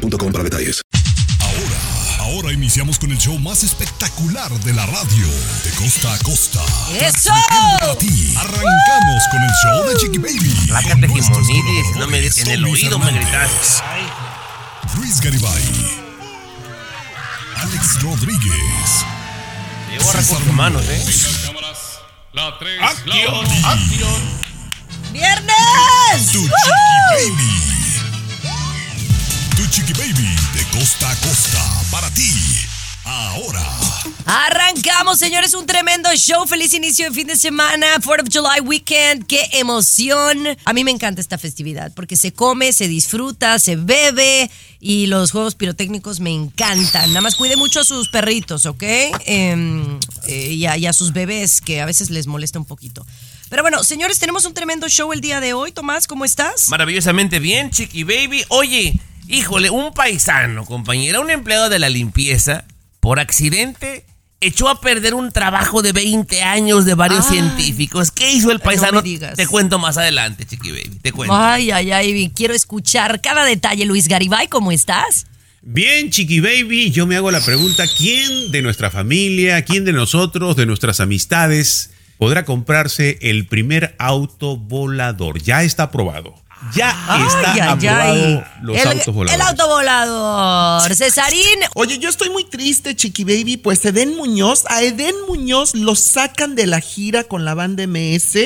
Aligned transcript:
boostmobile.com 0.00 0.32
para 0.32 0.44
detalles. 0.44 0.80
Ahora, 1.40 2.32
ahora 2.32 2.52
iniciamos 2.52 2.98
con 2.98 3.10
el 3.10 3.18
show 3.18 3.38
más 3.38 3.62
espectacular 3.64 4.50
de 4.60 4.72
la 4.72 4.86
radio, 4.86 5.28
de 5.64 5.70
costa 5.72 6.12
a 6.12 6.18
costa. 6.18 6.60
¡Eso! 6.94 7.30
Para 7.80 7.96
ti, 7.96 8.34
arrancamos 8.36 9.22
con 9.30 9.42
el 9.42 9.50
show 9.62 9.88
de 9.88 9.96
Chiqui 9.96 10.18
Baby. 10.18 11.08
Nuestros 11.08 11.46
Jimonidis, 11.46 11.96
no 11.96 12.06
me 12.06 12.26
en 12.26 12.50
el 12.50 12.64
oído 12.64 12.98
me 12.98 13.06
Fernández, 13.06 13.30
gritas. 13.30 13.82
Luis 14.96 15.20
Garibay. 15.20 15.62
Alex 17.56 18.02
Rodríguez. 18.02 19.04
Llevo 19.90 20.08
a 20.08 20.12
recursos 20.12 20.46
humanos, 20.48 20.84
¿eh? 20.88 21.04
La 22.32 22.56
3, 22.58 22.80
¡Acción! 22.80 23.62
la 23.62 23.70
¡Acción! 23.72 24.40
¡Viernes! 25.12 26.32
Tu. 26.32 26.40
Chiqui 26.40 26.48
Baby. 27.12 27.79
Tu 29.60 29.66
Chiqui 29.66 29.92
Baby 29.92 30.34
de 30.54 30.78
costa 30.78 31.10
a 31.10 31.16
costa 31.16 31.60
para 31.90 32.08
ti. 32.14 32.32
Ahora. 33.04 33.60
Arrancamos, 34.24 35.18
señores, 35.18 35.52
un 35.52 35.66
tremendo 35.66 36.08
show. 36.16 36.46
Feliz 36.46 36.72
inicio 36.72 37.04
de 37.04 37.14
fin 37.14 37.26
de 37.26 37.36
semana, 37.36 37.86
4th 37.98 38.22
of 38.22 38.28
July 38.32 38.60
weekend. 38.66 39.26
¡Qué 39.26 39.50
emoción! 39.52 40.56
A 40.64 40.72
mí 40.72 40.82
me 40.82 40.90
encanta 40.90 41.20
esta 41.20 41.36
festividad 41.36 41.92
porque 41.92 42.16
se 42.16 42.32
come, 42.32 42.72
se 42.72 42.88
disfruta, 42.88 43.58
se 43.58 43.76
bebe 43.76 44.50
y 44.80 45.08
los 45.08 45.30
juegos 45.30 45.56
pirotécnicos 45.56 46.20
me 46.20 46.32
encantan. 46.32 47.10
Nada 47.10 47.20
más 47.20 47.34
cuide 47.34 47.56
mucho 47.56 47.80
a 47.80 47.84
sus 47.84 48.08
perritos, 48.08 48.64
¿ok? 48.64 48.82
Em, 49.26 50.00
eh, 50.26 50.54
y 50.54 50.64
a 50.64 50.92
sus 50.94 51.12
bebés 51.12 51.60
que 51.60 51.82
a 51.82 51.84
veces 51.84 52.08
les 52.08 52.26
molesta 52.26 52.58
un 52.58 52.64
poquito. 52.64 53.04
Pero 53.50 53.62
bueno, 53.62 53.82
señores, 53.82 54.18
tenemos 54.20 54.44
un 54.46 54.54
tremendo 54.54 54.88
show 54.88 55.12
el 55.12 55.20
día 55.20 55.40
de 55.40 55.52
hoy. 55.54 55.72
Tomás, 55.72 56.06
¿cómo 56.06 56.24
estás? 56.24 56.68
Maravillosamente 56.68 57.40
bien, 57.40 57.70
Chiqui 57.70 58.04
Baby. 58.04 58.44
Oye, 58.48 58.94
híjole, 59.28 59.70
un 59.70 59.92
paisano, 59.92 60.64
compañera, 60.64 61.18
un 61.20 61.30
empleado 61.30 61.68
de 61.68 61.80
la 61.80 61.88
limpieza, 61.88 62.64
por 63.00 63.18
accidente, 63.18 64.04
echó 64.40 64.68
a 64.68 64.80
perder 64.80 65.14
un 65.14 65.32
trabajo 65.32 65.82
de 65.82 65.90
20 65.92 66.42
años 66.44 66.84
de 66.84 66.94
varios 66.94 67.26
Ay. 67.28 67.38
científicos. 67.38 68.12
¿Qué 68.12 68.30
hizo 68.30 68.52
el 68.52 68.58
No 68.58 68.62
paisano? 68.64 69.02
me 69.02 69.08
digas. 69.08 69.34
Te 69.36 69.48
cuento 69.48 69.80
más 69.80 69.98
adelante, 69.98 70.46
Chiqui 70.46 70.70
Baby. 70.70 71.00
Te 71.02 71.10
cuento. 71.10 71.34
Ay, 71.36 71.72
ay, 71.72 71.90
ay, 71.90 72.32
quiero 72.34 72.54
escuchar 72.54 73.20
cada 73.20 73.44
detalle. 73.44 73.84
Luis 73.84 74.06
Garibay, 74.06 74.46
¿cómo 74.46 74.70
estás? 74.70 75.26
Bien, 75.60 76.08
Chiqui 76.10 76.38
Baby, 76.38 76.92
yo 76.92 77.04
me 77.04 77.16
hago 77.16 77.32
la 77.32 77.40
pregunta, 77.44 77.84
¿quién 77.88 78.52
de 78.52 78.62
nuestra 78.62 78.90
familia, 78.92 79.62
quién 79.64 79.84
de 79.84 79.92
nosotros, 79.92 80.54
de 80.56 80.66
nuestras 80.66 81.00
amistades, 81.00 81.90
podrá 82.20 82.44
comprarse 82.44 83.18
el 83.22 83.46
primer 83.46 83.96
auto 83.98 84.58
volador? 84.58 85.42
Ya 85.42 85.64
está 85.64 85.84
aprobado. 85.84 86.34
Ya 86.74 86.90
está 87.26 87.54
ay, 87.54 87.60
aprobado 87.60 88.12
ay. 88.12 88.44
los 88.60 88.76
el, 88.76 88.88
autos 88.88 89.14
voladores. 89.14 89.34
El 89.34 89.40
auto 89.40 89.66
volador. 89.66 90.94
Cesarín, 90.94 91.58
Oye, 91.74 91.98
yo 91.98 92.10
estoy 92.10 92.28
muy 92.28 92.44
triste, 92.44 92.94
Chiqui 92.94 93.24
Baby, 93.24 93.56
pues 93.56 93.82
Eden 93.86 94.14
Muñoz, 94.14 94.64
a 94.68 94.82
Eden 94.82 95.14
Muñoz 95.26 95.74
lo 95.74 95.94
sacan 95.94 96.54
de 96.54 96.66
la 96.66 96.80
gira 96.80 97.24
con 97.24 97.46
la 97.46 97.54
banda 97.54 97.86
MS. 97.86 98.36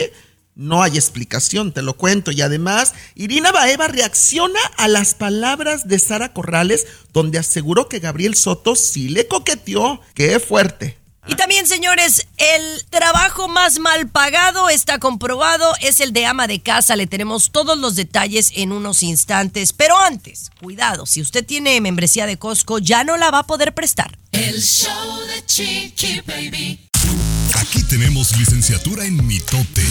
No 0.55 0.85
hay 0.85 0.93
explicación, 0.93 1.73
te 1.73 1.83
lo 1.83 1.95
cuento. 1.95 2.31
Y 2.31 2.41
además, 2.41 2.95
Irina 3.17 3.51
Baeva 3.51 3.89
reacciona 3.89 4.61
a 4.77 4.87
las 4.87 5.17
palabras 5.17 5.89
de 5.89 5.99
Sara 5.99 6.33
Corrales, 6.33 6.87
donde 7.13 7.41
aseguró 7.41 7.89
que 7.89 7.99
Gabriel 7.99 8.37
Soto 8.37 8.77
sí 8.77 9.09
le 9.09 9.27
coqueteó. 9.27 10.01
¡Qué 10.15 10.39
fuerte! 10.39 11.04
Y 11.27 11.37
también, 11.37 11.67
señores, 11.67 12.27
el 12.37 12.85
trabajo 12.91 13.49
más 13.49 13.79
mal 13.79 14.09
pagado 14.09 14.69
está 14.69 14.99
comprobado, 14.99 15.73
es 15.81 16.01
el 16.01 16.13
de 16.13 16.27
ama 16.27 16.47
de 16.47 16.61
casa. 16.61 16.97
Le 16.97 17.07
tenemos 17.07 17.51
todos 17.51 17.79
los 17.79 17.97
detalles 17.97 18.53
en 18.57 18.73
unos 18.73 19.03
instantes. 19.03 19.73
Pero 19.73 19.99
antes, 19.99 20.51
cuidado, 20.61 21.07
si 21.07 21.23
usted 21.23 21.45
tiene 21.45 21.81
membresía 21.81 22.27
de 22.27 22.37
Costco, 22.37 22.79
ya 22.79 23.05
no 23.05 23.17
la 23.17 23.31
va 23.31 23.41
a 23.41 23.47
poder 23.47 23.75
prestar. 23.75 24.19
El 24.33 24.61
show 24.63 25.21
de 25.27 25.47
Chiqui 25.47 26.21
Baby. 26.27 26.91
Aquí 27.55 27.83
tenemos 27.85 28.37
licenciatura 28.37 29.05
en 29.05 29.27
mitote. 29.27 29.85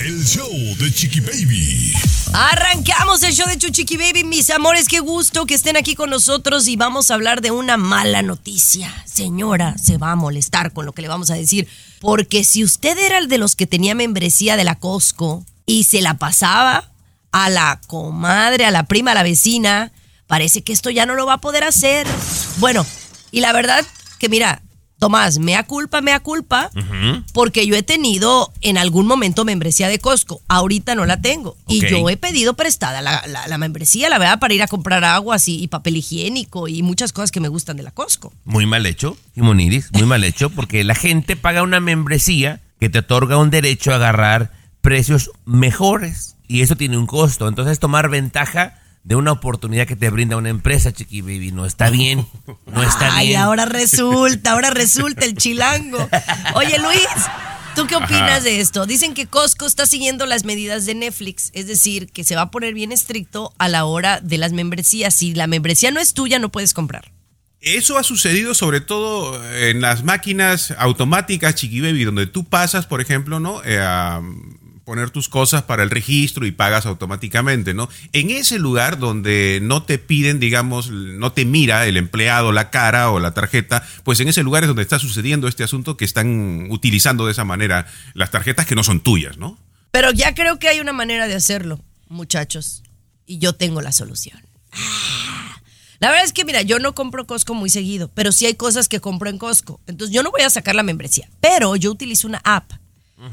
El 0.00 0.24
show 0.24 0.50
de 0.78 0.90
Chiqui 0.90 1.20
Baby. 1.20 1.92
Arrancamos 2.32 3.22
el 3.22 3.34
show 3.34 3.46
de 3.46 3.58
Chuchiqui 3.58 3.98
Baby, 3.98 4.24
mis 4.24 4.48
amores, 4.48 4.88
qué 4.88 5.00
gusto 5.00 5.44
que 5.44 5.52
estén 5.52 5.76
aquí 5.76 5.94
con 5.94 6.08
nosotros 6.08 6.68
y 6.68 6.76
vamos 6.76 7.10
a 7.10 7.14
hablar 7.14 7.42
de 7.42 7.50
una 7.50 7.76
mala 7.76 8.22
noticia. 8.22 8.90
Señora, 9.04 9.76
se 9.76 9.98
va 9.98 10.12
a 10.12 10.16
molestar 10.16 10.72
con 10.72 10.86
lo 10.86 10.92
que 10.92 11.02
le 11.02 11.08
vamos 11.08 11.28
a 11.28 11.34
decir, 11.34 11.68
porque 12.00 12.44
si 12.44 12.64
usted 12.64 12.96
era 12.96 13.18
el 13.18 13.28
de 13.28 13.36
los 13.36 13.56
que 13.56 13.66
tenía 13.66 13.94
membresía 13.94 14.56
de 14.56 14.64
la 14.64 14.76
Costco 14.76 15.44
y 15.66 15.84
se 15.84 16.00
la 16.00 16.14
pasaba 16.14 16.90
a 17.30 17.50
la 17.50 17.78
comadre, 17.86 18.64
a 18.64 18.70
la 18.70 18.84
prima, 18.84 19.10
a 19.10 19.16
la 19.16 19.22
vecina, 19.22 19.92
parece 20.26 20.62
que 20.62 20.72
esto 20.72 20.88
ya 20.88 21.04
no 21.04 21.14
lo 21.14 21.26
va 21.26 21.34
a 21.34 21.40
poder 21.42 21.62
hacer. 21.62 22.06
Bueno, 22.56 22.86
y 23.32 23.40
la 23.40 23.52
verdad 23.52 23.84
que 24.18 24.30
mira, 24.30 24.62
Tomás, 25.00 25.38
mea 25.38 25.64
culpa, 25.64 26.00
mea 26.02 26.20
culpa, 26.20 26.70
porque 27.32 27.66
yo 27.66 27.74
he 27.74 27.82
tenido 27.82 28.52
en 28.60 28.78
algún 28.78 29.06
momento 29.06 29.44
membresía 29.44 29.88
de 29.88 29.98
Costco. 29.98 30.40
Ahorita 30.46 30.94
no 30.94 31.06
la 31.06 31.20
tengo. 31.20 31.56
Y 31.66 31.80
yo 31.90 32.08
he 32.10 32.16
pedido 32.16 32.54
prestada 32.54 33.00
la, 33.02 33.24
la- 33.26 33.48
la 33.48 33.58
membresía, 33.58 34.08
la 34.10 34.18
verdad, 34.18 34.38
para 34.38 34.54
ir 34.54 34.62
a 34.62 34.68
comprar 34.68 35.02
aguas 35.04 35.48
y, 35.48 35.60
y 35.62 35.68
papel 35.68 35.96
higiénico 35.96 36.68
y 36.68 36.82
muchas 36.82 37.12
cosas 37.12 37.32
que 37.32 37.40
me 37.40 37.48
gustan 37.48 37.76
de 37.78 37.82
la 37.82 37.90
Costco. 37.90 38.32
Muy 38.44 38.66
mal 38.66 38.84
hecho, 38.86 39.16
Jimonidis, 39.34 39.90
muy 39.92 40.04
mal 40.04 40.22
hecho, 40.22 40.50
porque 40.50 40.84
la 40.84 40.94
gente 40.94 41.34
paga 41.34 41.62
una 41.62 41.80
membresía 41.80 42.60
que 42.78 42.88
te 42.90 42.98
otorga 43.00 43.38
un 43.38 43.48
derecho 43.50 43.92
a 43.92 43.96
agarrar 43.96 44.52
precios 44.82 45.30
mejores. 45.46 46.36
Y 46.46 46.60
eso 46.62 46.76
tiene 46.76 46.98
un 46.98 47.06
costo. 47.06 47.48
Entonces, 47.48 47.78
tomar 47.78 48.08
ventaja 48.10 48.74
de 49.02 49.16
una 49.16 49.32
oportunidad 49.32 49.86
que 49.86 49.96
te 49.96 50.10
brinda 50.10 50.36
una 50.36 50.50
empresa, 50.50 50.92
Chiqui 50.92 51.22
Baby, 51.22 51.52
no 51.52 51.64
está 51.66 51.90
bien. 51.90 52.26
No 52.66 52.82
está 52.82 53.16
Ay, 53.16 53.28
bien. 53.28 53.40
ahora 53.40 53.64
resulta, 53.64 54.52
ahora 54.52 54.70
resulta 54.70 55.24
el 55.24 55.36
chilango. 55.36 56.08
Oye, 56.54 56.78
Luis, 56.78 57.08
¿tú 57.74 57.86
qué 57.86 57.96
opinas 57.96 58.44
de 58.44 58.60
esto? 58.60 58.86
Dicen 58.86 59.14
que 59.14 59.26
Costco 59.26 59.66
está 59.66 59.86
siguiendo 59.86 60.26
las 60.26 60.44
medidas 60.44 60.84
de 60.86 60.94
Netflix, 60.94 61.50
es 61.54 61.66
decir, 61.66 62.12
que 62.12 62.24
se 62.24 62.36
va 62.36 62.42
a 62.42 62.50
poner 62.50 62.74
bien 62.74 62.92
estricto 62.92 63.54
a 63.58 63.68
la 63.68 63.86
hora 63.86 64.20
de 64.20 64.38
las 64.38 64.52
membresías. 64.52 65.14
Si 65.14 65.34
la 65.34 65.46
membresía 65.46 65.90
no 65.90 66.00
es 66.00 66.12
tuya, 66.14 66.38
no 66.38 66.50
puedes 66.50 66.74
comprar. 66.74 67.10
Eso 67.62 67.98
ha 67.98 68.02
sucedido 68.02 68.54
sobre 68.54 68.80
todo 68.80 69.38
en 69.54 69.80
las 69.82 70.02
máquinas 70.02 70.74
automáticas, 70.78 71.54
Chiqui 71.56 71.80
Baby, 71.80 72.04
donde 72.04 72.26
tú 72.26 72.44
pasas, 72.44 72.86
por 72.86 73.00
ejemplo, 73.00 73.38
¿no? 73.38 73.62
Eh, 73.64 73.78
a 73.78 74.22
poner 74.84 75.10
tus 75.10 75.28
cosas 75.28 75.62
para 75.62 75.82
el 75.82 75.90
registro 75.90 76.46
y 76.46 76.52
pagas 76.52 76.86
automáticamente, 76.86 77.74
¿no? 77.74 77.88
En 78.12 78.30
ese 78.30 78.58
lugar 78.58 78.98
donde 78.98 79.60
no 79.62 79.82
te 79.82 79.98
piden, 79.98 80.40
digamos, 80.40 80.90
no 80.90 81.32
te 81.32 81.44
mira 81.44 81.86
el 81.86 81.96
empleado 81.96 82.52
la 82.52 82.70
cara 82.70 83.10
o 83.10 83.20
la 83.20 83.32
tarjeta, 83.32 83.86
pues 84.04 84.20
en 84.20 84.28
ese 84.28 84.42
lugar 84.42 84.64
es 84.64 84.68
donde 84.68 84.82
está 84.82 84.98
sucediendo 84.98 85.48
este 85.48 85.64
asunto 85.64 85.96
que 85.96 86.04
están 86.04 86.66
utilizando 86.70 87.26
de 87.26 87.32
esa 87.32 87.44
manera 87.44 87.86
las 88.14 88.30
tarjetas 88.30 88.66
que 88.66 88.74
no 88.74 88.82
son 88.82 89.00
tuyas, 89.00 89.38
¿no? 89.38 89.58
Pero 89.90 90.12
ya 90.12 90.34
creo 90.34 90.58
que 90.58 90.68
hay 90.68 90.80
una 90.80 90.92
manera 90.92 91.26
de 91.26 91.34
hacerlo, 91.34 91.80
muchachos. 92.08 92.82
Y 93.26 93.38
yo 93.38 93.54
tengo 93.54 93.80
la 93.80 93.92
solución. 93.92 94.40
Ah. 94.72 95.60
La 96.00 96.08
verdad 96.08 96.24
es 96.24 96.32
que, 96.32 96.46
mira, 96.46 96.62
yo 96.62 96.78
no 96.78 96.94
compro 96.94 97.26
Costco 97.26 97.52
muy 97.52 97.68
seguido, 97.68 98.10
pero 98.14 98.32
sí 98.32 98.46
hay 98.46 98.54
cosas 98.54 98.88
que 98.88 99.00
compro 99.00 99.28
en 99.28 99.36
Costco. 99.36 99.80
Entonces 99.86 100.14
yo 100.14 100.22
no 100.22 100.30
voy 100.30 100.40
a 100.40 100.48
sacar 100.48 100.74
la 100.74 100.82
membresía, 100.82 101.28
pero 101.42 101.76
yo 101.76 101.90
utilizo 101.90 102.26
una 102.26 102.40
app. 102.42 102.72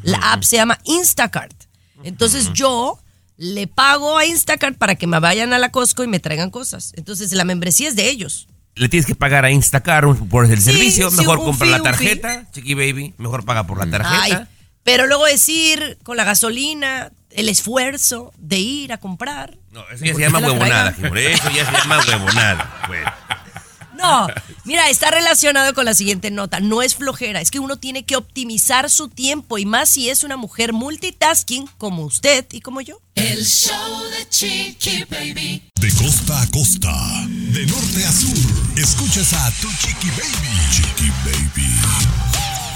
La 0.04 0.18
app 0.34 0.44
se 0.44 0.57
llama 0.57 0.78
Instacart. 0.84 1.54
Entonces 2.04 2.51
yo 2.54 3.00
le 3.38 3.68
pago 3.68 4.18
a 4.18 4.25
Instacart 4.25 4.78
para 4.78 4.95
que 4.95 5.07
me 5.07 5.19
vayan 5.19 5.54
a 5.54 5.60
la 5.60 5.69
Costco 5.72 6.04
y 6.04 6.07
me 6.07 6.19
traigan 6.19 6.50
cosas. 6.50 6.94
Entonces 6.95 7.31
la 7.34 7.44
membresía 7.44 7.88
es 7.88 7.95
de 7.95 8.10
ellos. 8.10 8.48
Le 8.75 8.89
tienes 8.89 9.06
que 9.07 9.16
pagar 9.16 9.45
a 9.45 9.51
Instacar 9.51 10.06
un- 10.06 10.30
por 10.30 10.45
el 10.45 10.57
Sí, 10.57 10.72
servicio. 10.72 11.10
sí, 11.10 11.18
Mejor 11.18 11.39
compra 11.39 11.66
fee, 11.66 11.72
la 11.72 11.81
tarjeta, 11.81 12.45
Chiqui 12.51 12.74
Baby. 12.75 13.13
Mejor 13.18 13.44
paga 13.45 13.66
por 13.66 13.78
la 13.84 13.89
tarjeta. 13.89 14.22
Ay, 14.42 14.48
pero 14.84 15.07
luego 15.07 15.25
decir 15.25 15.98
con 16.04 16.16
la 16.18 16.24
gasolina, 16.24 17.12
el 17.31 17.50
esfuerzo 17.50 18.34
de 18.38 18.57
ir 18.60 18.94
a 18.94 18.98
comprar. 19.00 19.57
No, 19.72 19.81
eso 19.89 20.06
ya 20.06 20.06
se 20.06 20.12
¿Por 20.12 20.16
qué 20.18 20.22
llama 20.24 20.39
huevonada. 20.39 20.89
Eso 20.92 21.50
ya 21.51 21.66
se 21.66 21.72
llama 21.78 22.00
huevonada. 22.07 22.84
Bueno. 22.88 23.12
No, 23.98 24.28
Mira, 24.64 24.90
está 24.90 25.12
relacionado 25.12 25.74
con 25.74 25.86
la 25.86 25.94
siguiente 25.94 26.30
nota. 26.30 26.60
No 26.60 26.82
es 26.82 26.96
flojera, 26.96 27.42
es 27.42 27.52
que 27.52 27.60
uno 27.60 27.78
tiene 27.78 28.06
que 28.06 28.16
optimizar 28.16 28.90
su 28.90 29.08
tiempo 29.08 29.58
y 29.58 29.66
más 29.66 29.90
si 29.90 30.10
es 30.10 30.24
una 30.24 30.38
mujer 30.38 30.74
multitasking 30.74 31.68
como 31.78 32.04
usted 32.04 32.46
y 32.52 32.62
como 32.62 32.82
yo. 32.82 33.02
El 33.16 33.46
show 33.46 34.04
de 34.12 34.30
Chiqui 34.30 35.06
Baby. 35.10 35.64
De 35.80 35.92
costa 35.94 36.42
a 36.42 36.48
costa, 36.48 36.94
de 37.28 37.66
norte 37.66 38.06
a 38.06 38.12
sur, 38.12 38.38
escuchas 38.78 39.34
a 39.34 39.52
tu 39.62 39.68
chiqui 39.70 40.10
baby. 40.10 40.72
Chiqui 40.72 41.10
baby. 41.26 41.68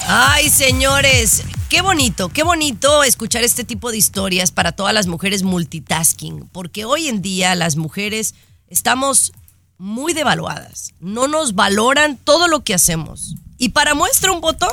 Ay, 0.08 0.50
señores, 0.50 1.44
qué 1.70 1.82
bonito, 1.82 2.30
qué 2.30 2.44
bonito 2.44 3.04
escuchar 3.04 3.44
este 3.44 3.64
tipo 3.64 3.92
de 3.92 3.98
historias 3.98 4.52
para 4.52 4.72
todas 4.72 4.94
las 4.94 5.08
mujeres 5.08 5.44
multitasking, 5.44 6.50
porque 6.52 6.86
hoy 6.86 7.08
en 7.08 7.22
día 7.22 7.56
las 7.56 7.76
mujeres 7.76 8.36
estamos 8.68 9.32
muy 9.82 10.14
devaluadas, 10.14 10.94
no 11.00 11.28
nos 11.28 11.56
valoran 11.56 12.16
todo 12.24 12.48
lo 12.48 12.64
que 12.64 12.76
hacemos. 12.76 13.34
Y 13.58 13.70
para 13.70 13.96
muestra 13.96 14.32
un 14.32 14.40
botón, 14.40 14.70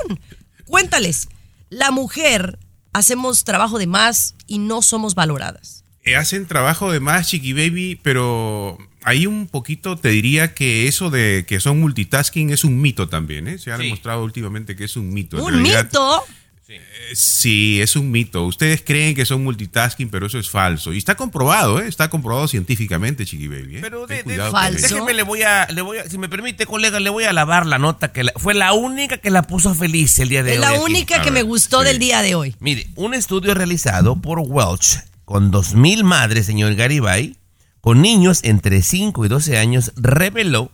cuéntales, 0.66 1.28
la 1.70 1.90
mujer 1.90 2.58
hacemos 2.93 3.44
trabajo 3.44 3.78
de 3.78 3.87
más 3.87 4.34
y 4.46 4.58
no 4.58 4.82
somos 4.82 5.14
valoradas. 5.14 5.82
Eh, 6.05 6.14
hacen 6.14 6.46
trabajo 6.46 6.93
de 6.93 7.00
más, 7.00 7.28
Chiqui 7.28 7.55
Baby, 7.55 7.99
pero 8.02 8.76
ahí 9.02 9.26
un 9.26 9.46
poquito 9.46 9.96
te 9.96 10.10
diría 10.10 10.52
que 10.55 10.88
eso 10.88 11.08
de 11.08 11.46
que 11.49 11.58
son 11.61 11.81
multitasking 11.81 12.50
es 12.50 12.64
un 12.64 12.78
mito 12.78 13.08
también, 13.08 13.49
¿eh? 13.49 13.58
Se 13.58 13.72
ha 13.72 13.78
Sí. 13.78 13.84
demostrado 13.84 14.22
últimamente 14.25 14.76
que 14.76 14.84
es 14.84 14.96
un 14.96 15.12
mito. 15.12 15.38
En 15.38 15.44
Un 15.44 15.52
realidad, 15.54 15.84
mito. 15.84 16.22
Eh, 16.69 16.81
Sí, 17.15 17.81
es 17.81 17.97
un 17.97 18.11
mito. 18.11 18.44
Ustedes 18.47 18.82
creen 18.85 19.15
que 19.15 19.25
son 19.25 19.43
multitasking, 19.43 20.09
pero 20.11 20.26
eso 20.26 20.38
es 20.38 20.50
falso. 20.50 20.93
Y 20.93 20.99
está 20.99 21.15
comprobado, 21.17 21.81
¿eh? 21.81 21.88
Está 21.88 22.11
comprobado 22.11 22.47
científicamente, 22.49 23.25
Chiqui 23.25 23.49
Baby. 23.49 23.76
¿eh? 23.76 23.79
Pero 23.81 24.06
Ten 24.06 24.26
de, 24.26 24.37
de- 24.37 24.50
Falso. 24.50 24.82
déjeme, 24.88 25.15
le 25.15 25.23
voy 25.23 25.43
a, 25.43 25.67
le 25.70 25.81
voy 25.82 25.99
a, 25.99 26.09
si 26.09 26.19
me 26.19 26.29
permite, 26.29 26.67
colega, 26.67 27.00
le 27.00 27.11
voy 27.11 27.25
a 27.25 27.32
lavar 27.32 27.65
la 27.67 27.79
nota 27.79 28.12
que 28.12 28.25
la- 28.25 28.32
fue 28.37 28.55
la 28.55 28.73
única 28.75 29.19
que 29.19 29.31
la 29.31 29.43
puso 29.43 29.75
feliz 29.75 30.19
el 30.19 30.29
día 30.29 30.43
de 30.43 30.53
Es 30.55 30.59
hoy. 30.59 30.65
la 30.65 30.73
única 30.81 31.23
que 31.23 31.31
me 31.31 31.43
gustó 31.43 31.81
sí. 31.81 31.87
del 31.87 31.99
día 31.99 32.23
de 32.23 32.35
hoy. 32.35 32.55
Mire, 32.61 32.87
un 32.97 33.14
estudio 33.14 33.55
realizado 33.55 34.17
por 34.21 34.38
Welch 34.41 34.99
con 35.25 35.50
2.000 35.53 36.03
madres, 36.05 36.47
señor 36.47 36.75
Garibay, 36.75 37.37
con 37.81 38.03
niños 38.03 38.41
entre 38.44 38.82
5 38.82 39.25
y 39.25 39.29
12 39.29 39.56
años, 39.59 39.93
reveló 39.97 40.71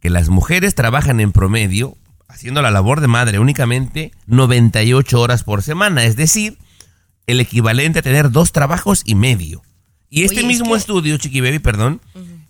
que 0.00 0.10
las 0.10 0.28
mujeres 0.28 0.74
trabajan 0.74 1.20
en 1.20 1.32
promedio, 1.32 1.96
haciendo 2.28 2.62
la 2.62 2.70
labor 2.70 3.00
de 3.00 3.08
madre 3.08 3.38
únicamente 3.38 4.12
98 4.26 5.20
horas 5.20 5.42
por 5.44 5.62
semana, 5.62 6.04
es 6.04 6.16
decir, 6.16 6.58
el 7.26 7.40
equivalente 7.40 7.98
a 7.98 8.02
tener 8.02 8.30
dos 8.30 8.52
trabajos 8.52 9.02
y 9.04 9.14
medio. 9.14 9.62
Y 10.10 10.22
este 10.24 10.38
Oye, 10.38 10.46
es 10.46 10.46
mismo 10.58 10.72
que- 10.74 10.78
estudio, 10.78 11.16
Chiqui 11.18 11.40
Baby, 11.40 11.58
perdón, 11.58 12.00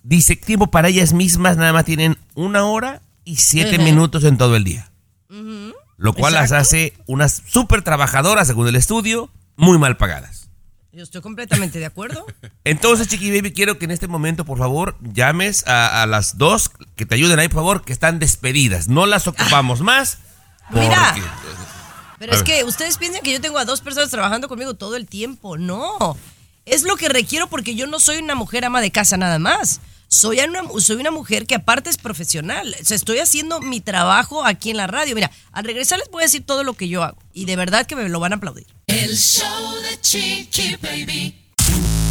dice 0.03 0.39
que 0.39 0.47
tiempo 0.47 0.69
para 0.71 0.89
ellas 0.89 1.13
mismas 1.13 1.57
nada 1.57 1.73
más 1.73 1.85
tienen 1.85 2.17
una 2.35 2.65
hora 2.65 3.03
y 3.25 3.37
siete 3.37 3.79
minutos 3.79 4.25
en 4.25 4.37
todo 4.37 4.57
el 4.57 4.65
día. 4.65 4.91
Lo 5.97 6.13
cual 6.13 6.35
las 6.35 6.53
hace 6.53 6.93
unas 7.07 7.43
súper 7.47 7.83
trabajadoras, 7.83 8.47
según 8.47 8.69
el 8.69 8.77
estudio, 8.77 9.31
muy 9.57 9.79
mal 9.79 9.97
pagadas. 9.97 10.48
Yo 10.93 11.03
estoy 11.03 11.21
completamente 11.21 11.79
de 11.79 11.87
acuerdo. 11.87 12.27
Entonces, 12.65 13.09
Chiqui 13.09 13.31
Baby, 13.31 13.53
quiero 13.53 13.79
que 13.79 13.85
en 13.85 13.91
este 13.91 14.09
momento, 14.09 14.45
por 14.45 14.59
favor, 14.59 14.97
llames 15.01 15.67
a, 15.67 16.03
a 16.03 16.07
las 16.07 16.39
dos 16.39 16.71
que 16.97 17.05
te 17.07 17.15
ayuden 17.15 17.39
ahí, 17.39 17.49
por 17.49 17.57
favor, 17.57 17.85
que 17.85 17.93
están 17.93 18.19
despedidas. 18.19 18.89
No 18.89 19.07
las 19.07 19.27
ocupamos 19.27 19.81
más. 19.81 20.19
Mira. 20.71 21.15
Pero 22.19 22.33
A 22.33 22.37
es 22.37 22.43
ver. 22.45 22.57
que 22.59 22.65
ustedes 22.65 22.97
piensan 22.99 23.23
que 23.23 23.33
yo 23.33 23.41
tengo 23.41 23.59
a 23.59 23.65
dos 23.65 23.81
personas 23.81 24.11
trabajando 24.11 24.49
conmigo 24.49 24.75
todo 24.75 24.97
el 24.97 25.07
tiempo. 25.07 25.57
No. 25.59 26.17
Es 26.65 26.83
lo 26.83 26.97
que 26.97 27.09
requiero 27.09 27.47
porque 27.49 27.75
yo 27.75 27.87
no 27.87 28.01
soy 28.01 28.19
una 28.19 28.35
mujer 28.35 28.65
ama 28.65 28.81
de 28.81 28.91
casa 28.91 29.17
nada 29.17 29.39
más. 29.39 29.81
Soy 30.11 30.41
una, 30.41 30.63
soy 30.81 30.97
una 30.97 31.11
mujer 31.11 31.47
que 31.47 31.55
aparte 31.55 31.91
es 31.91 31.99
profesional. 31.99 32.75
O 32.81 32.85
sea, 32.85 32.97
estoy 32.97 33.19
haciendo 33.19 33.61
mi 33.61 33.81
trabajo 33.83 34.43
aquí 34.45 34.71
en 34.71 34.79
la 34.79 34.87
radio. 34.87 35.15
Mira, 35.15 35.31
al 35.53 35.65
regresar 35.65 35.99
les 35.99 36.09
voy 36.11 36.23
a 36.23 36.27
decir 36.27 36.45
todo 36.47 36.65
lo 36.65 36.73
que 36.73 36.89
yo 36.89 37.03
hago. 37.03 37.19
Y 37.35 37.45
de 37.45 37.57
verdad 37.57 37.87
que 37.87 37.95
me 37.95 38.09
lo 38.09 38.19
van 38.19 38.33
a 38.33 38.37
aplaudir. 38.37 38.67
El 38.87 39.17
show 39.19 39.75
de 39.83 40.01
Chiqui 40.01 40.77
Baby. 40.81 41.35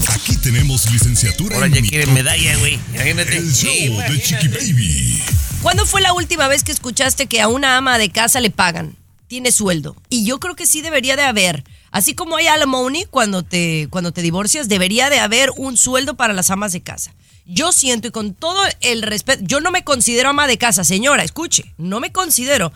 Aquí 0.09 0.37
tenemos 0.37 0.89
licenciatura 0.91 1.55
Ahora 1.55 1.67
ya 1.67 1.81
quieren 1.81 2.13
medalla, 2.13 2.55
güey. 2.57 2.79
Imagínate. 2.93 3.37
El 3.37 3.51
show 3.51 3.71
Sí, 3.71 3.89
de. 3.89 4.21
Chiqui 4.21 4.47
Baby. 4.47 5.23
¿Cuándo 5.63 5.87
fue 5.87 6.01
la 6.01 6.13
última 6.13 6.47
vez 6.47 6.63
que 6.63 6.71
escuchaste 6.71 7.25
que 7.25 7.41
a 7.41 7.47
una 7.47 7.77
ama 7.77 7.97
de 7.97 8.11
casa 8.11 8.39
le 8.39 8.51
pagan? 8.51 8.95
Tiene 9.27 9.51
sueldo. 9.51 9.95
Y 10.09 10.23
yo 10.23 10.39
creo 10.39 10.55
que 10.55 10.67
sí 10.67 10.81
debería 10.81 11.15
de 11.15 11.23
haber. 11.23 11.63
Así 11.89 12.13
como 12.13 12.37
hay 12.37 12.45
alimony 12.45 13.05
cuando 13.09 13.41
te, 13.41 13.87
cuando 13.89 14.11
te 14.11 14.21
divorcias, 14.21 14.69
debería 14.69 15.09
de 15.09 15.19
haber 15.19 15.51
un 15.57 15.77
sueldo 15.77 16.15
para 16.15 16.33
las 16.33 16.51
amas 16.51 16.73
de 16.73 16.81
casa. 16.81 17.13
Yo 17.47 17.71
siento 17.71 18.07
y 18.07 18.11
con 18.11 18.33
todo 18.33 18.61
el 18.81 19.01
respeto, 19.01 19.41
yo 19.45 19.61
no 19.61 19.71
me 19.71 19.83
considero 19.83 20.29
ama 20.29 20.47
de 20.47 20.57
casa, 20.57 20.83
señora, 20.83 21.23
escuche, 21.23 21.73
no 21.77 21.99
me 21.99 22.11
considero 22.11 22.71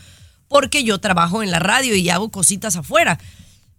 porque 0.48 0.84
yo 0.84 1.00
trabajo 1.00 1.44
en 1.44 1.52
la 1.52 1.60
radio 1.60 1.96
y 1.96 2.10
hago 2.10 2.30
cositas 2.32 2.76
afuera. 2.76 3.20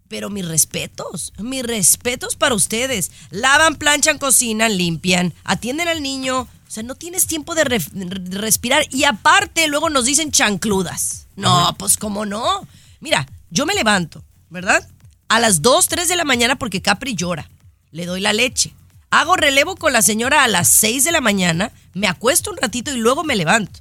Pero 0.08 0.28
mis 0.28 0.46
respetos, 0.46 1.32
mis 1.38 1.62
respetos 1.62 2.36
para 2.36 2.54
ustedes. 2.54 3.10
Lavan, 3.30 3.76
planchan, 3.76 4.18
cocinan, 4.18 4.76
limpian, 4.76 5.32
atienden 5.44 5.88
al 5.88 6.02
niño. 6.02 6.40
O 6.42 6.48
sea, 6.70 6.82
no 6.82 6.94
tienes 6.94 7.26
tiempo 7.26 7.54
de, 7.54 7.64
re- 7.64 7.78
de 7.92 8.38
respirar. 8.38 8.84
Y 8.90 9.04
aparte, 9.04 9.68
luego 9.68 9.88
nos 9.88 10.04
dicen 10.04 10.30
chancludas. 10.30 11.26
No, 11.36 11.74
pues 11.78 11.96
cómo 11.96 12.26
no. 12.26 12.66
Mira, 13.00 13.26
yo 13.50 13.64
me 13.64 13.74
levanto, 13.74 14.22
¿verdad? 14.50 14.86
A 15.28 15.40
las 15.40 15.62
2, 15.62 15.88
3 15.88 16.08
de 16.08 16.16
la 16.16 16.24
mañana 16.24 16.56
porque 16.56 16.82
Capri 16.82 17.14
llora. 17.14 17.48
Le 17.90 18.04
doy 18.04 18.20
la 18.20 18.34
leche. 18.34 18.74
Hago 19.12 19.36
relevo 19.36 19.76
con 19.76 19.92
la 19.92 20.00
señora 20.00 20.42
a 20.42 20.48
las 20.48 20.68
6 20.68 21.04
de 21.04 21.12
la 21.12 21.20
mañana. 21.20 21.70
Me 21.92 22.08
acuesto 22.08 22.50
un 22.50 22.56
ratito 22.56 22.90
y 22.92 22.96
luego 22.96 23.24
me 23.24 23.36
levanto. 23.36 23.78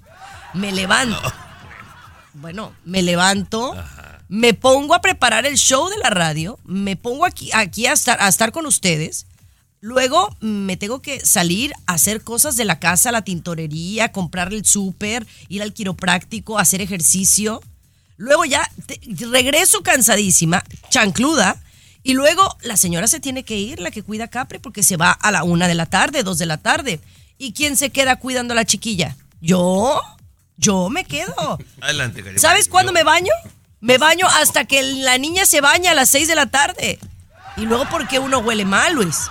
Me 0.53 0.73
levanto. 0.73 1.19
Bueno, 2.33 2.73
me 2.85 3.01
levanto, 3.01 3.73
me 4.27 4.53
pongo 4.53 4.93
a 4.93 5.01
preparar 5.01 5.45
el 5.45 5.55
show 5.57 5.87
de 5.89 5.97
la 5.97 6.09
radio, 6.09 6.57
me 6.65 6.95
pongo 6.97 7.25
aquí, 7.25 7.49
aquí 7.53 7.87
a, 7.87 7.93
estar, 7.93 8.21
a 8.21 8.27
estar 8.27 8.51
con 8.51 8.65
ustedes. 8.65 9.25
Luego 9.79 10.35
me 10.41 10.75
tengo 10.77 11.01
que 11.01 11.25
salir 11.25 11.73
a 11.87 11.93
hacer 11.93 12.23
cosas 12.23 12.55
de 12.57 12.65
la 12.65 12.79
casa, 12.79 13.11
la 13.11 13.23
tintorería, 13.23 14.11
comprar 14.11 14.53
el 14.53 14.65
súper, 14.65 15.25
ir 15.49 15.61
al 15.61 15.73
quiropráctico, 15.73 16.59
hacer 16.59 16.81
ejercicio. 16.81 17.61
Luego 18.17 18.45
ya 18.45 18.69
te- 18.85 18.99
regreso 19.29 19.81
cansadísima, 19.81 20.63
chancluda, 20.89 21.57
y 22.03 22.13
luego 22.13 22.57
la 22.61 22.77
señora 22.77 23.07
se 23.07 23.19
tiene 23.19 23.43
que 23.43 23.57
ir, 23.57 23.79
la 23.79 23.91
que 23.91 24.03
cuida 24.03 24.25
a 24.25 24.27
Capri, 24.29 24.59
porque 24.59 24.83
se 24.83 24.97
va 24.97 25.11
a 25.11 25.31
la 25.31 25.43
una 25.43 25.67
de 25.67 25.75
la 25.75 25.85
tarde, 25.85 26.23
dos 26.23 26.37
de 26.37 26.45
la 26.45 26.57
tarde. 26.57 26.99
¿Y 27.37 27.53
quién 27.53 27.75
se 27.77 27.89
queda 27.89 28.15
cuidando 28.17 28.53
a 28.53 28.55
la 28.55 28.65
chiquilla? 28.65 29.15
¿Yo? 29.41 29.99
Yo 30.57 30.89
me 30.89 31.05
quedo. 31.05 31.57
Adelante. 31.81 32.23
¿Sabes 32.39 32.67
cuándo 32.67 32.91
me 32.91 33.03
baño? 33.03 33.31
Me 33.79 33.97
baño 33.97 34.27
hasta 34.27 34.65
que 34.65 34.83
la 34.83 35.17
niña 35.17 35.45
se 35.45 35.59
baña 35.61 35.91
a 35.91 35.95
las 35.95 36.09
6 36.09 36.27
de 36.27 36.35
la 36.35 36.45
tarde. 36.47 36.99
Y 37.57 37.61
luego 37.61 37.87
porque 37.89 38.19
uno 38.19 38.37
huele 38.39 38.63
mal, 38.65 38.93
Luis. 38.93 39.29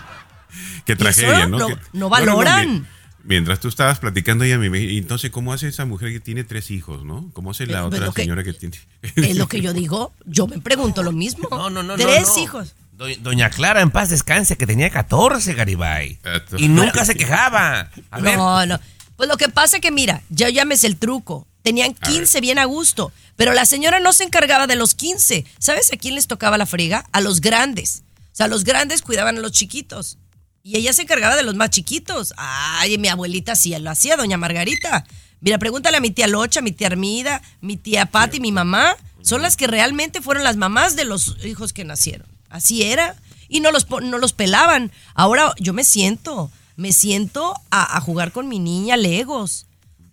Qué 0.85 0.97
tragedia, 0.97 1.47
¿no? 1.47 1.59
no- 1.59 1.67
Que- 1.69 1.77
no 1.93 2.09
valoran. 2.09 2.89
Mientras 3.25 3.61
tú 3.61 3.69
estabas 3.69 3.99
platicando 3.99 4.45
ella, 4.45 4.59
me, 4.59 4.71
me- 4.71 4.97
entonces, 4.97 5.31
¿cómo 5.31 5.53
hace 5.53 5.69
esa 5.69 5.85
mujer 5.85 6.13
que 6.13 6.21
tiene 6.21 6.45
tres 6.45 6.71
hijos, 6.71 7.05
no? 7.05 7.31
¿Cómo 7.33 7.51
hace 7.53 7.65
Eh, 7.65 7.69
la 7.69 7.89
pues 7.89 8.01
otra 8.01 8.13
que- 8.13 8.23
señora 8.23 8.45
que 8.45 8.53
tiene? 8.53 8.77
Es 9.17 9.37
lo 9.37 9.47
que 9.49 9.61
yo 9.61 9.73
digo. 9.73 10.13
Yo 10.27 10.47
me 10.47 10.59
pregunto 10.61 11.03
lo 11.03 11.13
mismo. 11.13 11.49
No, 11.51 11.71
no, 11.71 11.83
no. 11.83 11.97
no, 11.97 12.05
Tres 12.05 12.29
no. 12.37 12.43
hijos. 12.43 12.75
Do- 12.93 13.07
Doña 13.21 13.49
Clara, 13.51 13.81
en 13.81 13.91
paz 13.91 14.11
descanse, 14.11 14.57
que 14.57 14.67
tenía 14.67 14.91
14, 14.91 15.55
Garibay. 15.55 16.19
Y 16.59 16.69
nunca 16.69 17.05
se 17.05 17.15
quejaba. 17.15 17.91
A 18.11 18.21
ver, 18.21 18.37
No, 18.37 18.67
no. 18.67 18.79
Pues 19.17 19.29
lo 19.29 19.37
que 19.37 19.49
pasa 19.49 19.81
que 19.81 19.91
mira, 19.91 20.23
ya 20.31 20.49
llames 20.49 20.85
el 20.85 20.97
truco. 20.97 21.47
Tenían 21.63 21.93
15 21.95 22.41
bien 22.41 22.59
a 22.59 22.65
gusto, 22.65 23.13
pero 23.37 23.53
la 23.53 23.67
señora 23.67 24.01
no 24.01 24.15
se 24.15 24.25
encargaba 24.25 24.67
de 24.67 24.77
los 24.77 24.95
15. 24.95 25.45
¿Sabes 25.59 25.93
a 25.93 25.97
quién 25.99 26.15
les 26.15 26.27
tocaba 26.27 26.57
la 26.57 26.65
frega? 26.65 27.05
A 27.13 27.21
los 27.21 27.43
grandes. 27.43 28.03
O 28.19 28.37
sea, 28.41 28.49
los 28.49 28.65
grandes 28.65 29.03
cuidaban 29.03 29.37
a 29.37 29.41
los 29.41 29.53
chiquitos. 29.53 30.17
Y 30.63 30.77
ella 30.77 30.93
se 30.93 31.03
encargaba 31.03 31.37
de 31.37 31.43
los 31.43 31.55
más 31.55 31.71
chiquitos. 31.71 32.35
Ay, 32.37 32.99
mi 32.99 33.09
abuelita 33.09 33.57
sí 33.57 33.77
lo 33.79 33.91
hacía, 33.91 34.17
doña 34.17 34.37
Margarita. 34.37 35.05
Mira, 35.41 35.59
pregúntale 35.59 35.97
a 35.97 36.01
mi 36.01 36.11
tía 36.11 36.27
Locha, 36.27 36.61
mi 36.61 36.73
tía 36.73 36.89
Armida, 36.89 37.41
mi 37.63 37.77
tía 37.77 38.07
Patti, 38.07 38.41
mi 38.41 38.53
mamá. 38.53 38.95
Son 39.23 39.41
las 39.43 39.57
que 39.57 39.67
realmente 39.67 40.21
fueron 40.21 40.45
las 40.45 40.57
mamás 40.57 40.97
de 40.97 41.05
los 41.05 41.37
hijos 41.45 41.73
que 41.73 41.85
nacieron. 41.85 42.27
Así 42.51 42.83
era. 42.83 43.17
Y 43.49 43.61
no 43.61 43.73
los, 43.73 43.89
no 43.89 44.19
los 44.19 44.33
pelaban. 44.35 44.93
Ahora 45.15 45.55
yo 45.59 45.73
me 45.73 45.83
siento, 45.85 46.51
me 46.77 46.93
siento 46.93 47.55
a, 47.71 47.97
a 47.97 48.01
jugar 48.01 48.31
con 48.33 48.47
mi 48.49 48.59
niña 48.59 48.97
Legos, 48.99 49.67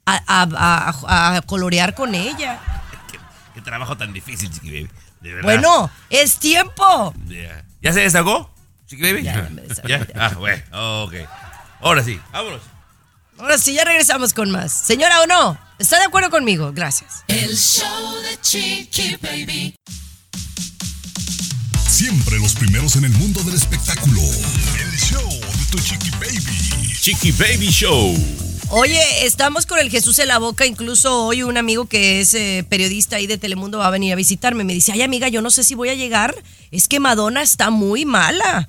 a, 0.06 0.16
a- 0.28 0.94
a- 1.08 1.36
a 1.36 1.42
colorear 1.42 1.94
con 1.94 2.16
ella. 2.16 2.60
qué, 3.12 3.20
qué 3.54 3.62
trabajo 3.62 3.98
tan 3.98 4.14
difícil, 4.14 4.50
Chiqui 4.50 4.72
Baby. 4.72 4.90
De 5.22 5.34
verdad. 5.34 5.44
Bueno, 5.44 5.92
es 6.10 6.38
tiempo. 6.38 7.14
Ya, 7.28 7.66
¿Ya 7.82 7.92
se 7.94 8.00
desahogó, 8.02 8.50
Chiqui 8.88 9.02
Baby? 9.02 9.24
Ya, 9.24 9.36
ya 9.36 9.50
me 9.50 9.62
desahogué, 9.68 9.90
¿Ya? 9.90 10.08
ya. 10.08 10.14
Ah, 10.16 10.36
bueno, 10.38 10.64
ok. 11.04 11.14
Ahora 11.82 12.04
sí, 12.04 12.20
vámonos. 12.32 12.62
Ahora 13.38 13.58
sí, 13.58 13.74
ya 13.74 13.84
regresamos 13.84 14.34
con 14.34 14.50
más. 14.50 14.72
Señora 14.72 15.22
o 15.22 15.28
no, 15.28 15.60
¿está 15.78 16.00
de 16.00 16.06
acuerdo 16.06 16.30
conmigo? 16.32 16.72
Gracias. 16.74 17.24
El 17.28 17.56
show 17.56 18.16
de 18.24 18.42
Chiqui 18.42 19.18
Baby. 19.22 19.76
Siempre 21.88 22.40
los 22.40 22.54
primeros 22.54 22.96
en 22.96 23.06
el 23.06 23.12
mundo 23.12 23.44
del 23.44 23.56
espectáculo. 23.56 24.22
El 24.22 24.98
show 24.98 25.30
de 25.30 25.66
tu 25.72 25.80
Chiqui 25.80 26.10
Baby. 26.12 26.94
Chiqui 27.02 27.32
Baby 27.32 27.68
Show. 27.70 28.16
Oye, 28.70 29.26
estamos 29.26 29.66
con 29.66 29.80
el 29.80 29.90
Jesús 29.90 30.20
en 30.20 30.28
la 30.28 30.40
boca. 30.40 30.66
Incluso 30.66 31.26
hoy 31.26 31.44
un 31.44 31.58
amigo 31.58 31.86
que 31.88 32.20
es 32.20 32.34
eh, 32.34 32.66
periodista 32.70 33.16
ahí 33.16 33.26
de 33.28 33.38
Telemundo 33.38 33.78
va 33.80 33.88
a 33.88 33.92
venir 33.92 34.14
a 34.14 34.16
visitarme. 34.16 34.64
Me 34.64 34.74
dice, 34.74 34.92
ay 34.92 35.02
amiga, 35.04 35.28
yo 35.30 35.42
no 35.42 35.50
sé 35.52 35.64
si 35.64 35.74
voy 35.76 35.90
a 35.90 35.94
llegar. 35.96 36.36
Es 36.72 36.88
que 36.88 37.00
Madonna 37.00 37.42
está 37.42 37.70
muy 37.70 38.06
mala. 38.06 38.68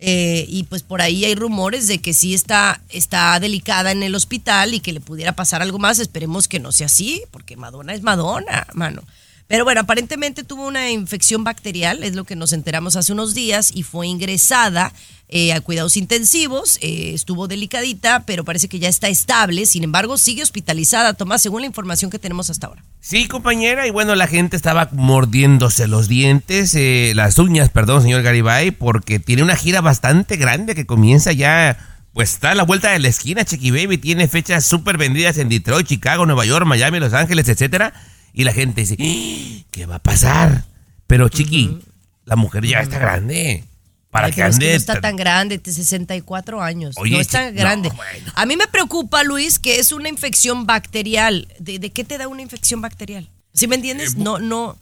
Eh, 0.00 0.46
y 0.48 0.62
pues 0.64 0.82
por 0.82 1.02
ahí 1.02 1.24
hay 1.24 1.34
rumores 1.34 1.88
de 1.88 1.98
que 1.98 2.14
sí 2.14 2.32
está, 2.32 2.80
está 2.88 3.38
delicada 3.40 3.90
en 3.90 4.02
el 4.02 4.14
hospital 4.14 4.74
y 4.74 4.80
que 4.80 4.92
le 4.92 5.00
pudiera 5.00 5.34
pasar 5.34 5.62
algo 5.62 5.78
más. 5.78 5.98
Esperemos 5.98 6.46
que 6.46 6.60
no 6.60 6.72
sea 6.72 6.86
así, 6.86 7.22
porque 7.30 7.56
Madonna 7.56 7.94
es 7.94 8.02
Madonna, 8.02 8.66
mano. 8.74 9.02
Pero 9.48 9.64
bueno, 9.64 9.80
aparentemente 9.80 10.44
tuvo 10.44 10.66
una 10.66 10.90
infección 10.90 11.42
bacterial, 11.42 12.04
es 12.04 12.14
lo 12.14 12.24
que 12.24 12.36
nos 12.36 12.52
enteramos 12.52 12.96
hace 12.96 13.14
unos 13.14 13.32
días, 13.32 13.72
y 13.74 13.82
fue 13.82 14.06
ingresada 14.06 14.92
eh, 15.30 15.54
a 15.54 15.60
cuidados 15.62 15.96
intensivos. 15.96 16.78
eh, 16.82 17.12
estuvo 17.14 17.48
delicadita, 17.48 18.24
pero 18.26 18.44
parece 18.44 18.68
que 18.68 18.78
ya 18.78 18.90
está 18.90 19.08
estable. 19.08 19.64
Sin 19.64 19.84
embargo, 19.84 20.18
sigue 20.18 20.42
hospitalizada, 20.42 21.14
Tomás, 21.14 21.40
según 21.40 21.62
la 21.62 21.66
información 21.66 22.10
que 22.10 22.18
tenemos 22.18 22.50
hasta 22.50 22.66
ahora. 22.66 22.84
Sí, 23.00 23.26
compañera, 23.26 23.86
y 23.86 23.90
bueno, 23.90 24.14
la 24.14 24.26
gente 24.26 24.54
estaba 24.54 24.90
mordiéndose 24.92 25.88
los 25.88 26.08
dientes, 26.08 26.74
eh, 26.74 27.12
las 27.14 27.38
uñas, 27.38 27.70
perdón, 27.70 28.02
señor 28.02 28.20
Garibay, 28.20 28.70
porque 28.70 29.18
tiene 29.18 29.42
una 29.42 29.56
gira 29.56 29.80
bastante 29.80 30.36
grande 30.36 30.74
que 30.74 30.84
comienza 30.84 31.32
ya, 31.32 32.04
pues 32.12 32.34
está 32.34 32.50
a 32.50 32.54
la 32.54 32.64
vuelta 32.64 32.90
de 32.90 32.98
la 32.98 33.08
esquina, 33.08 33.46
Chiqui 33.46 33.70
Baby, 33.70 33.96
tiene 33.96 34.28
fechas 34.28 34.66
súper 34.66 34.98
vendidas 34.98 35.38
en 35.38 35.48
Detroit, 35.48 35.86
Chicago, 35.86 36.26
Nueva 36.26 36.44
York, 36.44 36.66
Miami, 36.66 37.00
Los 37.00 37.14
Ángeles, 37.14 37.48
etcétera, 37.48 37.94
y 38.32 38.44
la 38.44 38.52
gente 38.52 38.82
dice, 38.82 38.96
"¡Ah! 38.98 39.64
¿qué 39.70 39.86
va 39.86 39.96
a 39.96 40.02
pasar? 40.02 40.64
Pero 41.06 41.28
Chiqui, 41.28 41.78
la 42.24 42.36
mujer 42.36 42.64
ya 42.66 42.80
está 42.80 42.98
grande, 42.98 43.64
para 44.10 44.26
Ay, 44.26 44.32
que 44.32 44.36
pero 44.36 44.48
es 44.50 44.58
que 44.58 44.64
ande... 44.64 44.72
no 44.72 44.76
está 44.76 45.00
tan 45.00 45.16
grande, 45.16 45.58
de 45.58 45.72
64 45.72 46.62
años. 46.62 46.94
Oye, 46.98 47.14
no 47.14 47.20
está 47.20 47.50
grande. 47.50 47.88
no, 47.90 47.94
bueno. 47.96 48.32
A 48.34 48.46
mí 48.46 48.56
me 48.56 48.66
preocupa, 48.66 49.22
Luis, 49.24 49.58
que 49.58 49.78
es 49.78 49.92
una 49.92 50.08
infección 50.08 50.66
bacterial. 50.66 51.48
¿De, 51.58 51.78
de 51.78 51.90
qué 51.92 52.04
te 52.04 52.18
da 52.18 52.28
una 52.28 52.42
infección 52.42 52.80
bacterial? 52.80 53.28
¿Sí 53.52 53.66
me 53.66 53.76
entiendes? 53.76 54.12
Eh, 54.12 54.16
no, 54.18 54.38
no, 54.38 54.78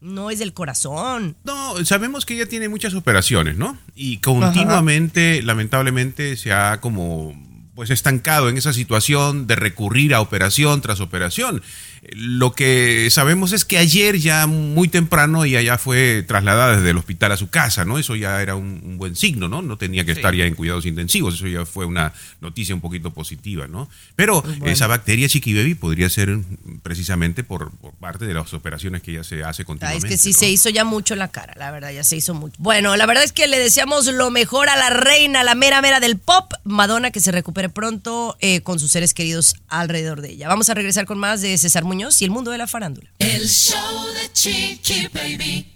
no 0.00 0.30
es 0.30 0.38
del 0.38 0.52
corazón. 0.52 1.36
No, 1.44 1.84
sabemos 1.84 2.26
que 2.26 2.34
ella 2.34 2.46
tiene 2.46 2.68
muchas 2.68 2.94
operaciones, 2.94 3.56
¿no? 3.56 3.76
Y 3.94 4.18
continuamente, 4.18 5.42
lamentablemente, 5.42 6.36
se 6.36 6.52
ha 6.52 6.80
como 6.80 7.34
pues 7.74 7.88
estancado 7.90 8.48
en 8.50 8.58
esa 8.58 8.72
situación 8.72 9.46
de 9.46 9.56
recurrir 9.56 10.14
a 10.14 10.20
operación 10.20 10.82
tras 10.82 11.00
operación. 11.00 11.62
Lo 12.10 12.52
que 12.52 13.08
sabemos 13.12 13.52
es 13.52 13.64
que 13.64 13.78
ayer 13.78 14.18
ya 14.18 14.48
muy 14.48 14.88
temprano 14.88 15.44
ella 15.44 15.62
ya 15.62 15.78
fue 15.78 16.24
trasladada 16.26 16.76
desde 16.76 16.90
el 16.90 16.96
hospital 16.96 17.30
a 17.30 17.36
su 17.36 17.48
casa, 17.48 17.84
¿no? 17.84 17.96
Eso 17.96 18.16
ya 18.16 18.42
era 18.42 18.56
un, 18.56 18.80
un 18.84 18.98
buen 18.98 19.14
signo, 19.14 19.46
¿no? 19.48 19.62
No 19.62 19.76
tenía 19.78 20.04
que 20.04 20.10
estar 20.10 20.34
ya 20.34 20.44
en 20.46 20.56
cuidados 20.56 20.84
intensivos, 20.84 21.34
eso 21.34 21.46
ya 21.46 21.64
fue 21.64 21.86
una 21.86 22.12
noticia 22.40 22.74
un 22.74 22.80
poquito 22.80 23.12
positiva, 23.12 23.68
¿no? 23.68 23.88
Pero 24.16 24.42
esa 24.64 24.88
bacteria 24.88 25.28
Chiqui 25.28 25.54
Baby 25.54 25.76
podría 25.76 26.10
ser 26.10 26.38
precisamente 26.82 27.44
por, 27.44 27.70
por 27.76 27.92
parte 27.94 28.26
de 28.26 28.34
las 28.34 28.52
operaciones 28.52 29.00
que 29.02 29.12
ella 29.12 29.22
se 29.24 29.44
hace 29.44 29.62
Ah, 29.62 29.64
continuamente. 29.64 30.06
es 30.08 30.12
que 30.12 30.18
sí 30.18 30.32
¿no? 30.32 30.38
se 30.40 30.50
hizo 30.50 30.70
ya 30.70 30.84
mucho 30.84 31.14
en 31.14 31.20
la 31.20 31.28
cara, 31.28 31.54
la 31.56 31.70
verdad, 31.70 31.92
ya 31.92 32.02
se 32.02 32.16
hizo 32.16 32.34
mucho. 32.34 32.56
Bueno, 32.58 32.96
la 32.96 33.06
verdad 33.06 33.22
es 33.22 33.32
que 33.32 33.46
le 33.46 33.60
deseamos 33.60 34.06
lo 34.06 34.30
mejor 34.30 34.68
a 34.68 34.76
la 34.76 34.90
reina, 34.90 35.44
la 35.44 35.54
mera 35.54 35.80
mera 35.80 36.00
del 36.00 36.18
pop, 36.18 36.52
Madonna, 36.64 37.12
que 37.12 37.20
se 37.20 37.30
recupere 37.30 37.68
pronto 37.68 38.36
eh, 38.40 38.60
con 38.62 38.80
sus 38.80 38.90
seres 38.90 39.14
queridos 39.14 39.54
alrededor 39.68 40.20
de 40.20 40.30
ella. 40.30 40.48
Vamos 40.48 40.68
a 40.68 40.74
regresar 40.74 41.06
con 41.06 41.18
más 41.18 41.42
de 41.42 41.56
César 41.58 41.84
Muñoz 41.92 42.22
y 42.22 42.24
el 42.24 42.30
mundo 42.30 42.50
de 42.50 42.56
la 42.56 42.66
farándula. 42.66 43.10
El 43.18 43.46
show 43.46 43.76
de 44.14 44.32
Chiqui 44.32 45.08
Baby. 45.12 45.68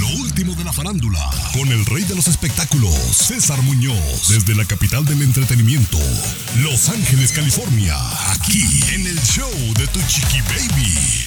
Lo 0.00 0.08
último 0.20 0.54
de 0.56 0.64
la 0.64 0.72
farándula, 0.72 1.30
con 1.52 1.68
el 1.68 1.86
rey 1.86 2.02
de 2.02 2.16
los 2.16 2.26
espectáculos, 2.26 2.92
César 2.92 3.62
Muñoz, 3.62 4.28
desde 4.28 4.56
la 4.56 4.64
capital 4.64 5.04
del 5.04 5.22
entretenimiento, 5.22 5.98
Los 6.58 6.88
Ángeles, 6.88 7.30
California, 7.30 7.94
aquí 8.32 8.64
en 8.92 9.06
el 9.06 9.20
show 9.22 9.48
de 9.78 9.86
Tu 9.86 10.00
Chiqui 10.08 10.40
Baby. 10.40 11.24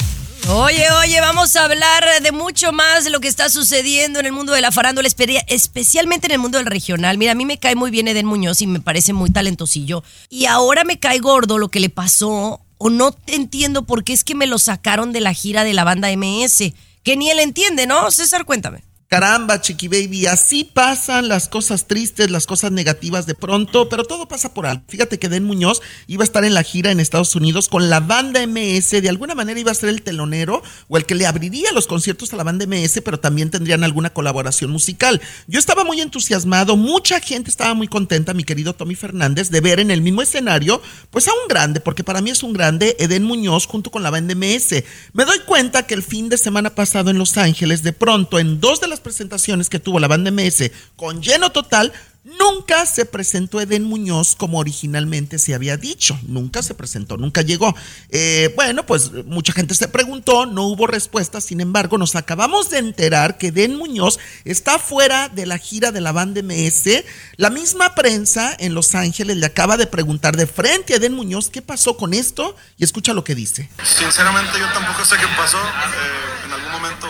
Oye, 0.50 0.86
oye, 1.02 1.22
vamos 1.22 1.56
a 1.56 1.64
hablar 1.64 2.04
de 2.22 2.32
mucho 2.32 2.72
más 2.74 3.04
de 3.06 3.10
lo 3.10 3.20
que 3.20 3.28
está 3.30 3.50
sucediendo 3.50 4.20
en 4.20 4.26
el 4.28 4.32
mundo 4.32 4.52
de 4.54 4.62
la 4.62 4.72
farándula, 4.72 5.08
espe- 5.08 5.44
especialmente 5.48 6.28
en 6.28 6.34
el 6.34 6.40
mundo 6.40 6.58
del 6.58 6.68
regional. 6.68 7.18
Mira, 7.18 7.32
a 7.32 7.36
mí 7.36 7.46
me 7.46 7.58
cae 7.58 7.76
muy 7.76 7.90
bien 7.90 8.08
Eden 8.10 8.26
Muñoz 8.28 8.62
y 8.62 8.68
me 8.68 8.80
parece 8.82 9.14
muy 9.14 9.32
talentosillo. 9.32 10.04
Y 10.30 10.46
ahora 10.46 10.84
me 10.84 11.00
cae 11.00 11.18
gordo 11.20 11.58
lo 11.58 11.70
que 11.70 11.80
le 11.80 11.90
pasó, 11.90 12.62
o 12.78 12.90
no 12.90 13.16
entiendo 13.28 13.86
por 13.86 14.04
qué 14.04 14.14
es 14.14 14.24
que 14.24 14.36
me 14.36 14.48
lo 14.48 14.60
sacaron 14.60 15.14
de 15.14 15.22
la 15.22 15.34
gira 15.34 15.64
de 15.64 15.74
la 15.74 15.84
banda 15.84 16.16
MS. 16.16 16.74
Que 17.04 17.16
ni 17.18 17.30
él 17.30 17.40
entiende, 17.40 17.88
¿no? 17.88 18.10
César, 18.12 18.46
cuéntame. 18.46 18.84
Caramba, 19.08 19.62
Chiqui 19.62 19.88
Baby, 19.88 20.26
así 20.26 20.64
pasan 20.64 21.28
las 21.28 21.48
cosas 21.48 21.86
tristes, 21.88 22.32
las 22.32 22.48
cosas 22.48 22.72
negativas 22.72 23.28
de 23.28 23.36
pronto, 23.36 23.88
pero 23.88 24.04
todo 24.04 24.28
pasa 24.28 24.54
por 24.54 24.66
algo. 24.66 24.84
Fíjate 24.88 25.20
que 25.20 25.30
Den 25.30 25.44
Muñoz 25.44 25.82
iba 26.08 26.24
a 26.24 26.26
estar 26.26 26.44
en 26.44 26.56
la 26.56 26.64
gira 26.64 26.90
en 26.90 27.00
Estados 27.00 27.36
Unidos 27.36 27.70
con 27.70 27.92
la 27.92 28.00
banda 28.00 28.46
MS, 28.46 28.90
de 28.90 29.10
alguna 29.10 29.36
manera 29.36 29.60
iba 29.60 29.72
a 29.72 29.76
ser 29.76 29.90
el 29.90 30.02
telonero 30.02 30.64
o 30.88 30.98
el 30.98 31.06
que 31.06 31.14
le 31.14 31.28
abriría 31.28 31.72
los 31.72 31.86
conciertos 31.86 32.34
a 32.34 32.36
la 32.36 32.44
banda 32.44 32.66
MS, 32.66 33.02
pero 33.06 33.20
también 33.20 33.52
tendrían 33.52 33.84
alguna 33.84 34.12
colaboración 34.12 34.72
musical. 34.72 35.22
Yo 35.46 35.60
estaba 35.60 35.84
muy 35.84 36.02
entusiasmado, 36.02 36.76
mucha 36.76 37.20
gente 37.20 37.52
estaba 37.52 37.76
muy 37.76 37.88
contenta, 37.88 38.34
mi 38.34 38.44
querido 38.44 38.74
Tommy 38.74 38.96
Fernández, 38.96 39.52
de 39.52 39.62
ver 39.62 39.80
en 39.80 39.92
el 39.92 40.02
mismo 40.02 40.24
escenario, 40.24 40.82
pues 41.12 41.28
a 41.28 41.32
un 41.32 41.48
grande, 41.48 41.80
porque 41.80 42.04
para 42.04 42.22
mí 42.22 42.32
es 42.32 42.42
un 42.42 42.54
grande, 42.54 42.96
Eden 42.98 43.24
Muñoz 43.24 43.68
junto 43.68 43.92
con 43.92 44.02
la 44.02 44.10
banda 44.10 44.34
MS. 44.34 44.84
Me 45.14 45.26
doy 45.26 45.40
cuenta 45.46 45.86
que 45.86 45.94
el 45.94 46.02
fin 46.02 46.28
de 46.28 46.40
semana 46.40 46.74
pasado 46.74 47.12
en 47.12 47.20
Los 47.20 47.38
Ángeles, 47.38 47.84
de 47.84 47.94
pronto, 47.94 48.40
en 48.40 48.60
dos 48.60 48.82
de 48.82 48.88
las 48.88 48.95
presentaciones 49.00 49.70
que 49.70 49.80
tuvo 49.80 50.00
la 50.00 50.08
banda 50.08 50.32
MS 50.32 50.72
con 50.96 51.22
lleno 51.22 51.52
total, 51.52 51.94
nunca 52.26 52.88
se 52.88 53.06
presentó 53.06 53.62
Eden 53.62 53.84
Muñoz 53.84 54.36
como 54.36 54.58
originalmente 54.58 55.38
se 55.38 55.54
había 55.54 55.78
dicho. 55.78 56.20
Nunca 56.24 56.64
se 56.64 56.74
presentó, 56.74 57.18
nunca 57.18 57.42
llegó. 57.42 57.76
Eh, 58.10 58.52
bueno, 58.56 58.86
pues 58.86 59.12
mucha 59.26 59.54
gente 59.54 59.76
se 59.76 59.88
preguntó, 59.88 60.46
no 60.46 60.64
hubo 60.64 60.88
respuesta. 60.88 61.40
Sin 61.40 61.62
embargo, 61.62 61.98
nos 61.98 62.16
acabamos 62.16 62.70
de 62.72 62.80
enterar 62.80 63.38
que 63.38 63.48
Eden 63.48 63.76
Muñoz 63.76 64.20
está 64.44 64.80
fuera 64.80 65.30
de 65.30 65.46
la 65.46 65.58
gira 65.58 65.92
de 65.92 66.02
la 66.02 66.12
banda 66.12 66.42
MS. 66.42 67.04
La 67.38 67.52
misma 67.52 67.94
prensa 67.94 68.56
en 68.60 68.74
Los 68.74 68.96
Ángeles 68.96 69.38
le 69.38 69.46
acaba 69.46 69.78
de 69.78 69.88
preguntar 69.88 70.36
de 70.36 70.48
frente 70.48 70.94
a 70.94 70.98
Eden 70.98 71.14
Muñoz 71.14 71.50
qué 71.50 71.62
pasó 71.62 71.96
con 71.96 72.14
esto 72.14 72.56
y 72.78 72.84
escucha 72.84 73.14
lo 73.14 73.24
que 73.24 73.36
dice. 73.36 73.70
Sinceramente 73.84 74.60
yo 74.60 74.68
tampoco 74.74 75.06
sé 75.06 75.16
qué 75.18 75.28
pasó. 75.38 75.58
Eh, 75.58 76.46
en 76.46 76.52
algún 76.52 76.72
momento 76.72 77.08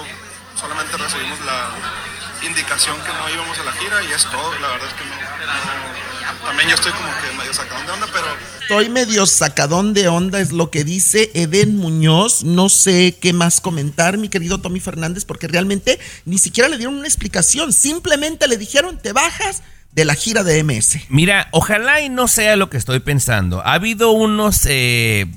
solamente 0.66 0.98
recibimos 0.98 1.40
la 1.46 1.70
indicación 2.48 2.96
que 2.98 3.10
no 3.14 3.30
íbamos 3.34 3.58
a 3.60 3.64
la 3.64 3.72
gira 3.74 4.04
y 4.04 4.12
es 4.14 4.24
todo. 4.26 4.52
La 4.60 4.68
verdad 4.70 4.88
es 4.88 4.94
que 4.96 5.06
no, 5.06 5.16
no- 5.16 6.46
también 6.46 6.70
yo 6.70 6.76
estoy 6.76 6.92
como 6.92 7.08
que 7.22 7.38
medio 7.38 7.54
sacado 7.54 7.84
de 7.86 7.92
onda, 7.92 8.08
pero 8.12 8.26
Estoy 8.62 8.90
medio 8.90 9.26
sacadón 9.28 9.94
de 9.94 10.08
onda, 10.08 10.40
es 10.40 10.52
lo 10.52 10.72
que 10.72 10.84
dice 10.84 11.30
Eden 11.36 11.78
Muñoz. 11.78 12.44
No 12.44 12.70
sé 12.70 13.16
qué 13.22 13.32
más 13.32 13.62
comentar, 13.62 14.18
mi 14.18 14.28
querido 14.30 14.60
Tommy 14.60 14.80
Fernández, 14.80 15.24
porque 15.26 15.48
realmente 15.48 16.00
ni 16.26 16.40
siquiera 16.40 16.68
le 16.70 16.78
dieron 16.78 16.96
una 16.96 17.08
explicación. 17.08 17.72
Simplemente 17.74 18.48
le 18.48 18.58
dijeron, 18.58 18.98
te 19.00 19.14
bajas 19.14 19.62
de 19.92 20.04
la 20.06 20.16
gira 20.16 20.44
de 20.44 20.64
MS. 20.64 20.98
Mira, 21.10 21.48
ojalá 21.52 22.02
y 22.02 22.10
no 22.10 22.28
sea 22.28 22.56
lo 22.56 22.70
que 22.72 22.78
estoy 22.78 23.00
pensando. 23.02 23.62
Ha 23.66 23.74
habido 23.74 24.12
unos 24.12 24.66
eh, 24.66 25.28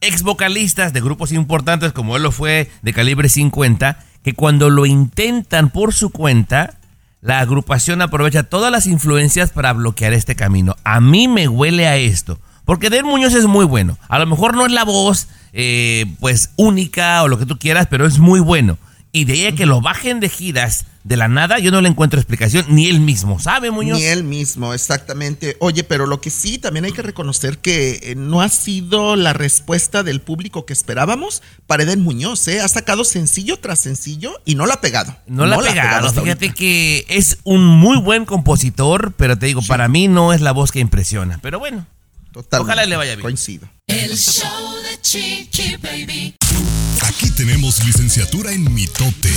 ex 0.00 0.22
vocalistas 0.22 0.92
de 0.94 1.00
grupos 1.02 1.32
importantes, 1.32 1.92
como 1.92 2.16
él 2.16 2.22
lo 2.22 2.32
fue 2.32 2.70
de 2.82 2.92
calibre 2.94 3.28
50, 3.28 4.04
que 4.22 4.34
cuando 4.34 4.70
lo 4.70 4.86
intentan 4.86 5.70
por 5.70 5.94
su 5.94 6.10
cuenta, 6.10 6.78
la 7.22 7.40
agrupación 7.40 8.02
aprovecha 8.02 8.44
todas 8.44 8.72
las 8.72 8.86
influencias 8.86 9.50
para 9.50 9.72
bloquear 9.72 10.12
este 10.12 10.36
camino. 10.36 10.76
A 10.84 11.00
mí 11.00 11.28
me 11.28 11.48
huele 11.48 11.86
a 11.86 11.96
esto. 11.96 12.38
Porque 12.64 12.90
Den 12.90 13.06
Muñoz 13.06 13.34
es 13.34 13.46
muy 13.46 13.64
bueno. 13.64 13.98
A 14.08 14.18
lo 14.18 14.26
mejor 14.26 14.54
no 14.54 14.64
es 14.64 14.72
la 14.72 14.84
voz, 14.84 15.28
eh, 15.52 16.06
pues, 16.20 16.50
única 16.56 17.22
o 17.22 17.28
lo 17.28 17.38
que 17.38 17.46
tú 17.46 17.58
quieras, 17.58 17.88
pero 17.90 18.06
es 18.06 18.18
muy 18.18 18.40
bueno. 18.40 18.78
Y 19.12 19.24
de 19.24 19.32
ahí 19.32 19.54
que 19.54 19.66
lo 19.66 19.80
bajen 19.80 20.20
de 20.20 20.28
giras 20.28 20.86
de 21.02 21.16
la 21.16 21.28
nada, 21.28 21.58
yo 21.58 21.70
no 21.70 21.80
le 21.80 21.88
encuentro 21.88 22.20
explicación, 22.20 22.66
ni 22.68 22.88
él 22.88 23.00
mismo, 23.00 23.38
¿sabe, 23.40 23.70
Muñoz? 23.70 23.98
Ni 23.98 24.04
él 24.04 24.22
mismo, 24.22 24.74
exactamente. 24.74 25.56
Oye, 25.60 25.82
pero 25.82 26.06
lo 26.06 26.20
que 26.20 26.30
sí, 26.30 26.58
también 26.58 26.84
hay 26.84 26.92
que 26.92 27.02
reconocer 27.02 27.58
que 27.58 28.00
eh, 28.02 28.14
no 28.16 28.42
ha 28.42 28.48
sido 28.50 29.16
la 29.16 29.32
respuesta 29.32 30.02
del 30.02 30.20
público 30.20 30.66
que 30.66 30.74
esperábamos 30.74 31.42
para 31.66 31.84
Eden 31.84 32.02
Muñoz, 32.02 32.46
¿eh? 32.48 32.60
Ha 32.60 32.68
sacado 32.68 33.04
sencillo 33.04 33.58
tras 33.58 33.80
sencillo 33.80 34.40
y 34.44 34.56
no 34.56 34.66
la 34.66 34.74
ha 34.74 34.80
pegado. 34.80 35.16
No 35.26 35.46
la 35.46 35.56
ha 35.56 35.60
pegado. 35.60 36.08
Fíjate 36.10 36.30
ahorita. 36.30 36.54
que 36.54 37.06
es 37.08 37.38
un 37.44 37.64
muy 37.64 37.98
buen 37.98 38.26
compositor, 38.26 39.14
pero 39.16 39.38
te 39.38 39.46
digo, 39.46 39.62
para 39.62 39.88
mí 39.88 40.06
no 40.06 40.34
es 40.34 40.42
la 40.42 40.52
voz 40.52 40.70
que 40.70 40.80
impresiona. 40.80 41.38
Pero 41.42 41.58
bueno, 41.58 41.86
Totalmente, 42.32 42.72
ojalá 42.72 42.86
le 42.86 42.96
vaya 42.96 43.14
bien. 43.14 43.22
Coincido. 43.22 43.68
El 43.86 44.16
show 44.16 44.76
de 44.82 45.00
Chiqui 45.00 45.76
Baby. 45.76 46.36
Aquí 47.02 47.30
tenemos 47.30 47.84
licenciatura 47.84 48.52
en 48.52 48.72
mitote. 48.72 49.32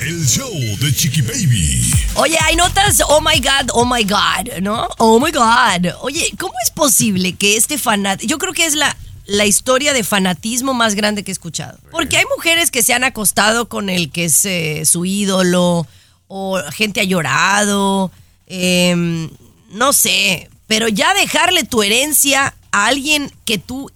El 0.00 0.26
show 0.26 0.50
de 0.80 0.94
Chiqui 0.94 1.20
Baby. 1.20 1.92
Oye, 2.14 2.38
hay 2.42 2.56
notas, 2.56 3.02
oh 3.06 3.20
my 3.20 3.38
God, 3.38 3.70
oh 3.74 3.84
my 3.84 4.02
God, 4.02 4.60
¿no? 4.62 4.88
Oh 4.96 5.20
my 5.20 5.30
God. 5.30 5.92
Oye, 6.00 6.32
¿cómo 6.38 6.54
es 6.64 6.70
posible 6.70 7.34
que 7.34 7.56
este 7.56 7.76
fanat... 7.76 8.22
Yo 8.22 8.38
creo 8.38 8.54
que 8.54 8.64
es 8.64 8.74
la, 8.74 8.96
la 9.26 9.44
historia 9.44 9.92
de 9.92 10.02
fanatismo 10.02 10.72
más 10.72 10.94
grande 10.94 11.22
que 11.22 11.30
he 11.30 11.32
escuchado. 11.32 11.78
Porque 11.90 12.16
hay 12.16 12.24
mujeres 12.34 12.70
que 12.70 12.82
se 12.82 12.94
han 12.94 13.04
acostado 13.04 13.68
con 13.68 13.90
el 13.90 14.10
que 14.10 14.24
es 14.24 14.44
eh, 14.46 14.86
su 14.86 15.04
ídolo, 15.04 15.86
o 16.28 16.58
gente 16.72 17.00
ha 17.00 17.04
llorado, 17.04 18.10
em, 18.46 19.28
no 19.72 19.92
sé, 19.92 20.48
pero 20.66 20.88
ya 20.88 21.12
dejarle 21.12 21.64
tu 21.64 21.82
herencia 21.82 22.54
a 22.72 22.86
alguien 22.86 23.30
que 23.44 23.58
tú 23.58 23.90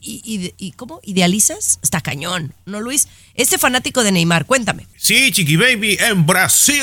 i- 0.00 0.22
i- 0.24 0.54
i- 0.58 0.72
¿cómo? 0.72 1.00
idealizas, 1.04 1.78
está 1.82 2.00
cañón, 2.00 2.52
¿no, 2.64 2.80
Luis? 2.80 3.08
Este 3.34 3.58
fanático 3.58 4.02
de 4.02 4.12
Neymar, 4.12 4.46
cuéntame. 4.46 4.86
Sí, 4.96 5.30
Chiqui 5.32 5.56
Baby, 5.56 5.98
en 6.00 6.24
Brasil, 6.26 6.82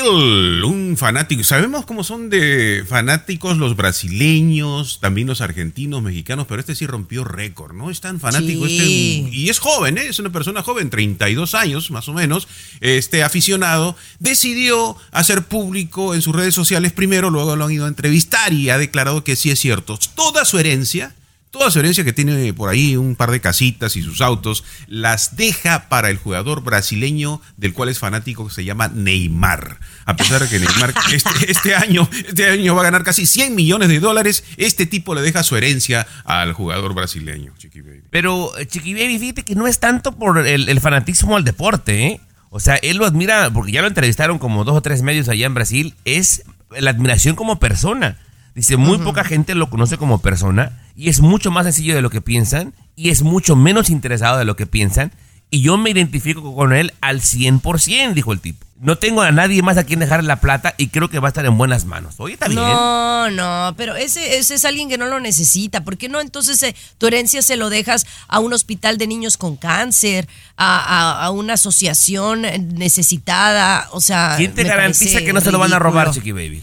un 0.64 0.96
fanático. 0.96 1.42
Sabemos 1.44 1.84
cómo 1.84 2.04
son 2.04 2.30
de 2.30 2.84
fanáticos 2.88 3.58
los 3.58 3.74
brasileños, 3.76 4.98
también 5.00 5.26
los 5.26 5.40
argentinos, 5.40 6.02
mexicanos, 6.02 6.46
pero 6.48 6.60
este 6.60 6.74
sí 6.74 6.86
rompió 6.86 7.24
récord, 7.24 7.74
¿no? 7.74 7.90
Es 7.90 8.00
tan 8.00 8.20
fanático 8.20 8.66
Sí. 8.66 8.76
este. 9.24 9.36
Y 9.36 9.48
es 9.48 9.58
joven, 9.58 9.98
¿eh? 9.98 10.06
Es 10.08 10.18
una 10.18 10.30
persona 10.30 10.62
joven, 10.62 10.90
32 10.90 11.54
años 11.54 11.90
más 11.90 12.08
o 12.08 12.12
menos. 12.12 12.48
Este 12.80 13.22
aficionado 13.22 13.96
decidió 14.20 14.96
hacer 15.10 15.42
público 15.46 16.14
en 16.14 16.22
sus 16.22 16.34
redes 16.34 16.54
sociales 16.54 16.92
primero, 16.92 17.30
luego 17.30 17.56
lo 17.56 17.64
han 17.66 17.72
ido 17.72 17.84
a 17.84 17.88
entrevistar 17.88 18.52
y 18.52 18.70
ha 18.70 18.78
declarado 18.78 19.24
que 19.24 19.36
sí 19.36 19.50
es 19.50 19.58
cierto. 19.60 19.98
Toda 20.14 20.44
su 20.44 20.58
herencia 20.58 21.14
Toda 21.54 21.70
su 21.70 21.78
herencia 21.78 22.02
que 22.02 22.12
tiene 22.12 22.52
por 22.52 22.68
ahí 22.68 22.96
un 22.96 23.14
par 23.14 23.30
de 23.30 23.40
casitas 23.40 23.94
y 23.94 24.02
sus 24.02 24.20
autos, 24.20 24.64
las 24.88 25.36
deja 25.36 25.88
para 25.88 26.10
el 26.10 26.16
jugador 26.16 26.64
brasileño 26.64 27.40
del 27.56 27.72
cual 27.72 27.90
es 27.90 28.00
fanático 28.00 28.48
que 28.48 28.52
se 28.52 28.64
llama 28.64 28.88
Neymar. 28.88 29.78
A 30.04 30.16
pesar 30.16 30.42
de 30.42 30.48
que 30.48 30.58
Neymar 30.58 30.92
este, 31.12 31.52
este 31.52 31.76
año, 31.76 32.08
este 32.26 32.50
año 32.50 32.74
va 32.74 32.80
a 32.80 32.84
ganar 32.86 33.04
casi 33.04 33.24
100 33.24 33.54
millones 33.54 33.88
de 33.88 34.00
dólares, 34.00 34.42
este 34.56 34.84
tipo 34.84 35.14
le 35.14 35.22
deja 35.22 35.44
su 35.44 35.54
herencia 35.54 36.08
al 36.24 36.54
jugador 36.54 36.92
brasileño, 36.92 37.52
Chiqui 37.56 37.82
Baby. 37.82 38.02
Pero 38.10 38.58
eh, 38.58 38.66
Chiqui 38.66 38.92
Baby, 38.92 39.20
fíjate 39.20 39.44
que 39.44 39.54
no 39.54 39.68
es 39.68 39.78
tanto 39.78 40.16
por 40.16 40.44
el, 40.44 40.68
el 40.68 40.80
fanatismo 40.80 41.36
al 41.36 41.44
deporte, 41.44 42.06
¿eh? 42.08 42.20
O 42.50 42.58
sea, 42.58 42.74
él 42.74 42.96
lo 42.96 43.06
admira, 43.06 43.48
porque 43.52 43.70
ya 43.70 43.80
lo 43.80 43.86
entrevistaron 43.86 44.40
como 44.40 44.64
dos 44.64 44.76
o 44.76 44.82
tres 44.82 45.02
medios 45.02 45.28
allá 45.28 45.46
en 45.46 45.54
Brasil, 45.54 45.94
es 46.04 46.42
la 46.70 46.90
admiración 46.90 47.36
como 47.36 47.60
persona. 47.60 48.18
Dice, 48.54 48.76
muy 48.76 48.98
poca 48.98 49.24
gente 49.24 49.54
lo 49.54 49.68
conoce 49.70 49.96
como 49.98 50.20
persona 50.20 50.80
y 50.94 51.08
es 51.08 51.20
mucho 51.20 51.50
más 51.50 51.64
sencillo 51.64 51.94
de 51.94 52.02
lo 52.02 52.10
que 52.10 52.20
piensan 52.20 52.72
y 52.96 53.10
es 53.10 53.22
mucho 53.22 53.56
menos 53.56 53.90
interesado 53.90 54.38
de 54.38 54.44
lo 54.44 54.54
que 54.56 54.66
piensan 54.66 55.10
y 55.50 55.60
yo 55.62 55.76
me 55.76 55.90
identifico 55.90 56.54
con 56.54 56.72
él 56.72 56.92
al 57.00 57.20
100%, 57.20 58.12
dijo 58.14 58.32
el 58.32 58.40
tipo. 58.40 58.64
No 58.80 58.96
tengo 58.98 59.22
a 59.22 59.30
nadie 59.32 59.62
más 59.62 59.76
a 59.78 59.84
quien 59.84 60.00
dejar 60.00 60.22
la 60.24 60.40
plata 60.40 60.74
y 60.76 60.88
creo 60.88 61.08
que 61.08 61.18
va 61.20 61.28
a 61.28 61.30
estar 61.30 61.46
en 61.46 61.56
buenas 61.56 61.84
manos. 61.84 62.14
Oye, 62.18 62.34
está 62.34 62.48
bien. 62.48 62.60
No, 62.60 63.30
no, 63.30 63.74
pero 63.76 63.94
ese, 63.96 64.36
ese 64.36 64.54
es 64.56 64.64
alguien 64.64 64.88
que 64.88 64.98
no 64.98 65.06
lo 65.06 65.20
necesita. 65.20 65.82
¿Por 65.84 65.96
qué 65.96 66.08
no 66.08 66.20
entonces 66.20 66.60
eh, 66.64 66.74
tu 66.98 67.06
herencia 67.06 67.40
se 67.40 67.56
lo 67.56 67.70
dejas 67.70 68.04
a 68.28 68.40
un 68.40 68.52
hospital 68.52 68.98
de 68.98 69.06
niños 69.06 69.36
con 69.36 69.56
cáncer, 69.56 70.28
a, 70.56 70.78
a- 70.78 71.24
a 71.24 71.30
una 71.30 71.54
asociación 71.54 72.42
necesitada? 72.98 73.88
O 73.92 74.00
sea, 74.00 74.34
¿Quién 74.36 74.54
te 74.54 74.64
garantiza 74.64 75.20
que 75.20 75.32
no 75.32 75.40
se 75.40 75.50
lo 75.52 75.58
van 75.58 75.72
a 75.72 75.78
robar. 75.78 76.10
Chiqui 76.12 76.32
Baby? 76.32 76.62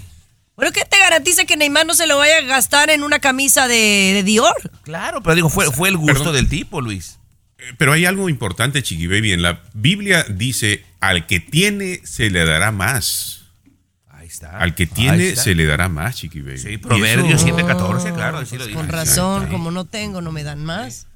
¿Pero 0.58 0.72
qué 0.72 0.86
te 0.86 1.00
garantiza 1.00 1.46
que 1.46 1.58
Neymar 1.58 1.86
no 1.86 1.94
se 1.96 2.06
lo 2.08 2.18
vaya 2.18 2.38
a 2.38 2.42
gastar 2.42 2.90
en 2.90 3.04
una 3.04 3.20
camisa 3.20 3.68
de, 3.68 4.12
de 4.14 4.24
Dior? 4.24 4.54
Claro, 4.84 5.22
pero 5.24 5.36
digo, 5.36 5.50
fue, 5.50 5.72
fue 5.72 5.90
el 5.90 5.98
gusto 5.98 6.14
Perdón. 6.14 6.34
del 6.36 6.50
tipo, 6.50 6.82
Luis. 6.82 7.18
Eh, 7.58 7.74
Pero 7.78 7.94
hay 7.94 8.06
algo 8.06 8.30
importante, 8.30 8.84
Chiqui 8.84 9.08
Baby. 9.08 9.34
En 9.34 9.42
la 9.42 9.62
Biblia 9.74 10.24
dice, 10.30 10.84
al 11.00 11.26
que 11.26 11.40
tiene 11.40 12.02
se 12.04 12.30
le 12.30 12.46
dará 12.46 12.72
más. 12.72 13.44
Ahí 14.08 14.28
está. 14.28 14.58
Al 14.60 14.76
que 14.76 14.86
tiene 14.88 15.36
se 15.36 15.56
le 15.56 15.66
dará 15.66 15.90
más, 15.90 16.16
Chiqui 16.18 16.42
Baby. 16.42 16.58
Sí, 16.60 16.78
Proverbios 16.78 17.42
eso- 17.44 17.56
7:14, 17.58 18.14
claro, 18.14 18.38
así 18.40 18.58
lo 18.58 18.66
dice. 18.66 18.76
Con 18.78 18.88
razón, 18.90 19.48
como 19.48 19.72
no 19.72 19.86
tengo, 19.86 20.22
no 20.22 20.32
me 20.32 20.44
dan 20.44 20.64
más. 20.64 21.08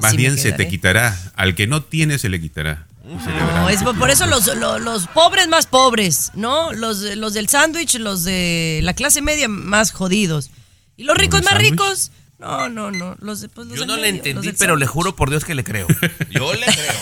Más 0.00 0.14
bien 0.14 0.36
se 0.38 0.52
te 0.52 0.68
quitará. 0.68 1.16
Al 1.34 1.54
que 1.54 1.66
no 1.66 1.82
tiene 1.82 2.18
se 2.18 2.28
le 2.28 2.40
quitará. 2.40 2.86
Le 3.06 3.32
dará. 3.32 3.60
No, 3.62 3.68
es 3.68 3.82
por, 3.82 3.98
por 3.98 4.10
eso 4.10 4.26
los, 4.26 4.46
los, 4.56 4.80
los 4.80 5.06
pobres 5.08 5.48
más 5.48 5.66
pobres, 5.66 6.30
¿no? 6.34 6.72
Los, 6.72 6.98
los 7.00 7.34
del 7.34 7.48
sándwich, 7.48 7.94
los 7.98 8.24
de 8.24 8.80
la 8.82 8.94
clase 8.94 9.22
media 9.22 9.48
más 9.48 9.92
jodidos. 9.92 10.50
Y 10.96 11.04
los 11.04 11.16
ricos 11.16 11.42
más 11.44 11.58
ricos, 11.58 12.10
no, 12.38 12.68
no, 12.68 12.90
no. 12.90 13.16
Los, 13.20 13.40
de- 13.42 13.48
pues, 13.48 13.66
los 13.68 13.78
Yo 13.78 13.86
no 13.86 13.96
le 13.96 14.02
medio, 14.12 14.16
los 14.18 14.26
entendí, 14.26 14.52
pero 14.58 14.76
le 14.76 14.86
juro 14.86 15.14
por 15.14 15.30
Dios 15.30 15.44
que 15.44 15.54
le 15.54 15.62
creo. 15.64 15.86
Yo 16.30 16.52
le 16.54 16.66
creo. 16.66 16.94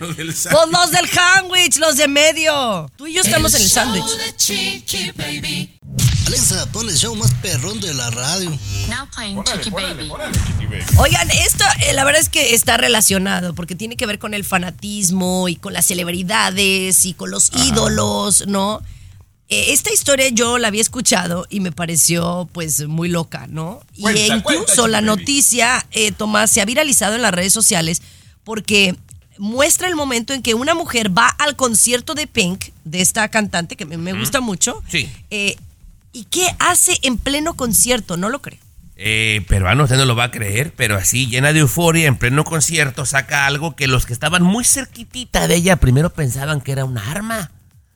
Del 0.16 0.28
Pues 0.28 0.46
los 0.46 0.90
del 0.90 1.10
sándwich, 1.10 1.76
los 1.76 1.96
de 1.96 2.08
medio. 2.08 2.90
Tú 2.96 3.06
y 3.06 3.12
yo 3.12 3.20
estamos 3.20 3.52
en 3.52 3.60
el 3.60 3.68
sándwich. 3.68 4.04
Alexa, 6.26 6.66
pon 6.72 6.88
el 6.88 6.96
show 6.96 7.14
más 7.16 7.34
perrón 7.42 7.80
de 7.80 7.92
la 7.92 8.08
radio. 8.08 8.48
Now 8.88 9.06
playing 9.14 9.44
Chiqui 9.44 9.70
Baby. 9.70 10.10
Oigan, 10.96 11.30
esto 11.30 11.64
eh, 11.86 11.92
la 11.92 12.04
verdad 12.04 12.22
es 12.22 12.30
que 12.30 12.54
está 12.54 12.78
relacionado 12.78 13.54
porque 13.54 13.74
tiene 13.74 13.96
que 13.96 14.06
ver 14.06 14.18
con 14.18 14.32
el 14.32 14.44
fanatismo 14.44 15.48
y 15.50 15.56
con 15.56 15.74
las 15.74 15.84
celebridades 15.84 17.04
y 17.04 17.12
con 17.12 17.30
los 17.30 17.50
ídolos, 17.54 18.46
¿no? 18.46 18.80
Eh, 19.48 19.72
esta 19.72 19.92
historia 19.92 20.28
yo 20.30 20.56
la 20.56 20.68
había 20.68 20.80
escuchado 20.80 21.46
y 21.50 21.60
me 21.60 21.72
pareció 21.72 22.48
pues 22.52 22.86
muy 22.86 23.10
loca, 23.10 23.46
¿no? 23.48 23.82
y 23.94 24.02
Cuenta, 24.02 24.36
incluso 24.36 24.64
cuenta, 24.64 24.88
la 24.88 25.00
noticia, 25.02 25.86
eh, 25.90 26.12
Tomás, 26.12 26.50
se 26.52 26.62
ha 26.62 26.64
viralizado 26.64 27.16
en 27.16 27.22
las 27.22 27.34
redes 27.34 27.52
sociales 27.52 28.00
porque 28.44 28.96
muestra 29.40 29.88
el 29.88 29.96
momento 29.96 30.34
en 30.34 30.42
que 30.42 30.54
una 30.54 30.74
mujer 30.74 31.16
va 31.16 31.26
al 31.26 31.56
concierto 31.56 32.14
de 32.14 32.26
Pink, 32.26 32.66
de 32.84 33.00
esta 33.00 33.26
cantante 33.28 33.74
que 33.74 33.86
me, 33.86 34.12
gusta 34.12 34.40
mucho, 34.40 34.82
Sí. 34.86 35.10
eh, 35.30 35.56
y 36.12 36.24
qué 36.24 36.46
hace 36.58 36.98
en 37.02 37.16
pleno 37.16 37.54
concierto, 37.54 38.16
no 38.16 38.28
lo 38.28 38.42
creo. 38.42 38.58
Eh, 38.96 39.42
peruano, 39.48 39.84
usted 39.84 39.96
no 39.96 40.04
lo 40.04 40.14
va 40.14 40.24
a 40.24 40.30
creer, 40.30 40.74
pero 40.76 40.96
así, 40.96 41.26
llena 41.26 41.54
de 41.54 41.60
euforia, 41.60 42.06
en 42.06 42.16
pleno 42.16 42.44
concierto, 42.44 43.06
saca 43.06 43.46
algo 43.46 43.74
que 43.74 43.86
los 43.86 44.04
que 44.04 44.12
estaban 44.12 44.42
muy 44.42 44.62
cerquitita 44.64 45.48
de 45.48 45.54
ella 45.54 45.76
primero 45.76 46.10
pensaban 46.10 46.60
que 46.60 46.72
era 46.72 46.84
un 46.84 46.98
arma. 46.98 47.50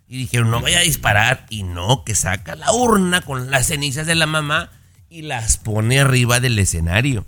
Y 0.09 0.16
dijeron, 0.16 0.50
no 0.50 0.61
vaya 0.62 0.78
a 0.78 0.83
disparar. 0.83 1.44
Y 1.50 1.62
no, 1.62 2.04
que 2.04 2.14
saca 2.14 2.57
la 2.57 2.72
urna 2.72 3.20
con 3.20 3.50
las 3.50 3.66
cenizas 3.66 4.07
de 4.07 4.14
la 4.14 4.26
mamá 4.26 4.70
y 5.11 5.22
las 5.22 5.59
pone 5.59 6.00
arriba 6.00 6.40
del 6.40 6.59
escenario. 6.59 7.26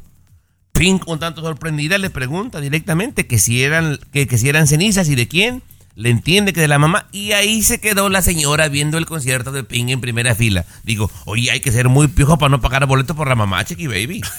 Pink, 0.78 1.04
con 1.04 1.18
tanto 1.18 1.40
sorprendida, 1.42 1.98
le 1.98 2.10
pregunta 2.10 2.60
directamente 2.60 3.26
que 3.26 3.38
si 3.38 3.62
eran, 3.62 3.98
que, 4.12 4.26
que 4.26 4.38
si 4.38 4.48
eran 4.48 4.66
cenizas 4.66 5.08
y 5.08 5.14
de 5.14 5.28
quién. 5.28 5.62
Le 5.94 6.10
entiende 6.10 6.52
que 6.52 6.60
de 6.60 6.68
la 6.68 6.78
mamá. 6.78 7.06
Y 7.10 7.32
ahí 7.32 7.62
se 7.62 7.80
quedó 7.80 8.10
la 8.10 8.20
señora 8.20 8.68
viendo 8.68 8.98
el 8.98 9.06
concierto 9.06 9.50
de 9.50 9.64
Pink 9.64 9.88
en 9.88 10.00
primera 10.02 10.34
fila. 10.34 10.66
Digo, 10.82 11.10
oye, 11.24 11.50
hay 11.50 11.60
que 11.60 11.72
ser 11.72 11.88
muy 11.88 12.06
piojo 12.08 12.36
para 12.36 12.50
no 12.50 12.60
pagar 12.60 12.84
boleto 12.84 13.14
por 13.16 13.28
la 13.28 13.34
mamá, 13.34 13.64
Chiqui 13.64 13.86
Baby. 13.86 14.20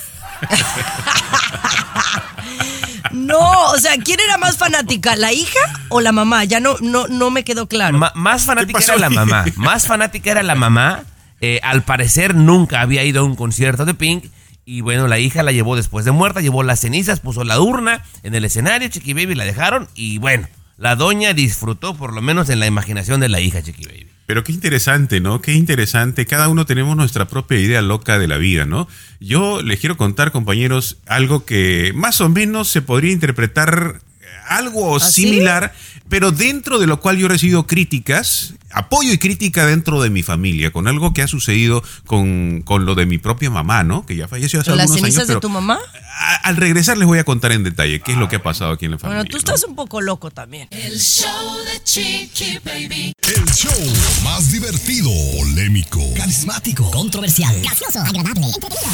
No, 3.11 3.69
o 3.71 3.77
sea, 3.79 3.97
¿quién 3.97 4.19
era 4.19 4.37
más 4.37 4.57
fanática, 4.57 5.15
la 5.15 5.31
hija 5.31 5.59
o 5.89 6.01
la 6.01 6.11
mamá? 6.11 6.43
Ya 6.43 6.59
no, 6.59 6.75
no, 6.81 7.07
no 7.07 7.31
me 7.31 7.43
quedó 7.43 7.67
claro. 7.67 7.97
Ma- 7.97 8.11
más 8.15 8.45
fanática 8.45 8.79
era 8.83 8.97
la 8.97 9.09
mamá. 9.09 9.45
Más 9.55 9.87
fanática 9.87 10.31
era 10.31 10.43
la 10.43 10.55
mamá. 10.55 11.03
Eh, 11.39 11.59
al 11.63 11.83
parecer 11.83 12.35
nunca 12.35 12.81
había 12.81 13.03
ido 13.03 13.21
a 13.21 13.23
un 13.23 13.35
concierto 13.35 13.85
de 13.85 13.93
Pink. 13.93 14.25
Y 14.69 14.81
bueno, 14.81 15.07
la 15.07 15.17
hija 15.17 15.43
la 15.43 15.53
llevó 15.53 15.77
después 15.77 16.03
de 16.03 16.11
muerta, 16.11 16.41
llevó 16.41 16.61
las 16.61 16.81
cenizas, 16.81 17.21
puso 17.21 17.45
la 17.45 17.57
urna 17.57 18.03
en 18.23 18.35
el 18.35 18.43
escenario, 18.43 18.89
Chiqui 18.89 19.13
Baby 19.13 19.33
la 19.33 19.45
dejaron. 19.45 19.87
Y 19.95 20.17
bueno, 20.17 20.45
la 20.75 20.97
doña 20.97 21.31
disfrutó 21.31 21.95
por 21.95 22.11
lo 22.11 22.21
menos 22.21 22.49
en 22.49 22.59
la 22.59 22.67
imaginación 22.67 23.21
de 23.21 23.29
la 23.29 23.39
hija, 23.39 23.61
Chiqui 23.61 23.85
Baby. 23.85 24.07
Pero 24.25 24.43
qué 24.43 24.51
interesante, 24.51 25.21
¿no? 25.21 25.41
Qué 25.41 25.53
interesante. 25.53 26.25
Cada 26.25 26.49
uno 26.49 26.65
tenemos 26.65 26.97
nuestra 26.97 27.29
propia 27.29 27.57
idea 27.57 27.81
loca 27.81 28.19
de 28.19 28.27
la 28.27 28.35
vida, 28.35 28.65
¿no? 28.65 28.89
Yo 29.21 29.61
les 29.61 29.79
quiero 29.79 29.95
contar, 29.95 30.33
compañeros, 30.33 30.97
algo 31.05 31.45
que 31.45 31.93
más 31.95 32.19
o 32.19 32.27
menos 32.27 32.67
se 32.67 32.81
podría 32.81 33.13
interpretar 33.13 34.01
algo 34.47 34.97
¿Ah, 34.97 34.99
sí? 34.99 35.23
similar, 35.23 35.73
pero 36.09 36.31
dentro 36.31 36.79
de 36.79 36.87
lo 36.87 36.99
cual 36.99 37.17
yo 37.17 37.25
he 37.25 37.29
recibido 37.29 37.67
críticas, 37.67 38.53
apoyo 38.71 39.11
y 39.11 39.17
crítica 39.17 39.65
dentro 39.65 40.01
de 40.01 40.09
mi 40.09 40.23
familia, 40.23 40.71
con 40.71 40.87
algo 40.87 41.13
que 41.13 41.21
ha 41.21 41.27
sucedido 41.27 41.83
con, 42.05 42.61
con 42.63 42.85
lo 42.85 42.95
de 42.95 43.05
mi 43.05 43.17
propia 43.17 43.49
mamá, 43.49 43.83
¿no? 43.83 44.05
Que 44.05 44.15
ya 44.15 44.27
falleció 44.27 44.61
hace 44.61 44.71
¿Las 44.71 44.81
algunos 44.81 44.99
cenizas 45.01 45.17
años. 45.19 45.27
de 45.27 45.33
pero 45.33 45.39
tu 45.41 45.49
mamá? 45.49 45.79
a- 46.19 46.35
al 46.47 46.55
regresar 46.57 46.97
les 46.97 47.07
voy 47.07 47.19
a 47.19 47.23
contar 47.23 47.51
en 47.51 47.63
detalle 47.63 47.99
qué 48.01 48.13
es 48.13 48.17
lo 48.17 48.27
que 48.29 48.37
ha 48.37 48.43
pasado 48.43 48.71
aquí 48.71 48.85
en 48.85 48.91
la 48.91 48.97
familia. 48.97 49.19
Bueno, 49.23 49.29
tú 49.29 49.35
¿no? 49.37 49.39
estás 49.39 49.63
un 49.65 49.75
poco 49.75 50.01
loco 50.01 50.31
también. 50.31 50.67
El 50.71 50.97
show 50.99 51.57
de 51.65 51.83
Chiqui 51.83 52.59
Baby. 52.63 53.13
El 53.21 53.45
show 53.53 53.93
más 54.23 54.51
divertido, 54.51 55.09
polémico, 55.37 55.99
Carismático, 56.15 56.89
controversial, 56.91 57.53
gracioso, 57.61 57.99
agradable, 57.99 58.45
entretenido. 58.45 58.89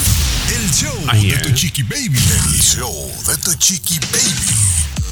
el 0.55 0.71
show 0.73 0.93
Ahí 1.09 1.27
de 1.29 1.35
es. 1.35 1.41
tu 1.43 1.51
chiqui 1.51 1.83
baby. 1.83 2.17
El 2.17 2.59
show 2.61 3.11
de 3.27 3.37
tu 3.37 3.53
chiqui 3.55 3.99
baby. 3.99 5.02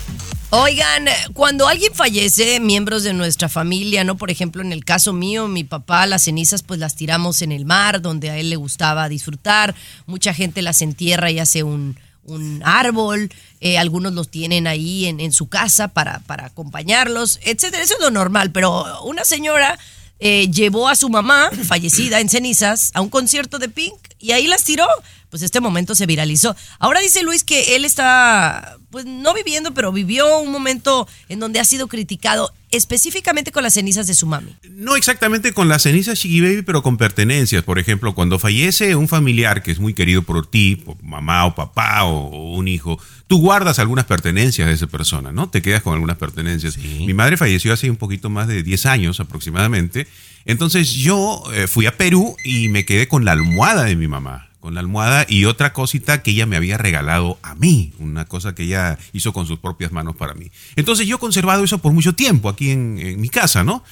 Oigan, 0.53 1.05
cuando 1.31 1.65
alguien 1.65 1.93
fallece, 1.93 2.59
miembros 2.59 3.03
de 3.03 3.13
nuestra 3.13 3.47
familia, 3.47 4.03
¿no? 4.03 4.17
Por 4.17 4.31
ejemplo, 4.31 4.61
en 4.61 4.73
el 4.73 4.83
caso 4.83 5.13
mío, 5.13 5.47
mi 5.47 5.63
papá, 5.63 6.05
las 6.07 6.23
cenizas 6.23 6.61
pues 6.61 6.77
las 6.77 6.97
tiramos 6.97 7.41
en 7.41 7.53
el 7.53 7.63
mar, 7.63 8.01
donde 8.01 8.29
a 8.29 8.37
él 8.37 8.49
le 8.49 8.57
gustaba 8.57 9.07
disfrutar. 9.07 9.73
Mucha 10.07 10.33
gente 10.33 10.61
las 10.61 10.81
entierra 10.81 11.31
y 11.31 11.39
hace 11.39 11.63
un, 11.63 11.97
un 12.25 12.61
árbol. 12.65 13.31
eh, 13.61 13.77
algunos 13.77 14.11
los 14.11 14.27
tienen 14.27 14.67
ahí 14.67 15.05
en, 15.05 15.21
en 15.21 15.31
su 15.31 15.47
casa 15.47 15.87
para, 15.87 16.19
para 16.19 16.47
acompañarlos, 16.47 17.39
etcétera. 17.43 17.81
Eso 17.81 17.93
es 17.93 18.01
lo 18.01 18.11
normal, 18.11 18.51
pero 18.51 19.01
una 19.03 19.23
señora 19.23 19.79
eh, 20.19 20.49
llevó 20.51 20.89
a 20.89 20.97
su 20.97 21.07
mamá, 21.09 21.49
fallecida 21.65 22.19
en 22.19 22.27
cenizas, 22.27 22.91
a 22.93 22.99
un 22.99 23.09
concierto 23.09 23.57
de 23.57 23.69
Pink 23.69 23.95
y 24.19 24.33
ahí 24.33 24.47
las 24.47 24.65
tiró 24.65 24.85
pues 25.31 25.41
este 25.41 25.61
momento 25.61 25.95
se 25.95 26.05
viralizó. 26.05 26.55
Ahora 26.77 26.99
dice 26.99 27.23
Luis 27.23 27.43
que 27.43 27.75
él 27.75 27.85
está, 27.85 28.77
pues 28.91 29.05
no 29.05 29.33
viviendo, 29.33 29.73
pero 29.73 29.91
vivió 29.91 30.39
un 30.39 30.51
momento 30.51 31.07
en 31.29 31.39
donde 31.39 31.59
ha 31.59 31.65
sido 31.65 31.87
criticado 31.87 32.53
específicamente 32.69 33.51
con 33.51 33.63
las 33.63 33.73
cenizas 33.73 34.07
de 34.07 34.13
su 34.13 34.27
mami. 34.27 34.55
No 34.69 34.95
exactamente 34.95 35.53
con 35.53 35.69
las 35.69 35.83
cenizas 35.83 36.19
Chiqui 36.19 36.41
Baby, 36.41 36.61
pero 36.61 36.83
con 36.83 36.97
pertenencias. 36.97 37.63
Por 37.63 37.79
ejemplo, 37.79 38.13
cuando 38.13 38.39
fallece 38.39 38.95
un 38.95 39.07
familiar 39.07 39.63
que 39.63 39.71
es 39.71 39.79
muy 39.79 39.93
querido 39.93 40.21
por 40.21 40.45
ti, 40.45 40.75
por 40.75 41.01
mamá 41.01 41.45
o 41.45 41.55
papá 41.55 42.03
o, 42.03 42.27
o 42.27 42.57
un 42.57 42.67
hijo, 42.67 42.99
tú 43.27 43.39
guardas 43.39 43.79
algunas 43.79 44.05
pertenencias 44.05 44.67
de 44.67 44.73
esa 44.73 44.87
persona, 44.87 45.31
¿no? 45.31 45.49
Te 45.49 45.61
quedas 45.61 45.81
con 45.81 45.93
algunas 45.93 46.17
pertenencias. 46.17 46.77
Mi 46.77 47.13
madre 47.13 47.37
falleció 47.37 47.71
hace 47.71 47.89
un 47.89 47.97
poquito 47.97 48.29
más 48.29 48.49
de 48.49 48.63
10 48.63 48.85
años 48.85 49.21
aproximadamente. 49.21 50.07
Entonces 50.43 50.91
yo 50.91 51.43
eh, 51.53 51.67
fui 51.67 51.85
a 51.85 51.95
Perú 51.95 52.35
y 52.43 52.67
me 52.67 52.83
quedé 52.83 53.07
con 53.07 53.23
la 53.23 53.31
almohada 53.31 53.85
de 53.85 53.95
mi 53.95 54.09
mamá 54.09 54.50
con 54.61 54.75
la 54.75 54.79
almohada 54.79 55.25
y 55.27 55.43
otra 55.45 55.73
cosita 55.73 56.23
que 56.23 56.31
ella 56.31 56.45
me 56.45 56.55
había 56.55 56.77
regalado 56.77 57.37
a 57.41 57.55
mí, 57.55 57.91
una 57.99 58.25
cosa 58.25 58.55
que 58.55 58.63
ella 58.63 58.97
hizo 59.11 59.33
con 59.33 59.47
sus 59.47 59.59
propias 59.59 59.91
manos 59.91 60.15
para 60.15 60.35
mí. 60.35 60.51
Entonces 60.77 61.07
yo 61.07 61.17
he 61.17 61.19
conservado 61.19 61.65
eso 61.65 61.79
por 61.79 61.91
mucho 61.91 62.13
tiempo 62.13 62.47
aquí 62.47 62.71
en, 62.71 62.97
en 62.99 63.19
mi 63.19 63.27
casa, 63.27 63.63
¿no? 63.65 63.83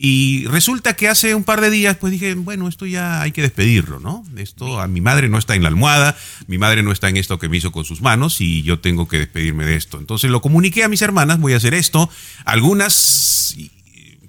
Y 0.00 0.46
resulta 0.46 0.94
que 0.94 1.08
hace 1.08 1.34
un 1.34 1.42
par 1.42 1.60
de 1.60 1.70
días, 1.70 1.96
pues 1.96 2.12
dije, 2.12 2.34
bueno, 2.34 2.68
esto 2.68 2.86
ya 2.86 3.20
hay 3.20 3.32
que 3.32 3.42
despedirlo, 3.42 3.98
¿no? 3.98 4.24
Esto 4.36 4.80
a 4.80 4.86
mi 4.86 5.00
madre 5.00 5.28
no 5.28 5.38
está 5.38 5.56
en 5.56 5.62
la 5.62 5.68
almohada, 5.68 6.16
mi 6.46 6.56
madre 6.56 6.84
no 6.84 6.92
está 6.92 7.08
en 7.08 7.16
esto 7.16 7.40
que 7.40 7.48
me 7.48 7.56
hizo 7.56 7.72
con 7.72 7.84
sus 7.84 8.00
manos 8.00 8.40
y 8.40 8.62
yo 8.62 8.78
tengo 8.78 9.08
que 9.08 9.18
despedirme 9.18 9.64
de 9.64 9.74
esto. 9.74 9.98
Entonces 9.98 10.30
lo 10.30 10.40
comuniqué 10.40 10.84
a 10.84 10.88
mis 10.88 11.02
hermanas, 11.02 11.40
voy 11.40 11.54
a 11.54 11.56
hacer 11.56 11.74
esto. 11.74 12.08
Algunas 12.44 13.37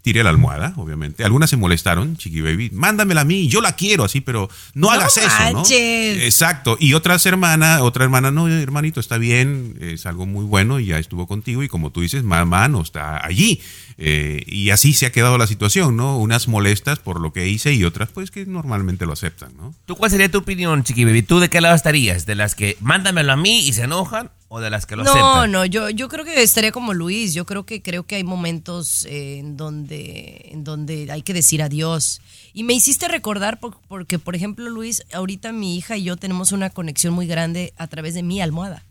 tiré 0.02 0.24
la 0.24 0.30
almohada, 0.30 0.74
obviamente. 0.78 1.24
Algunas 1.24 1.50
se 1.50 1.58
molestaron, 1.58 2.18
Chiqui 2.18 2.42
Baby, 2.42 2.70
mándamela 2.72 3.22
a 3.22 3.26
mí, 3.26 3.48
yo 3.48 3.62
la 3.62 3.74
quiero 3.74 4.04
así, 4.04 4.22
pero 4.22 4.50
no, 4.74 4.88
No 4.88 4.92
hagas 4.92 5.18
eso, 5.18 5.52
¿no? 5.54 5.64
Exacto. 5.70 6.78
Y 6.80 6.94
otras 6.94 7.26
hermanas, 7.26 7.82
otra 7.82 8.04
hermana, 8.04 8.32
no, 8.32 8.48
hermanito, 8.48 9.00
está 9.00 9.18
bien, 9.18 9.78
es 9.82 10.06
algo 10.06 10.26
muy 10.26 10.46
bueno 10.46 10.80
y 10.80 10.88
ya 10.88 11.00
estuvo 11.00 11.28
contigo 11.28 11.64
y 11.64 11.68
como 11.68 11.92
tú 11.92 12.02
dices, 12.02 12.24
mamá 12.24 12.68
no 12.68 12.82
está 12.82 13.26
allí. 13.26 13.62
Eh, 14.02 14.44
y 14.48 14.70
así 14.70 14.94
se 14.94 15.06
ha 15.06 15.12
quedado 15.12 15.38
la 15.38 15.46
situación, 15.46 15.98
¿no? 15.98 16.18
Unas 16.18 16.48
molestas 16.48 17.00
por 17.00 17.20
lo 17.20 17.34
que 17.34 17.50
hice 17.50 17.74
y 17.74 17.84
otras 17.84 18.10
pues 18.10 18.32
que 18.32 18.46
normalmente 18.46 19.06
lo 19.06 19.12
aceptan, 19.14 19.56
¿no? 19.58 19.76
¿Tú 19.86 19.96
cuál 19.98 20.10
sería 20.10 20.32
tu 20.32 20.38
opinión, 20.38 20.84
Chiqui 20.84 21.04
Baby? 21.04 21.22
¿Tú 21.22 21.40
de 21.40 21.50
qué 21.50 21.60
lado 21.60 21.76
estarías? 21.76 22.26
¿De 22.26 22.36
las 22.36 22.56
que 22.56 22.78
mándamelo 22.80 23.34
a 23.34 23.36
mí 23.36 23.60
y 23.60 23.74
se 23.74 23.84
enojan 23.84 24.32
o 24.52 24.60
de 24.60 24.70
las 24.72 24.86
que 24.88 24.96
lo 24.96 25.04
No, 25.04 25.12
aceptan? 25.12 25.52
no, 25.52 25.64
yo, 25.66 25.90
yo 25.92 26.10
creo 26.10 26.26
que 26.26 26.42
estaría 26.42 26.72
como 26.72 26.94
Luis. 26.94 27.34
Yo 27.36 27.46
creo 27.46 27.66
que 27.66 27.82
creo 27.84 28.04
que 28.08 28.16
hay 28.16 28.24
momentos 28.24 29.06
eh, 29.06 29.38
en 29.40 29.56
donde 29.58 30.50
en 30.52 30.64
donde 30.64 31.08
hay 31.12 31.22
que 31.22 31.34
decir 31.34 31.62
adiós. 31.62 32.20
Y 32.54 32.64
me 32.64 32.74
hiciste 32.74 33.08
recordar 33.08 33.60
por- 33.60 33.80
porque, 33.88 34.18
por 34.20 34.36
ejemplo, 34.36 34.68
Luis, 34.70 35.04
ahorita 35.14 35.52
mi 35.52 35.78
hija 35.78 35.98
y 35.98 36.04
yo 36.04 36.18
tenemos 36.18 36.52
una 36.52 36.72
conexión 36.72 37.14
muy 37.14 37.28
grande 37.28 37.74
a 37.78 37.88
través 37.88 38.16
de 38.16 38.24
mi 38.24 38.42
almohada. 38.42 38.84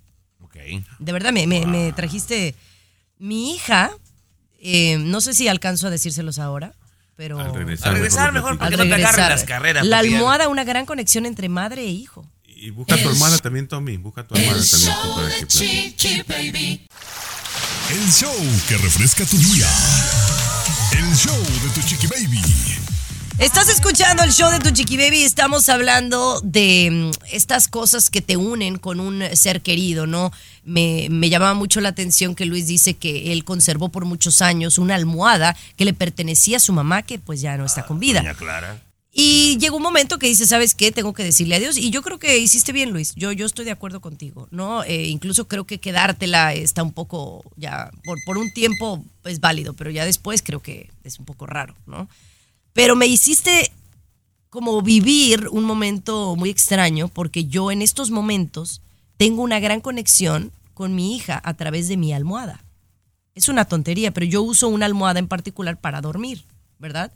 Ok. 0.43 0.55
De 1.01 1.13
verdad, 1.13 1.33
me, 1.33 1.47
me- 1.49 1.67
me 1.67 1.93
trajiste. 1.93 2.55
Mi 3.19 3.53
hija, 3.55 3.91
eh, 4.61 4.97
no 4.99 5.21
sé 5.21 5.35
si 5.35 5.49
alcanzo 5.49 5.89
a 5.89 5.91
decírselos 5.91 6.39
ahora, 6.39 6.73
pero. 7.17 7.41
Al 7.41 7.53
regresar, 7.53 7.89
Al 7.89 7.95
regresar 7.95 8.33
mejor, 8.33 8.53
lo 8.53 8.59
para 8.59 8.69
que 8.71 8.75
al 8.81 8.89
no 8.89 8.95
te 8.97 9.03
agarren 9.05 9.29
las 9.29 9.43
carreras. 9.45 9.85
La 9.85 9.99
porque 9.99 10.15
almohada, 10.15 10.49
una 10.49 10.63
gran 10.63 10.87
conexión 10.87 11.27
entre 11.27 11.49
madre 11.49 11.83
e 11.83 11.89
hijo. 11.91 12.25
Y 12.61 12.71
busca 12.71 12.97
tu 12.97 13.09
hermana 13.09 13.39
también, 13.39 13.69
Tommy, 13.69 13.99
busca 13.99 14.27
tu 14.27 14.35
hermana 14.35 14.59
El 14.59 14.69
también 14.69 14.93
show 14.93 15.15
para 15.15 15.29
de 15.29 15.35
que 15.35 15.47
platique. 15.47 15.95
Chiqui 15.97 16.23
Baby. 16.23 16.89
El 17.91 18.13
show 18.13 18.35
que 18.69 18.77
refresca 18.79 19.25
tu 19.25 19.39
día. 19.39 19.67
El 20.93 21.17
show 21.17 21.41
de 21.41 21.69
tu 21.73 21.87
chiqui 21.87 22.07
baby. 22.09 22.43
Estás 23.39 23.69
escuchando 23.69 24.25
el 24.25 24.33
show 24.33 24.51
de 24.51 24.59
tu 24.59 24.71
chiqui 24.71 24.97
baby. 24.97 25.23
Estamos 25.23 25.69
hablando 25.69 26.41
de 26.43 26.91
mm, 26.91 27.11
estas 27.33 27.69
cosas 27.69 28.11
que 28.11 28.21
te 28.21 28.37
unen 28.37 28.77
con 28.79 28.99
un 28.99 29.23
ser 29.35 29.63
querido, 29.63 30.07
¿no? 30.07 30.33
Me, 30.65 31.07
me 31.11 31.31
llamaba 31.31 31.55
mucho 31.55 31.81
la 31.81 31.91
atención 31.91 32.35
que 32.35 32.45
Luis 32.45 32.67
dice 32.67 32.95
que 32.95 33.33
él 33.33 33.45
conservó 33.45 33.89
por 33.89 34.05
muchos 34.05 34.43
años 34.43 34.79
una 34.79 34.97
almohada 34.97 35.57
que 35.77 35.85
le 35.85 35.95
pertenecía 35.95 36.57
a 36.57 36.61
su 36.61 36.73
mamá, 36.73 37.03
que 37.03 37.21
pues 37.21 37.41
ya 37.41 37.57
no 37.57 37.65
está 37.65 37.87
con 37.87 38.01
vida. 38.01 38.21
Doña 38.21 38.35
Clara. 38.35 38.83
Y 39.21 39.59
llegó 39.59 39.79
un 39.79 39.83
momento 39.83 40.21
que 40.21 40.29
dice, 40.29 40.47
¿sabes 40.47 40.77
qué? 40.77 40.93
Tengo 40.93 41.13
que 41.13 41.25
decirle 41.25 41.57
adiós. 41.57 41.77
Y 41.77 41.91
yo 41.91 42.03
creo 42.03 42.21
que 42.21 42.39
hiciste 42.39 42.71
bien, 42.71 42.91
Luis. 42.91 43.17
Yo, 43.17 43.33
yo 43.33 43.47
estoy 43.47 43.65
de 43.65 43.73
acuerdo 43.73 44.01
contigo, 44.01 44.47
¿no? 44.53 44.85
Eh, 44.85 45.09
incluso 45.09 45.49
creo 45.49 45.65
que 45.65 45.81
quedártela 45.81 46.55
está 46.55 46.85
un 46.85 46.93
poco, 46.93 47.43
ya, 47.57 47.91
por, 48.05 48.17
por 48.25 48.39
un 48.39 48.53
tiempo 48.53 49.05
es 49.25 49.41
válido, 49.41 49.73
pero 49.73 49.91
ya 49.91 50.05
después 50.05 50.41
creo 50.41 50.61
que 50.63 50.89
es 51.03 51.19
un 51.19 51.25
poco 51.25 51.47
raro, 51.47 51.75
¿no? 51.85 52.09
Pero 52.75 52.95
me 52.95 53.09
hiciste 53.09 53.73
como 54.51 54.81
vivir 54.83 55.49
un 55.51 55.65
momento 55.65 56.37
muy 56.37 56.51
extraño 56.51 57.09
porque 57.09 57.47
yo 57.47 57.73
en 57.73 57.83
estos 57.83 58.13
momentos 58.13 58.83
tengo 59.17 59.43
una 59.43 59.59
gran 59.59 59.81
conexión 59.81 60.53
con 60.75 60.95
mi 60.95 61.17
hija 61.17 61.41
a 61.43 61.55
través 61.55 61.89
de 61.89 61.97
mi 61.97 62.13
almohada. 62.13 62.63
Es 63.35 63.49
una 63.49 63.65
tontería, 63.65 64.13
pero 64.13 64.27
yo 64.27 64.43
uso 64.43 64.69
una 64.69 64.87
almohada 64.87 65.19
en 65.19 65.27
particular 65.27 65.77
para 65.77 66.01
dormir, 66.01 66.45
¿verdad? 66.79 67.11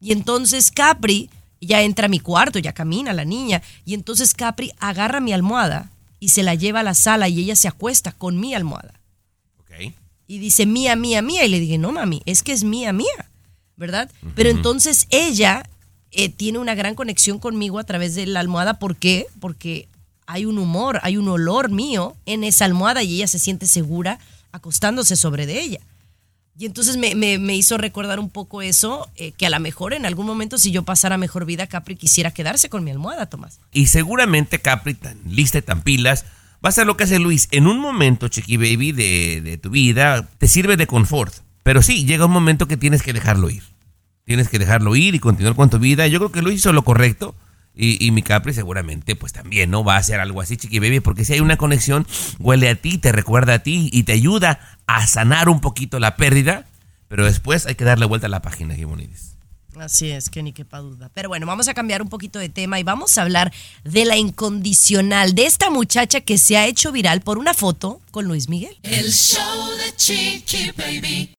Y 0.00 0.12
entonces 0.12 0.70
Capri 0.70 1.30
ya 1.60 1.82
entra 1.82 2.06
a 2.06 2.08
mi 2.08 2.20
cuarto, 2.20 2.58
ya 2.58 2.72
camina 2.72 3.12
la 3.12 3.24
niña, 3.24 3.62
y 3.84 3.94
entonces 3.94 4.34
Capri 4.34 4.72
agarra 4.78 5.20
mi 5.20 5.32
almohada 5.32 5.90
y 6.18 6.30
se 6.30 6.42
la 6.42 6.54
lleva 6.54 6.80
a 6.80 6.84
la 6.84 6.94
sala 6.94 7.28
y 7.28 7.40
ella 7.40 7.56
se 7.56 7.68
acuesta 7.68 8.12
con 8.12 8.40
mi 8.40 8.54
almohada. 8.54 9.00
Ok. 9.58 9.94
Y 10.26 10.38
dice 10.38 10.66
mía, 10.66 10.96
mía, 10.96 11.22
mía. 11.22 11.44
Y 11.44 11.48
le 11.48 11.60
dije, 11.60 11.78
no, 11.78 11.92
mami, 11.92 12.22
es 12.24 12.42
que 12.42 12.52
es 12.52 12.62
mía, 12.62 12.92
mía, 12.92 13.30
¿verdad? 13.76 14.10
Pero 14.34 14.50
entonces 14.50 15.06
ella 15.10 15.64
eh, 16.12 16.28
tiene 16.28 16.58
una 16.58 16.74
gran 16.74 16.94
conexión 16.94 17.38
conmigo 17.38 17.78
a 17.78 17.84
través 17.84 18.14
de 18.14 18.26
la 18.26 18.40
almohada. 18.40 18.78
¿Por 18.78 18.96
qué? 18.96 19.26
Porque 19.40 19.88
hay 20.26 20.44
un 20.44 20.58
humor, 20.58 21.00
hay 21.02 21.16
un 21.16 21.28
olor 21.28 21.70
mío 21.70 22.16
en 22.26 22.44
esa 22.44 22.64
almohada 22.64 23.02
y 23.02 23.16
ella 23.16 23.26
se 23.26 23.38
siente 23.38 23.66
segura 23.66 24.18
acostándose 24.52 25.16
sobre 25.16 25.46
de 25.46 25.60
ella. 25.60 25.80
Y 26.60 26.66
entonces 26.66 26.98
me, 26.98 27.14
me- 27.14 27.38
me 27.38 27.56
hizo 27.56 27.78
recordar 27.78 28.20
un 28.20 28.28
poco 28.28 28.60
eso, 28.60 29.08
eh, 29.16 29.32
que 29.32 29.46
a 29.46 29.50
lo 29.50 29.58
mejor 29.60 29.94
en 29.94 30.04
algún 30.04 30.26
momento 30.26 30.58
si 30.58 30.70
yo 30.72 30.82
pasara 30.82 31.16
mejor 31.16 31.46
vida, 31.46 31.66
Capri 31.66 31.96
quisiera 31.96 32.32
quedarse 32.32 32.68
con 32.68 32.84
mi 32.84 32.90
almohada, 32.90 33.24
Tomás. 33.26 33.60
Y 33.72 33.86
seguramente 33.86 34.58
Capri, 34.58 34.92
tan 34.92 35.18
lista 35.26 35.56
y 35.56 35.62
tan 35.62 35.80
pilas, 35.80 36.24
va 36.62 36.64
a 36.64 36.68
hacer 36.68 36.86
lo 36.86 36.98
que 36.98 37.04
hace 37.04 37.18
Luis. 37.18 37.48
En 37.50 37.66
un 37.66 37.80
momento, 37.80 38.28
Chiqui 38.28 38.58
Baby, 38.58 38.92
de, 38.92 39.40
de 39.40 39.56
tu 39.56 39.70
vida, 39.70 40.28
te 40.36 40.48
sirve 40.48 40.76
de 40.76 40.86
confort. 40.86 41.32
Pero 41.62 41.80
sí, 41.80 42.04
llega 42.04 42.26
un 42.26 42.32
momento 42.32 42.68
que 42.68 42.76
tienes 42.76 43.02
que 43.02 43.14
dejarlo 43.14 43.48
ir. 43.48 43.62
Tienes 44.26 44.50
que 44.50 44.58
dejarlo 44.58 44.94
ir 44.96 45.14
y 45.14 45.18
continuar 45.18 45.56
con 45.56 45.70
tu 45.70 45.78
vida. 45.78 46.06
Yo 46.08 46.18
creo 46.18 46.30
que 46.30 46.42
Luis 46.42 46.56
hizo 46.56 46.74
lo 46.74 46.82
correcto. 46.82 47.34
Y, 47.82 47.96
y 48.06 48.10
mi 48.10 48.22
Capri 48.22 48.52
seguramente, 48.52 49.16
pues 49.16 49.32
también, 49.32 49.70
¿no? 49.70 49.82
Va 49.82 49.94
a 49.94 49.98
hacer 50.00 50.20
algo 50.20 50.42
así, 50.42 50.58
Chiqui 50.58 50.80
Baby, 50.80 51.00
porque 51.00 51.24
si 51.24 51.32
hay 51.32 51.40
una 51.40 51.56
conexión, 51.56 52.06
huele 52.38 52.68
a 52.68 52.74
ti, 52.74 52.98
te 52.98 53.10
recuerda 53.10 53.54
a 53.54 53.58
ti 53.60 53.88
y 53.90 54.02
te 54.02 54.12
ayuda 54.12 54.60
a 54.86 55.06
sanar 55.06 55.48
un 55.48 55.62
poquito 55.62 55.98
la 55.98 56.16
pérdida. 56.16 56.66
Pero 57.08 57.24
después 57.24 57.64
hay 57.64 57.76
que 57.76 57.84
darle 57.84 58.04
vuelta 58.04 58.26
a 58.26 58.30
la 58.30 58.42
página, 58.42 58.74
Gibonides. 58.74 59.30
Así 59.78 60.10
es, 60.10 60.28
que 60.28 60.42
ni 60.42 60.52
quepa 60.52 60.80
duda. 60.80 61.10
Pero 61.14 61.30
bueno, 61.30 61.46
vamos 61.46 61.68
a 61.68 61.74
cambiar 61.74 62.02
un 62.02 62.10
poquito 62.10 62.38
de 62.38 62.50
tema 62.50 62.78
y 62.78 62.82
vamos 62.82 63.16
a 63.16 63.22
hablar 63.22 63.50
de 63.82 64.04
la 64.04 64.18
incondicional, 64.18 65.34
de 65.34 65.46
esta 65.46 65.70
muchacha 65.70 66.20
que 66.20 66.36
se 66.36 66.58
ha 66.58 66.66
hecho 66.66 66.92
viral 66.92 67.22
por 67.22 67.38
una 67.38 67.54
foto 67.54 68.02
con 68.10 68.26
Luis 68.26 68.50
Miguel. 68.50 68.76
El 68.82 69.10
show 69.10 69.70
de 69.78 69.96
Chiqui 69.96 70.72
Baby. 70.76 71.34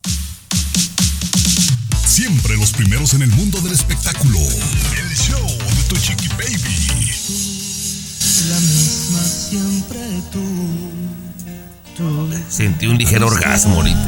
Siempre 2.03 2.57
los 2.57 2.71
primeros 2.71 3.13
en 3.13 3.21
el 3.21 3.29
mundo 3.29 3.61
del 3.61 3.73
espectáculo. 3.73 4.39
El 4.39 5.15
show 5.15 5.60
tu 5.91 5.99
chiqui 5.99 6.29
baby. 6.29 6.57
Sentí 12.49 12.87
un 12.87 12.97
ligero 12.97 13.27
orgasmo 13.27 13.75
ahorita. 13.75 14.07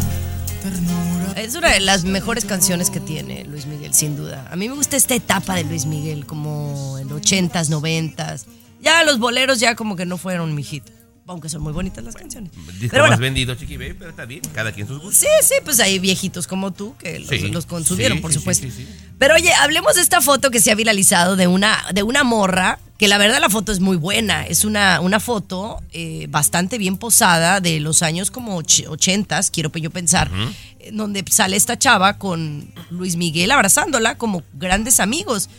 Es 1.36 1.56
una 1.56 1.72
de 1.72 1.82
las 1.82 2.06
mejores 2.06 2.46
canciones 2.46 2.90
que 2.90 3.02
tiene 3.02 3.44
Luis 3.44 3.66
Miguel, 3.66 3.94
sin 3.94 4.16
duda. 4.16 4.48
A 4.50 4.56
mí 4.56 4.70
me 4.70 4.76
gusta 4.76 4.96
esta 4.96 5.16
etapa 5.16 5.56
de 5.56 5.66
Luis 5.66 5.86
Miguel, 5.86 6.26
como 6.26 6.98
en 7.00 7.10
80s, 7.10 7.68
90s. 7.68 8.46
Ya 8.82 9.04
los 9.04 9.20
boleros 9.20 9.60
ya 9.60 9.76
como 9.76 9.98
que 9.98 10.06
no 10.06 10.18
fueron 10.18 10.56
mi 10.56 10.64
hit, 10.64 10.86
aunque 11.28 11.48
son 11.50 11.62
muy 11.62 11.72
bonitas 11.74 12.04
las 12.04 12.16
canciones. 12.16 12.52
Disco 12.52 12.90
Pero 12.92 13.04
bueno, 13.04 13.12
más 13.12 13.20
vendido, 13.20 13.56
Chiqui 13.56 13.78
Baby, 13.78 13.96
pero 13.98 14.10
está 14.10 14.26
bien. 14.26 14.42
Cada 14.54 14.72
quien 14.72 14.88
sus 14.88 15.00
gustos. 15.02 15.18
Sí, 15.20 15.28
sí, 15.48 15.56
pues 15.64 15.80
hay 15.80 16.00
viejitos 16.00 16.48
como 16.48 16.72
tú 16.72 16.96
que 16.98 17.20
los, 17.20 17.30
Sí, 17.30 17.48
los 17.50 17.66
consumieron, 17.66 18.18
sí, 18.18 18.22
por 18.22 18.32
sí, 18.34 18.40
supuesto. 18.40 18.68
Pero 19.18 19.36
oye, 19.36 19.54
hablemos 19.54 19.96
de 19.96 20.02
esta 20.02 20.22
foto 20.22 20.52
que 20.52 20.60
se 20.60 20.72
ha 20.72 20.76
viralizado 20.76 21.36
de 21.36 21.48
una, 21.48 21.84
de 21.94 22.04
una 22.04 22.24
morra, 22.24 22.80
que 22.98 23.08
la 23.08 23.18
verdad 23.18 23.40
la 23.40 23.50
foto 23.50 23.72
es 23.72 23.80
muy 23.80 23.96
buena. 23.98 24.46
Es 24.46 24.66
una, 24.66 25.00
una 25.00 25.20
foto 25.20 25.82
eh, 25.94 26.28
bastante 26.30 26.78
bien 26.78 26.98
posada 26.98 27.60
de 27.62 27.80
los 27.80 28.02
años 28.04 28.30
como 28.32 28.58
och- 28.62 28.86
ochentas, 28.90 29.50
quiero 29.50 29.72
yo 29.72 29.92
pensar, 29.92 30.30
en 30.80 30.98
donde 30.98 31.24
sale 31.30 31.56
esta 31.56 31.78
chava 31.80 32.18
con 32.18 32.70
Luis 32.90 33.16
Miguel 33.16 33.52
abrazándola 33.52 34.18
como 34.18 34.44
grandes 34.54 35.00
amigos. 35.00 35.50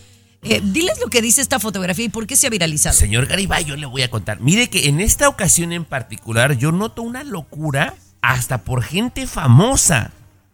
Eh, 0.44 0.60
diles 0.62 0.98
lo 1.02 1.08
que 1.08 1.22
dice 1.22 1.40
esta 1.40 1.58
fotografía 1.58 2.04
y 2.04 2.08
por 2.10 2.26
qué 2.26 2.36
se 2.36 2.46
ha 2.46 2.50
viralizado. 2.50 2.94
Señor 2.94 3.26
Garibay, 3.26 3.64
yo 3.64 3.76
le 3.76 3.86
voy 3.86 4.02
a 4.02 4.10
contar. 4.10 4.40
Mire 4.40 4.68
que 4.68 4.88
en 4.88 5.00
esta 5.00 5.28
ocasión 5.28 5.72
en 5.72 5.84
particular 5.84 6.56
yo 6.58 6.70
noto 6.70 7.02
una 7.02 7.24
locura 7.24 7.94
hasta 8.20 8.58
por 8.58 8.82
gente 8.82 9.26
famosa 9.26 10.12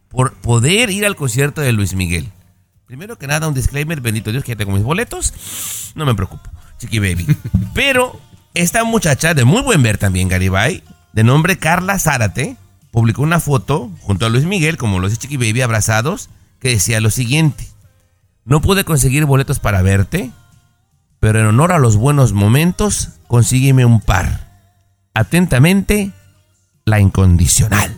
por 0.09 0.35
poder 0.35 0.90
ir 0.90 1.07
al 1.07 1.16
concierto 1.16 1.61
de 1.61 1.72
Luis 1.72 1.94
Miguel. 1.94 2.29
Primero 2.87 3.18
que 3.18 3.26
nada, 3.26 3.46
un 3.46 3.55
disclaimer, 3.55 4.00
bendito 4.00 4.33
Dios 4.33 4.42
que 4.42 4.53
ya 4.53 4.57
tengo 4.57 4.72
mis 4.72 4.83
boletos. 4.83 5.92
No 5.94 6.05
me 6.07 6.14
preocupo, 6.14 6.50
chiqui 6.79 6.98
baby. 6.98 7.26
Pero 7.74 8.20
esta 8.55 8.85
muchacha 8.85 9.35
de 9.35 9.44
muy 9.44 9.62
buen 9.62 9.83
ver 9.83 9.98
también, 9.98 10.29
Garibay, 10.29 10.83
de 11.12 11.24
nombre 11.24 11.59
Carla 11.59 11.98
Zárate, 11.98 12.57
publicó 12.90 13.22
una 13.22 13.40
foto 13.40 13.90
junto 14.00 14.26
a 14.26 14.29
Luis 14.29 14.44
Miguel, 14.44 14.76
como 14.76 14.98
lo 14.98 15.09
dice 15.09 15.20
Chiqui 15.20 15.37
Baby, 15.37 15.62
abrazados, 15.62 16.29
que 16.59 16.70
decía 16.70 17.00
lo 17.00 17.11
siguiente. 17.11 17.69
No 18.50 18.60
pude 18.60 18.84
conseguir 18.84 19.26
boletos 19.26 19.60
para 19.60 19.80
verte, 19.80 20.32
pero 21.20 21.38
en 21.38 21.46
honor 21.46 21.70
a 21.70 21.78
los 21.78 21.94
buenos 21.94 22.32
momentos, 22.32 23.10
consígueme 23.28 23.84
un 23.84 24.00
par. 24.00 24.48
Atentamente, 25.14 26.10
la 26.84 26.98
incondicional. 26.98 27.96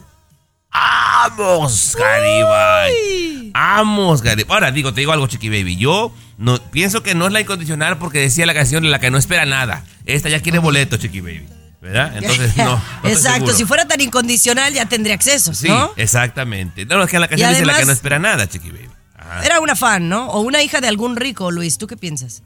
¡Vamos, 0.70 1.96
Garibay! 1.98 3.50
¡Vamos, 3.54 4.20
Garibay! 4.20 4.54
Ahora 4.54 4.70
digo, 4.72 4.92
te 4.92 5.00
digo 5.00 5.12
algo, 5.12 5.26
Chiqui 5.26 5.48
Baby. 5.48 5.78
Yo 5.78 6.12
no, 6.36 6.58
pienso 6.70 7.02
que 7.02 7.14
no 7.14 7.28
es 7.28 7.32
la 7.32 7.40
incondicional 7.40 7.96
porque 7.96 8.18
decía 8.18 8.44
la 8.44 8.52
canción 8.52 8.90
la 8.90 8.98
que 8.98 9.10
no 9.10 9.16
espera 9.16 9.46
nada. 9.46 9.86
Esta 10.04 10.28
ya 10.28 10.40
quiere 10.40 10.58
boleto, 10.58 10.98
Chiqui 10.98 11.22
Baby. 11.22 11.48
¿Verdad? 11.80 12.14
Entonces, 12.14 12.54
no. 12.58 12.78
Exacto, 13.04 13.54
si 13.54 13.64
fuera 13.64 13.88
tan 13.88 14.02
incondicional 14.02 14.74
ya 14.74 14.84
tendría 14.84 15.14
acceso, 15.14 15.54
Sí, 15.54 15.68
exactamente. 15.96 16.84
No, 16.84 17.02
es 17.02 17.10
que 17.10 17.18
la 17.18 17.28
canción 17.28 17.48
dice 17.48 17.64
la 17.64 17.78
que 17.78 17.86
no 17.86 17.92
espera 17.92 18.18
nada, 18.18 18.46
Chiqui 18.46 18.70
Baby. 18.70 18.90
Ajá. 19.22 19.44
Era 19.44 19.60
una 19.60 19.76
fan, 19.76 20.08
¿no? 20.08 20.26
O 20.28 20.40
una 20.40 20.62
hija 20.62 20.80
de 20.80 20.88
algún 20.88 21.16
rico, 21.16 21.50
Luis. 21.50 21.78
¿Tú 21.78 21.86
qué 21.86 21.96
piensas? 21.96 22.42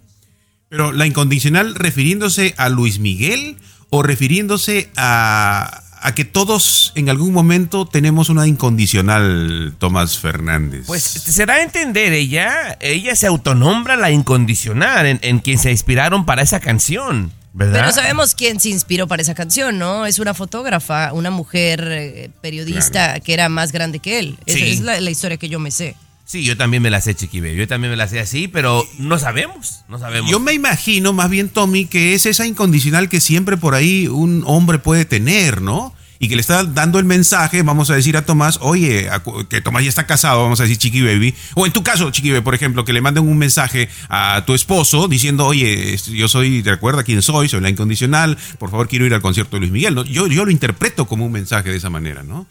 Pero 0.69 0.93
la 0.93 1.07
incondicional 1.07 1.75
refiriéndose 1.75 2.55
a 2.57 2.69
Luis 2.69 2.99
Miguel 2.99 3.57
o 3.91 4.03
refiriéndose 4.03 4.91
a, 4.97 5.83
a 6.03 6.15
que 6.15 6.25
todos 6.25 6.93
en 6.97 7.09
algún 7.09 7.33
momento 7.33 7.87
tenemos 7.87 8.29
una 8.29 8.47
incondicional 8.47 9.75
Tomás 9.79 10.19
Fernández. 10.19 10.85
Pues 10.87 11.03
se 11.03 11.47
da 11.47 11.55
a 11.55 11.63
entender, 11.63 12.13
ella, 12.13 12.77
ella 12.81 13.15
se 13.15 13.27
autonombra 13.27 13.97
la 13.97 14.11
incondicional 14.11 15.07
en, 15.07 15.19
en 15.23 15.39
quien 15.39 15.59
se 15.59 15.71
inspiraron 15.71 16.27
para 16.27 16.43
esa 16.43 16.59
canción, 16.61 17.33
¿verdad? 17.53 17.81
Pero 17.81 17.93
sabemos 17.93 18.35
quién 18.35 18.59
se 18.61 18.71
inspiró 18.71 19.07
para 19.07 19.23
esa 19.23 19.35
canción, 19.35 19.79
¿no? 19.79 20.05
Es 20.07 20.19
una 20.19 20.35
fotógrafa, 20.35 21.13
una 21.13 21.31
mujer 21.31 21.87
eh, 21.91 22.31
periodista 22.41 23.21
que 23.21 23.35
era 23.35 23.49
más 23.49 23.71
grande 23.73 24.01
que 24.01 24.19
él. 24.19 24.37
Esa 24.47 24.59
Sí. 24.59 24.65
es 24.71 24.81
la, 24.81 25.01
la 25.01 25.11
historia 25.11 25.37
que 25.37 25.49
yo 25.49 25.59
me 25.61 25.71
sé. 25.71 25.95
Sí, 26.29 26.43
yo 26.43 26.57
también 26.57 26.83
me 26.83 26.91
la 26.91 27.01
sé, 27.01 27.15
Chiqui 27.15 27.41
Baby. 27.41 27.55
Yo 27.55 27.69
también 27.69 27.93
me 27.93 27.97
la 27.97 28.09
sé 28.09 28.19
así, 28.19 28.49
pero 28.49 28.85
no 28.99 29.17
sabemos, 29.17 29.85
no 29.89 29.97
sabemos. 29.99 30.29
Yo 30.29 30.41
me 30.41 30.53
imagino 30.55 31.13
más 31.13 31.31
bien, 31.31 31.49
Tommy, 31.49 31.87
que 31.87 32.15
es 32.15 32.27
esa 32.27 32.45
incondicional 32.45 33.09
que 33.09 33.21
siempre 33.21 33.57
por 33.57 33.75
ahí 33.77 34.09
un 34.09 34.43
hombre 34.45 34.81
puede 34.81 35.05
tener, 35.05 35.63
¿no? 35.63 35.95
Y 36.19 36.29
que 36.29 36.35
le 36.35 36.41
está 36.41 36.65
dando 36.65 36.99
el 36.99 37.05
mensaje, 37.05 37.63
vamos 37.63 37.91
a 37.91 37.95
decir 37.95 38.17
a 38.17 38.25
Tomás, 38.25 38.59
oye, 38.63 39.09
que 39.49 39.61
Tomás 39.61 39.85
ya 39.85 39.89
está 39.91 40.05
casado, 40.07 40.43
vamos 40.43 40.59
a 40.59 40.65
decir 40.65 40.79
Chiqui 40.79 41.01
Baby. 41.03 41.33
O 41.55 41.65
en 41.65 41.73
tu 41.73 41.85
caso, 41.85 42.11
Chiqui 42.11 42.31
Baby, 42.31 42.43
por 42.43 42.55
ejemplo, 42.57 42.85
que 42.85 42.93
le 42.93 43.01
manden 43.03 43.23
un 43.29 43.39
mensaje 43.39 43.89
a 44.09 44.43
tu 44.47 44.55
esposo 44.55 45.07
diciendo, 45.07 45.47
oye, 45.47 45.97
yo 46.09 46.27
soy, 46.27 46.63
recuerda 46.63 47.05
quién 47.05 47.23
soy, 47.23 47.49
soy 47.49 47.61
la 47.61 47.69
incondicional, 47.71 48.37
por 48.59 48.71
favor 48.71 48.89
quiero 48.89 49.07
ir 49.07 49.15
al 49.15 49.21
concierto 49.21 49.57
de 49.57 49.61
Luis 49.61 49.73
Miguel. 49.73 49.95
¿no? 49.95 50.03
Yo, 50.05 50.27
yo 50.27 50.45
lo 50.45 50.51
interpreto 50.51 51.07
como 51.07 51.25
un 51.27 51.33
mensaje 51.33 51.71
de 51.71 51.77
esa 51.77 51.91
manera, 51.91 52.23
¿no? 52.25 52.47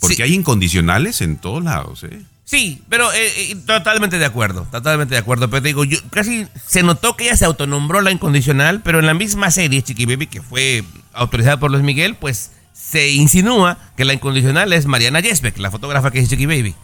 Porque 0.00 0.16
Sí. 0.16 0.22
hay 0.22 0.34
incondicionales 0.34 1.20
en 1.20 1.36
todos 1.36 1.62
lados, 1.62 2.02
¿eh? 2.04 2.18
Sí, 2.44 2.82
pero 2.88 3.10
eh, 3.12 3.50
eh, 3.52 3.56
totalmente 3.66 4.18
de 4.18 4.24
acuerdo, 4.26 4.66
totalmente 4.70 5.14
de 5.14 5.18
acuerdo. 5.20 5.48
Pero 5.48 5.62
te 5.62 5.68
digo, 5.68 5.84
yo 5.84 5.98
casi 6.10 6.46
se 6.66 6.82
notó 6.82 7.16
que 7.16 7.24
ella 7.24 7.36
se 7.36 7.44
autonombró 7.44 8.00
la 8.00 8.10
incondicional, 8.10 8.80
pero 8.82 8.98
en 8.98 9.06
la 9.06 9.14
misma 9.14 9.50
serie, 9.50 9.80
Chiqui 9.82 10.06
Baby, 10.06 10.26
que 10.26 10.42
fue 10.42 10.84
autorizada 11.14 11.58
por 11.58 11.70
Luis 11.70 11.82
Miguel, 11.84 12.14
pues 12.16 12.50
se 12.74 13.10
insinúa 13.10 13.78
que 13.96 14.04
la 14.04 14.12
incondicional 14.12 14.72
es 14.72 14.86
Mariana 14.86 15.20
Yesbeck, 15.20 15.56
la 15.58 15.70
fotógrafa 15.70 16.10
que 16.10 16.18
es 16.18 16.28
Chiqui 16.28 16.46
Baby. 16.46 16.74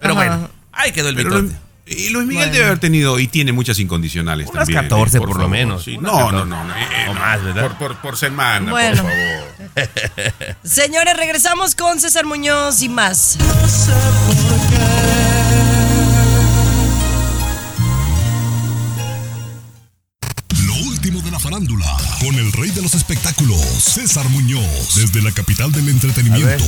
Pero 0.00 0.14
Ajá. 0.14 0.24
bueno, 0.28 0.50
ahí 0.72 0.92
quedó 0.92 1.08
el 1.10 1.14
Pero 1.14 1.28
mitote. 1.28 1.42
Luis- 1.48 1.56
y 1.84 2.10
Luis 2.10 2.26
Miguel 2.26 2.44
Bueno. 2.44 2.52
debe 2.52 2.64
haber 2.66 2.78
tenido 2.78 3.18
y 3.18 3.26
tiene 3.26 3.50
muchas 3.52 3.78
incondicionales 3.80 4.48
Unas 4.48 4.66
también. 4.66 4.82
14 4.84 5.18
eh, 5.18 5.20
por 5.20 5.36
lo 5.38 5.48
menos, 5.48 5.82
Sí, 5.84 5.98
No, 5.98 6.12
14. 6.12 6.32
no, 6.36 6.44
no. 6.46 6.64
no, 6.64 6.74
eh, 6.76 7.06
O 7.08 7.14
no, 7.14 7.20
más, 7.20 7.42
¿verdad? 7.44 7.62
Por, 7.62 7.76
por- 7.76 7.96
por 7.96 8.16
semana, 8.16 8.70
Bueno. 8.70 9.02
por 9.02 9.10
favor. 9.10 10.56
Señores, 10.64 11.16
regresamos 11.16 11.74
con 11.74 11.98
César 12.00 12.24
Muñoz 12.24 12.80
y 12.82 12.88
más. 12.88 13.36
Lo 13.40 14.30
último 14.32 14.71
de 21.20 21.30
la 21.30 21.38
farándula, 21.38 21.86
con 22.20 22.34
el 22.36 22.50
rey 22.52 22.70
de 22.70 22.80
los 22.80 22.94
espectáculos, 22.94 23.60
César 23.60 24.28
Muñoz, 24.30 24.94
desde 24.96 25.20
la 25.20 25.30
capital 25.30 25.70
del 25.70 25.88
entretenimiento, 25.88 26.64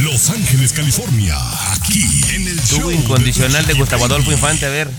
Los 0.00 0.28
Ángeles, 0.30 0.72
California, 0.72 1.36
aquí 1.72 2.02
en 2.34 2.48
el 2.48 2.60
show. 2.62 2.90
Incondicional 2.90 3.64
de 3.64 3.74
Gustavo. 3.74 4.06
Adolfo 4.06 4.32
Infante, 4.32 4.66
a 4.66 4.70
ver. 4.70 4.90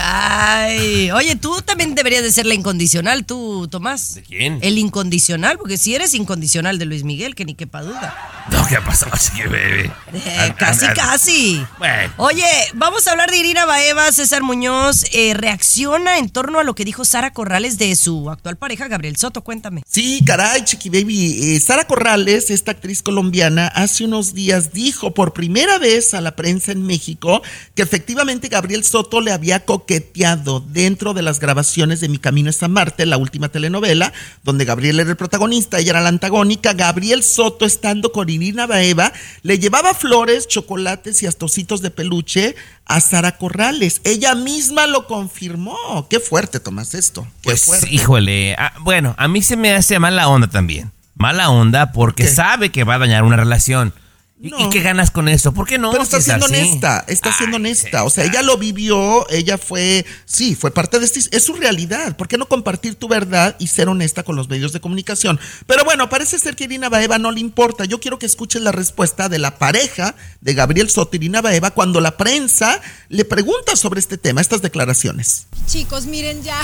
Ay, 0.00 1.10
oye, 1.10 1.36
tú 1.36 1.60
también 1.62 1.94
deberías 1.94 2.22
de 2.22 2.30
ser 2.32 2.46
la 2.46 2.54
incondicional, 2.54 3.24
tú, 3.24 3.68
Tomás. 3.68 4.14
¿De 4.14 4.22
quién? 4.22 4.58
El 4.62 4.78
incondicional, 4.78 5.58
porque 5.58 5.78
si 5.78 5.94
eres 5.94 6.14
incondicional 6.14 6.78
de 6.78 6.84
Luis 6.84 7.04
Miguel, 7.04 7.34
que 7.34 7.44
ni 7.44 7.54
quepa 7.54 7.82
duda. 7.82 8.14
No, 8.50 8.64
¿qué 8.68 8.76
ha 8.76 8.84
pasado, 8.84 9.12
Chiqui 9.16 9.42
Baby? 9.42 9.90
Eh, 10.12 10.36
Ah, 10.38 10.54
casi, 10.56 10.86
casi. 10.94 11.64
Bueno. 11.78 12.12
Oye, 12.18 12.44
vamos 12.74 13.06
a 13.06 13.12
hablar 13.12 13.30
de 13.30 13.38
Irina 13.38 13.64
Baeva. 13.64 14.12
César 14.12 14.42
Muñoz 14.42 15.04
eh, 15.12 15.34
reacciona 15.34 16.18
en 16.18 16.28
torno 16.30 16.58
a 16.60 16.64
lo 16.64 16.74
que 16.74 16.84
dijo 16.84 17.04
Sara 17.04 17.32
Corrales 17.32 17.78
de 17.78 17.94
su 17.96 18.30
actual 18.30 18.56
pareja, 18.56 18.86
Gabriel 18.88 19.16
Soto. 19.16 19.42
Cuéntame. 19.42 19.82
Sí, 19.88 20.22
caray, 20.24 20.62
Chiqui 20.64 20.90
Baby. 20.90 21.54
Eh, 21.56 21.60
Sara 21.60 21.86
Corrales, 21.86 22.50
esta 22.50 22.72
actriz 22.72 23.02
colombiana, 23.02 23.66
hace 23.68 24.04
unos 24.04 24.34
días 24.34 24.72
dijo 24.72 25.12
por 25.14 25.32
primera 25.32 25.78
vez 25.78 26.14
a 26.14 26.20
la 26.20 26.36
prensa 26.36 26.70
en 26.72 26.82
México 26.86 27.42
que 27.74 27.82
efectivamente 27.82 28.48
Gabriel 28.48 28.84
Soto 28.84 29.20
le 29.20 29.32
había 29.32 29.64
coqueteado 29.64 29.85
dentro 29.86 31.14
de 31.14 31.22
las 31.22 31.40
grabaciones 31.40 32.00
de 32.00 32.08
Mi 32.08 32.18
Camino 32.18 32.50
es 32.50 32.62
a 32.62 32.68
Marte, 32.68 33.06
la 33.06 33.16
última 33.16 33.48
telenovela, 33.48 34.12
donde 34.42 34.64
Gabriel 34.64 35.00
era 35.00 35.10
el 35.10 35.16
protagonista, 35.16 35.78
ella 35.78 35.90
era 35.90 36.00
la 36.00 36.08
antagónica. 36.08 36.72
Gabriel 36.74 37.22
Soto, 37.22 37.64
estando 37.64 38.12
con 38.12 38.28
Irina 38.28 38.66
Baeva, 38.66 39.12
le 39.42 39.58
llevaba 39.58 39.94
flores, 39.94 40.48
chocolates 40.48 41.22
y 41.22 41.26
astositos 41.26 41.82
de 41.82 41.90
peluche 41.90 42.56
a 42.84 43.00
Sara 43.00 43.38
Corrales. 43.38 44.00
Ella 44.04 44.34
misma 44.34 44.86
lo 44.86 45.06
confirmó. 45.06 46.06
Qué 46.10 46.20
fuerte, 46.20 46.60
Tomás, 46.60 46.94
esto. 46.94 47.22
Qué 47.42 47.50
Pues, 47.50 47.64
fuerte. 47.64 47.88
híjole. 47.90 48.54
ah, 48.58 48.72
bueno, 48.80 49.14
a 49.18 49.28
mí 49.28 49.42
se 49.42 49.56
me 49.56 49.72
hace 49.72 49.98
mala 49.98 50.28
onda 50.28 50.48
también. 50.48 50.92
Mala 51.14 51.48
onda 51.50 51.92
porque 51.92 52.24
¿Qué? 52.24 52.28
sabe 52.28 52.70
que 52.70 52.84
va 52.84 52.94
a 52.94 52.98
dañar 52.98 53.22
una 53.24 53.36
relación. 53.36 53.94
¿Y, 54.38 54.50
No. 54.50 54.60
y 54.60 54.68
qué 54.68 54.80
ganas 54.82 55.10
con 55.10 55.28
eso? 55.28 55.52
¿Por 55.54 55.66
qué 55.66 55.78
no? 55.78 55.90
Pero 55.90 56.02
está 56.02 56.16
si 56.18 56.20
es 56.20 56.24
siendo 56.26 56.44
así? 56.44 56.54
honesta, 56.56 57.04
está 57.08 57.32
siendo 57.32 57.56
honesta. 57.56 58.04
O 58.04 58.10
sea, 58.10 58.24
ella 58.24 58.42
lo 58.42 58.58
vivió, 58.58 59.26
ella 59.30 59.56
fue, 59.56 60.04
sí, 60.26 60.54
fue 60.54 60.70
parte 60.70 60.98
de 60.98 61.06
este, 61.06 61.20
es 61.34 61.42
su 61.42 61.54
realidad. 61.54 62.16
¿Por 62.18 62.28
qué 62.28 62.36
no 62.36 62.46
compartir 62.46 62.96
tu 62.96 63.08
verdad 63.08 63.56
y 63.58 63.68
ser 63.68 63.88
honesta 63.88 64.24
con 64.24 64.36
los 64.36 64.48
medios 64.50 64.74
de 64.74 64.80
comunicación? 64.80 65.40
Pero 65.66 65.84
bueno, 65.84 66.10
parece 66.10 66.38
ser 66.38 66.54
que 66.54 66.64
Irina 66.64 66.90
Baeva 66.90 67.18
no 67.18 67.30
le 67.30 67.40
importa. 67.40 67.86
Yo 67.86 67.98
quiero 67.98 68.18
que 68.18 68.26
escuches 68.26 68.60
la 68.60 68.72
respuesta 68.72 69.30
de 69.30 69.38
la 69.38 69.58
pareja 69.58 70.14
de 70.42 70.52
Gabriel 70.52 70.90
Soto, 70.90 71.16
Irina 71.16 71.40
Baeva, 71.40 71.70
cuando 71.70 72.02
la 72.02 72.18
prensa 72.18 72.82
le 73.08 73.24
pregunta 73.24 73.74
sobre 73.74 74.00
este 74.00 74.18
tema, 74.18 74.42
estas 74.42 74.60
declaraciones. 74.60 75.46
Chicos, 75.66 76.04
miren 76.04 76.42
ya, 76.42 76.60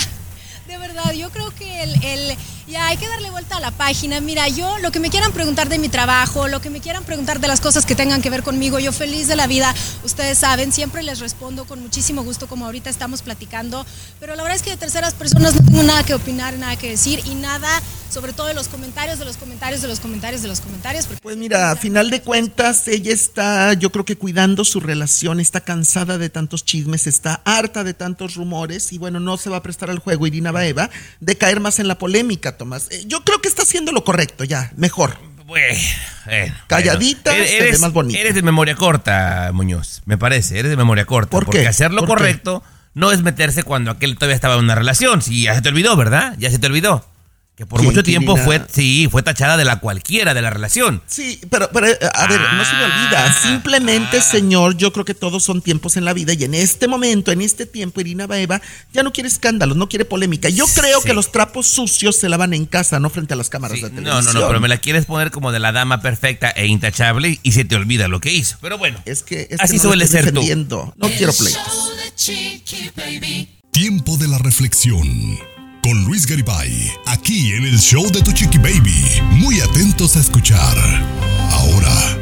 de 0.73 0.79
verdad, 0.79 1.13
yo 1.13 1.29
creo 1.29 1.51
que 1.53 1.83
el, 1.83 2.03
el- 2.03 2.37
ya 2.67 2.87
hay 2.87 2.97
que 2.97 3.07
darle 3.07 3.29
vuelta 3.29 3.57
a 3.57 3.59
la 3.59 3.69
página. 3.69 4.19
Mira, 4.21 4.47
yo 4.47 4.79
lo 4.79 4.91
que 4.91 4.99
me 4.99 5.09
quieran 5.11 5.31
preguntar 5.33 5.69
de 5.69 5.77
mi 5.77 5.87
trabajo, 5.89 6.47
lo 6.47 6.61
que 6.61 6.71
me 6.71 6.79
quieran 6.79 7.03
preguntar 7.03 7.39
de 7.39 7.47
las 7.47 7.61
cosas 7.61 7.85
que 7.85 7.93
tengan 7.93 8.21
que 8.23 8.31
ver 8.31 8.41
conmigo, 8.41 8.79
yo 8.79 8.91
feliz 8.91 9.27
de 9.27 9.35
la 9.35 9.45
vida, 9.45 9.75
ustedes 10.03 10.39
saben, 10.39 10.71
siempre 10.71 11.03
les 11.03 11.19
respondo 11.19 11.65
con 11.65 11.79
muchísimo 11.81 12.23
gusto 12.23 12.47
como 12.47 12.65
ahorita 12.65 12.89
estamos 12.89 13.21
platicando, 13.21 13.85
pero 14.19 14.35
la 14.35 14.41
verdad 14.41 14.55
es 14.55 14.63
que 14.63 14.71
de 14.71 14.77
terceras 14.77 15.13
personas 15.13 15.53
no 15.55 15.61
tengo 15.63 15.83
nada 15.83 16.03
que 16.03 16.15
opinar, 16.15 16.55
nada 16.55 16.75
que 16.75 16.89
decir 16.89 17.21
y 17.25 17.35
nada, 17.35 17.69
sobre 18.13 18.31
todo 18.33 18.47
de 18.47 18.53
los 18.53 18.67
comentarios, 18.67 19.17
de 19.19 19.25
los 19.25 19.37
comentarios, 19.37 19.81
de 19.81 19.87
los 19.87 19.99
comentarios, 19.99 20.41
de 20.43 20.47
los 20.47 20.61
comentarios. 20.61 21.05
porque- 21.07 21.21
Pues 21.21 21.35
mira, 21.37 21.71
a 21.71 21.75
final 21.75 22.09
de 22.09 22.21
cuentas, 22.21 22.87
ella 22.87 23.11
está, 23.11 23.73
yo 23.73 23.91
creo 23.91 24.05
que 24.05 24.15
cuidando 24.17 24.63
su 24.65 24.79
relación, 24.79 25.39
está 25.39 25.61
cansada 25.61 26.17
de 26.17 26.29
tantos 26.29 26.63
chismes, 26.63 27.07
está 27.07 27.41
harta 27.45 27.83
de 27.83 27.93
tantos 27.93 28.35
rumores 28.35 28.91
y 28.93 28.97
bueno, 28.97 29.19
no 29.19 29.37
se 29.37 29.49
va 29.49 29.57
a 29.57 29.63
prestar 29.63 29.89
al 29.89 29.99
juego 29.99 30.27
Irina 30.27 30.51
Baeva 30.51 30.89
de 31.19 31.37
caer 31.37 31.59
más 31.59 31.79
en 31.79 31.87
la 31.87 31.97
polémica, 31.97 32.57
Tomás. 32.57 32.87
Eh, 32.91 33.03
Yo 33.07 33.23
creo 33.23 33.41
que 33.41 33.47
está 33.49 33.63
haciendo 33.63 33.91
lo 33.91 34.03
correcto, 34.03 34.43
ya, 34.43 34.71
mejor. 34.77 35.17
Bueno, 35.45 35.77
bueno, 36.25 36.53
Calladita, 36.67 37.31
bueno. 37.31 37.45
se 37.47 37.59
ve 37.61 37.77
más 37.79 37.91
bonita. 37.91 38.19
Eres 38.19 38.33
de 38.35 38.41
memoria 38.41 38.75
corta, 38.75 39.51
Muñoz, 39.53 40.01
me 40.05 40.17
parece. 40.17 40.57
Eres 40.59 40.69
de 40.71 40.77
memoria 40.77 41.05
corta. 41.05 41.29
¿Por 41.31 41.45
porque 41.45 41.61
qué? 41.61 41.67
hacer 41.67 41.91
lo 41.91 41.99
¿Por 42.05 42.09
qué? 42.09 42.13
correcto 42.15 42.63
no 42.93 43.11
es 43.11 43.21
meterse 43.23 43.63
cuando 43.63 43.91
aquel 43.91 44.15
todavía 44.15 44.35
estaba 44.35 44.53
en 44.55 44.61
una 44.63 44.75
relación. 44.75 45.21
Si 45.21 45.43
ya 45.43 45.53
se 45.55 45.61
te 45.61 45.69
olvidó, 45.69 45.95
¿verdad? 45.97 46.35
Ya 46.39 46.49
se 46.49 46.59
te 46.59 46.67
olvidó. 46.67 47.05
Que 47.55 47.67
por 47.67 47.79
¿Quién, 47.81 47.91
mucho 47.91 48.01
tiempo 48.01 48.31
Irina? 48.31 48.45
fue, 48.45 48.61
sí, 48.73 49.07
fue 49.11 49.21
tachada 49.21 49.57
de 49.57 49.63
la 49.63 49.79
cualquiera 49.79 50.33
de 50.33 50.41
la 50.41 50.49
relación. 50.49 51.03
Sí, 51.05 51.39
pero, 51.51 51.69
pero 51.71 51.85
eh, 51.87 51.97
a 52.11 52.25
ver, 52.25 52.41
no 52.41 52.65
se 52.65 52.73
me 52.75 52.83
olvida. 52.83 53.27
Ah, 53.27 53.41
Simplemente, 53.43 54.21
señor, 54.21 54.75
yo 54.75 54.91
creo 54.91 55.05
que 55.05 55.13
todos 55.13 55.43
son 55.43 55.61
tiempos 55.61 55.95
en 55.95 56.03
la 56.03 56.13
vida 56.13 56.33
y 56.33 56.43
en 56.45 56.55
este 56.55 56.87
momento, 56.87 57.31
en 57.31 57.41
este 57.41 57.67
tiempo, 57.67 58.01
Irina 58.01 58.25
Baeva 58.25 58.59
ya 58.91 59.03
no 59.03 59.13
quiere 59.13 59.29
escándalos, 59.29 59.77
no 59.77 59.87
quiere 59.87 60.03
polémica. 60.03 60.49
Yo 60.49 60.65
creo 60.65 60.99
Sí. 61.01 61.07
que 61.07 61.13
los 61.13 61.31
trapos 61.31 61.67
sucios 61.67 62.15
se 62.15 62.27
lavan 62.27 62.55
en 62.55 62.65
casa, 62.65 62.99
no 62.99 63.11
frente 63.11 63.35
a 63.35 63.37
las 63.37 63.49
cámaras 63.49 63.77
Sí, 63.77 63.83
de 63.83 63.91
no, 63.91 63.95
televisión. 64.01 64.33
no, 64.33 64.39
no, 64.41 64.47
pero 64.47 64.59
me 64.59 64.67
la 64.67 64.77
quieres 64.79 65.05
poner 65.05 65.29
como 65.29 65.51
de 65.51 65.59
la 65.59 65.71
dama 65.71 66.01
perfecta 66.01 66.49
e 66.49 66.65
intachable 66.65 67.39
y 67.43 67.51
se 67.51 67.65
te 67.65 67.75
olvida 67.75 68.07
lo 68.07 68.19
que 68.19 68.33
hizo. 68.33 68.57
Pero 68.61 68.79
bueno, 68.79 68.97
Es 69.05 69.21
que, 69.21 69.47
es 69.51 69.59
así 69.61 69.73
que 69.73 69.77
no 69.83 69.89
suele 69.89 70.07
ser 70.07 70.31
tú. 70.31 70.41
No 70.97 71.07
quiero 71.17 71.31
pleitos. 71.33 71.61
Tiempo 73.71 74.17
de 74.17 74.27
la 74.27 74.39
reflexión. 74.39 75.07
Con 75.83 76.05
Luis 76.05 76.25
Garibay, 76.25 76.89
aquí 77.05 77.51
en 77.51 77.65
el 77.65 77.77
show 77.77 78.09
de 78.09 78.21
Tu 78.21 78.31
Chiqui 78.31 78.57
Baby. 78.57 79.03
Muy 79.31 79.59
atentos 79.59 80.15
a 80.15 80.21
escuchar. 80.21 80.77
Ahora. 81.51 82.17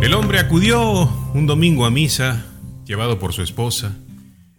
El 0.00 0.14
hombre 0.14 0.38
acudió 0.38 1.10
un 1.34 1.46
domingo 1.46 1.86
a 1.86 1.90
misa, 1.90 2.46
llevado 2.86 3.18
por 3.18 3.32
su 3.32 3.42
esposa. 3.42 3.96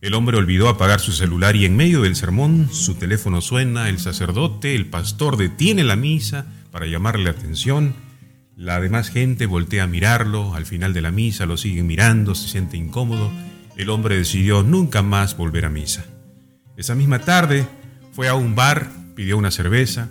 El 0.02 0.14
hombre 0.16 0.38
olvidó 0.38 0.68
apagar 0.68 1.00
su 1.00 1.14
celular 1.14 1.56
y 1.56 1.64
en 1.64 1.78
medio 1.78 2.02
del 2.02 2.18
sermón 2.18 2.68
su 2.72 2.96
teléfono 2.96 3.40
suena, 3.40 3.88
el 3.88 4.00
sacerdote, 4.00 4.76
el 4.76 4.88
pastor 4.88 5.38
detiene 5.38 5.86
la 5.86 5.96
misa 5.96 6.46
para 6.72 6.88
llamarle 6.88 7.24
la 7.24 7.32
atención. 7.32 7.96
La 8.58 8.82
demás 8.82 9.10
gente 9.10 9.46
voltea 9.46 9.84
a 9.84 9.88
mirarlo, 9.88 10.56
al 10.56 10.66
final 10.66 10.94
de 10.94 11.02
la 11.02 11.12
misa 11.12 11.46
lo 11.46 11.56
siguen 11.56 11.88
mirando, 11.88 12.36
se 12.36 12.50
siente 12.50 12.76
incómodo. 12.76 13.32
El 13.78 13.90
hombre 13.90 14.18
decidió 14.18 14.62
nunca 14.62 15.02
más 15.02 15.38
volver 15.38 15.66
a 15.66 15.70
misa. 15.70 16.06
Esa 16.82 16.96
misma 16.96 17.20
tarde 17.20 17.68
fue 18.12 18.28
a 18.28 18.34
un 18.34 18.56
bar, 18.56 18.90
pidió 19.14 19.38
una 19.38 19.52
cerveza. 19.52 20.10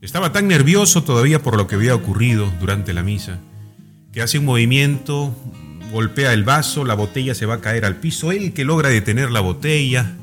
Estaba 0.00 0.30
tan 0.30 0.46
nervioso 0.46 1.02
todavía 1.02 1.42
por 1.42 1.56
lo 1.56 1.66
que 1.66 1.74
había 1.74 1.96
ocurrido 1.96 2.48
durante 2.60 2.94
la 2.94 3.02
misa, 3.02 3.40
que 4.12 4.22
hace 4.22 4.38
un 4.38 4.44
movimiento, 4.44 5.34
golpea 5.90 6.32
el 6.32 6.44
vaso, 6.44 6.84
la 6.84 6.94
botella 6.94 7.34
se 7.34 7.44
va 7.44 7.54
a 7.54 7.60
caer 7.60 7.84
al 7.84 7.96
piso, 7.96 8.30
él 8.30 8.52
que 8.52 8.64
logra 8.64 8.88
detener 8.88 9.32
la 9.32 9.40
botella, 9.40 10.14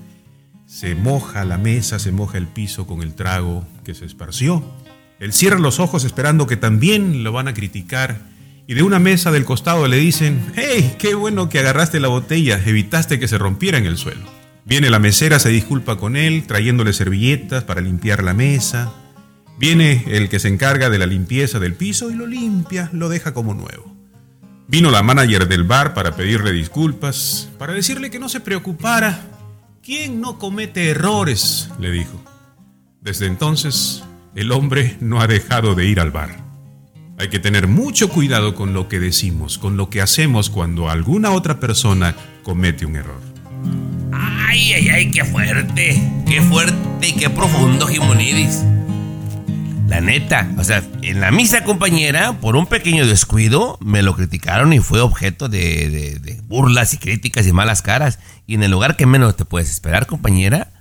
se 0.68 0.96
moja 0.96 1.44
la 1.44 1.58
mesa, 1.58 2.00
se 2.00 2.14
moja 2.14 2.38
el 2.38 2.48
piso 2.48 2.88
con 2.88 3.02
el 3.02 3.14
trago 3.14 3.68
que 3.84 3.94
se 3.94 4.06
esparció. 4.06 4.64
Él 5.20 5.34
cierra 5.34 5.60
los 5.60 5.82
ojos 5.82 6.06
esperando 6.06 6.48
que 6.48 6.56
también 6.56 7.26
lo 7.26 7.34
van 7.34 7.50
a 7.50 7.54
criticar 7.54 8.22
y 8.68 8.74
de 8.74 8.84
una 8.84 9.00
mesa 9.00 9.34
del 9.34 9.44
costado 9.44 9.86
le 9.90 9.98
dicen, 9.98 10.54
hey, 10.56 10.96
qué 10.98 11.14
bueno 11.14 11.50
que 11.50 11.60
agarraste 11.60 12.00
la 12.00 12.08
botella, 12.08 12.58
evitaste 12.66 13.20
que 13.20 13.28
se 13.28 13.38
rompiera 13.38 13.78
en 13.78 13.86
el 13.86 13.98
suelo. 13.98 14.43
Viene 14.66 14.90
la 14.90 15.00
mesera, 15.00 15.40
se 15.40 15.50
disculpa 15.50 15.98
con 15.98 16.16
él, 16.16 16.46
trayéndole 16.48 16.94
servilletas 16.94 17.64
para 17.64 17.82
limpiar 17.82 18.24
la 18.24 18.34
mesa. 18.34 18.94
Viene 19.60 20.06
el 20.08 20.30
que 20.30 20.40
se 20.40 20.48
encarga 20.48 20.90
de 20.90 20.98
la 20.98 21.06
limpieza 21.06 21.60
del 21.60 21.76
piso 21.76 22.10
y 22.10 22.16
lo 22.16 22.26
limpia, 22.26 22.90
lo 22.94 23.10
deja 23.10 23.34
como 23.34 23.54
nuevo. 23.54 23.94
Vino 24.68 24.90
la 24.90 25.04
manager 25.04 25.48
del 25.48 25.66
bar 25.66 25.94
para 25.94 26.16
pedirle 26.16 26.52
disculpas, 26.52 27.50
para 27.60 27.74
decirle 27.74 28.10
que 28.10 28.20
no 28.20 28.30
se 28.30 28.40
preocupara. 28.40 29.22
¿Quién 29.84 30.22
no 30.22 30.40
comete 30.40 30.90
errores? 30.90 31.70
le 31.80 31.92
dijo. 31.92 32.24
Desde 33.02 33.26
entonces, 33.26 34.04
el 34.34 34.52
hombre 34.54 34.96
no 35.02 35.20
ha 35.20 35.28
dejado 35.28 35.76
de 35.76 35.86
ir 35.86 36.00
al 36.00 36.12
bar. 36.12 36.38
Hay 37.20 37.28
que 37.28 37.40
tener 37.40 37.68
mucho 37.68 38.10
cuidado 38.10 38.56
con 38.56 38.74
lo 38.74 38.88
que 38.88 39.00
decimos, 39.00 39.58
con 39.58 39.76
lo 39.76 39.90
que 39.90 40.02
hacemos 40.02 40.50
cuando 40.50 40.90
alguna 40.90 41.32
otra 41.32 41.60
persona 41.60 42.16
comete 42.44 42.86
un 42.86 42.96
error. 42.96 43.22
Ay, 44.16 44.74
ay, 44.74 44.90
ay, 44.90 45.12
qué 45.12 45.24
fuerte. 45.26 46.02
Qué 46.28 46.42
fuerte 46.42 47.08
y 47.08 47.14
qué 47.14 47.30
profundo, 47.30 47.88
Jimonidis. 47.88 48.64
La 49.88 50.02
neta, 50.02 50.50
o 50.58 50.64
sea, 50.64 50.82
en 51.02 51.20
la 51.20 51.30
misa 51.32 51.64
compañera, 51.64 52.40
por 52.40 52.56
un 52.56 52.66
pequeño 52.66 53.06
descuido, 53.06 53.78
me 53.82 54.02
lo 54.02 54.16
criticaron 54.16 54.74
y 54.74 54.80
fue 54.80 55.02
objeto 55.02 55.50
de, 55.50 55.90
de- 55.90 56.20
de 56.20 56.42
burlas 56.48 56.94
y 56.94 56.98
críticas 56.98 57.46
y 57.48 57.52
malas 57.52 57.82
caras. 57.82 58.18
Y 58.48 58.56
en 58.56 58.64
el 58.64 58.72
lugar 58.72 58.96
que 58.96 59.06
menos 59.06 59.36
te 59.36 59.46
puedes 59.46 59.70
esperar, 59.70 60.08
compañera, 60.08 60.72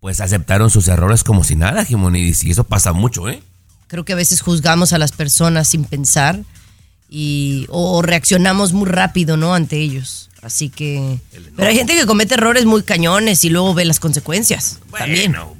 pues 0.00 0.20
aceptaron 0.20 0.68
sus 0.70 0.88
errores 0.88 1.24
como 1.24 1.44
si 1.44 1.56
nada, 1.56 1.84
Jimonidis. 1.84 2.44
Y 2.44 2.50
eso 2.50 2.64
pasa 2.64 2.92
mucho, 2.92 3.28
¿eh? 3.28 3.42
Creo 3.86 4.04
que 4.04 4.12
a 4.12 4.16
veces 4.16 4.40
juzgamos 4.40 4.92
a 4.92 4.98
las 4.98 5.12
personas 5.12 5.68
sin 5.68 5.84
pensar 5.84 6.40
y 7.08 7.66
o 7.70 8.02
reaccionamos 8.02 8.72
muy 8.72 8.88
rápido, 8.88 9.36
¿no? 9.36 9.54
Ante 9.54 9.76
ellos. 9.78 10.30
Así 10.42 10.70
que... 10.70 11.18
Pero 11.56 11.68
hay 11.68 11.76
gente 11.76 11.94
que 11.94 12.04
comete 12.04 12.34
errores 12.34 12.64
muy 12.64 12.82
cañones 12.82 13.44
y 13.44 13.48
luego 13.50 13.74
ve 13.74 13.84
las 13.84 14.00
consecuencias. 14.00 14.80
también. 14.96 15.32
Bueno, 15.32 15.56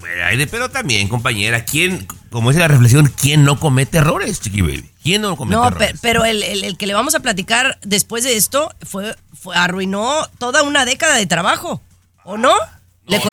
pero 0.50 0.70
también, 0.70 1.06
compañera, 1.08 1.64
¿quién, 1.64 2.06
como 2.30 2.50
dice 2.50 2.60
la 2.60 2.68
reflexión, 2.68 3.06
quién 3.20 3.44
no 3.44 3.60
comete 3.60 3.98
errores, 3.98 4.40
chiqui 4.40 4.60
baby? 4.60 4.90
¿Quién 5.02 5.22
no 5.22 5.36
comete 5.36 5.56
No, 5.56 5.68
errores? 5.68 5.92
pe- 5.92 5.98
pero 6.02 6.24
el, 6.24 6.42
el- 6.42 6.64
el 6.64 6.76
que 6.76 6.88
le 6.88 6.94
vamos 6.94 7.14
a 7.14 7.20
platicar 7.20 7.78
después 7.82 8.24
de 8.24 8.36
esto 8.36 8.74
fue, 8.82 9.14
fue 9.32 9.56
arruinó 9.56 10.26
toda 10.38 10.64
una 10.64 10.84
década 10.84 11.14
de 11.16 11.26
trabajo, 11.26 11.80
¿o 12.24 12.36
no? 12.36 12.52
Le 13.06 13.20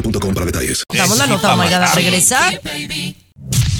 boostmobile.com 0.00 0.34
para 0.34 0.46
detalles. 0.46 0.84
Damos 0.92 1.18
la 1.18 1.26
nota, 1.26 1.54
oh 1.54 1.56
my 1.56 1.64
God, 1.64 1.74
a 1.74 1.94
regresar. 1.94 2.60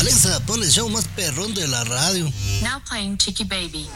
Alexa, 0.01 0.41
pon 0.47 0.63
el 0.63 0.71
show 0.71 0.89
más 0.89 1.07
perrón 1.17 1.55
de 1.55 1.67
la 1.69 1.83
radio. 1.85 2.31
Now 2.63 2.81
playing 2.89 3.17
Chicky 3.19 3.45
Baby. 3.45 3.87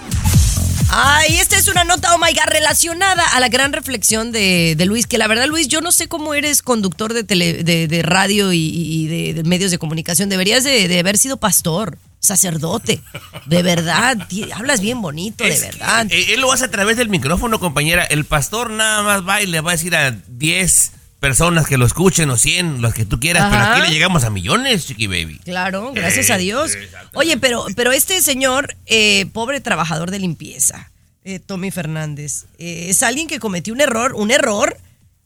Ay, 0.93 1.37
esta 1.37 1.57
es 1.57 1.69
una 1.69 1.85
nota, 1.85 2.13
oh 2.15 2.19
my 2.19 2.33
God, 2.33 2.47
relacionada 2.49 3.23
a 3.25 3.39
la 3.39 3.49
gran 3.49 3.73
reflexión 3.73 4.33
de, 4.33 4.75
de 4.77 4.87
Luis, 4.87 5.07
que 5.07 5.19
la 5.19 5.29
verdad, 5.29 5.47
Luis, 5.47 5.69
yo 5.69 5.81
no 5.81 5.93
sé 5.93 6.09
cómo 6.09 6.35
eres 6.35 6.63
conductor 6.63 7.15
de, 7.15 7.23
tele- 7.25 7.63
de, 7.63 7.87
de 7.87 8.03
radio 8.03 8.53
y, 8.53 8.59
y 8.75 9.07
de, 9.07 9.35
de 9.35 9.45
medios 9.45 9.71
de 9.71 9.79
comunicación. 9.79 10.29
Deberías 10.29 10.65
de, 10.65 10.89
de 10.89 10.99
haber 10.99 11.17
sido 11.17 11.37
pastor, 11.37 11.97
sacerdote. 12.19 13.01
De 13.47 13.63
verdad, 13.63 14.19
hablas 14.53 14.81
bien 14.81 15.01
bonito, 15.01 15.45
de 15.45 15.51
Es 15.51 15.61
verdad. 15.61 16.09
que, 16.09 16.19
eh, 16.21 16.35
él 16.35 16.41
lo 16.41 16.53
hace 16.53 16.65
a 16.65 16.71
través 16.73 16.97
del 16.97 17.09
micrófono, 17.09 17.61
compañera. 17.61 18.03
El 18.05 18.25
pastor 18.25 18.71
nada 18.71 19.03
más 19.05 19.27
va 19.29 19.41
y 19.43 19.47
le 19.47 19.61
va 19.61 19.71
a 19.71 19.75
decir 19.77 19.95
a 19.95 20.11
10 20.11 20.93
personas 21.21 21.67
que 21.67 21.77
lo 21.77 21.87
escuchen 21.87 22.31
o 22.31 22.37
100, 22.37 22.81
los 22.83 22.95
que 22.95 23.05
tú 23.05 23.21
quieras, 23.21 23.49
pero 23.51 23.63
aquí 23.63 23.83
le 23.83 23.91
llegamos 23.93 24.25
a 24.25 24.31
millones, 24.31 24.87
chiqui 24.87 25.07
baby. 25.07 25.39
Claro, 25.45 25.93
gracias 25.95 26.31
Eh, 26.31 26.33
a 26.33 26.39
Dios. 26.39 26.73
Oye, 27.15 27.37
pero, 27.37 27.67
pero 27.77 27.93
este 27.93 28.21
señor, 28.23 28.75
eh, 28.87 29.27
pobre 29.33 29.61
trabajador 29.61 30.11
de 30.11 30.19
limpieza, 30.19 30.91
eh, 31.25 31.39
Tommy 31.39 31.71
Fernández, 31.71 32.47
eh, 32.59 32.87
es 32.89 33.03
alguien 33.03 33.29
que 33.29 33.39
cometió 33.39 33.75
un 33.75 33.81
error, 33.83 34.15
un 34.15 34.31
error 34.31 34.77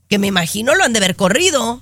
que 0.08 0.18
me 0.18 0.26
imagino 0.26 0.74
lo 0.74 0.84
han 0.84 0.92
de 0.92 0.98
haber 0.98 1.16
corrido. 1.16 1.80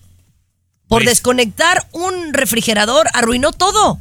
Por 0.89 1.03
Pues- 1.05 1.07
desconectar 1.15 1.87
un 1.93 2.35
refrigerador, 2.35 3.09
arruinó 3.15 3.53
todo. 3.53 3.99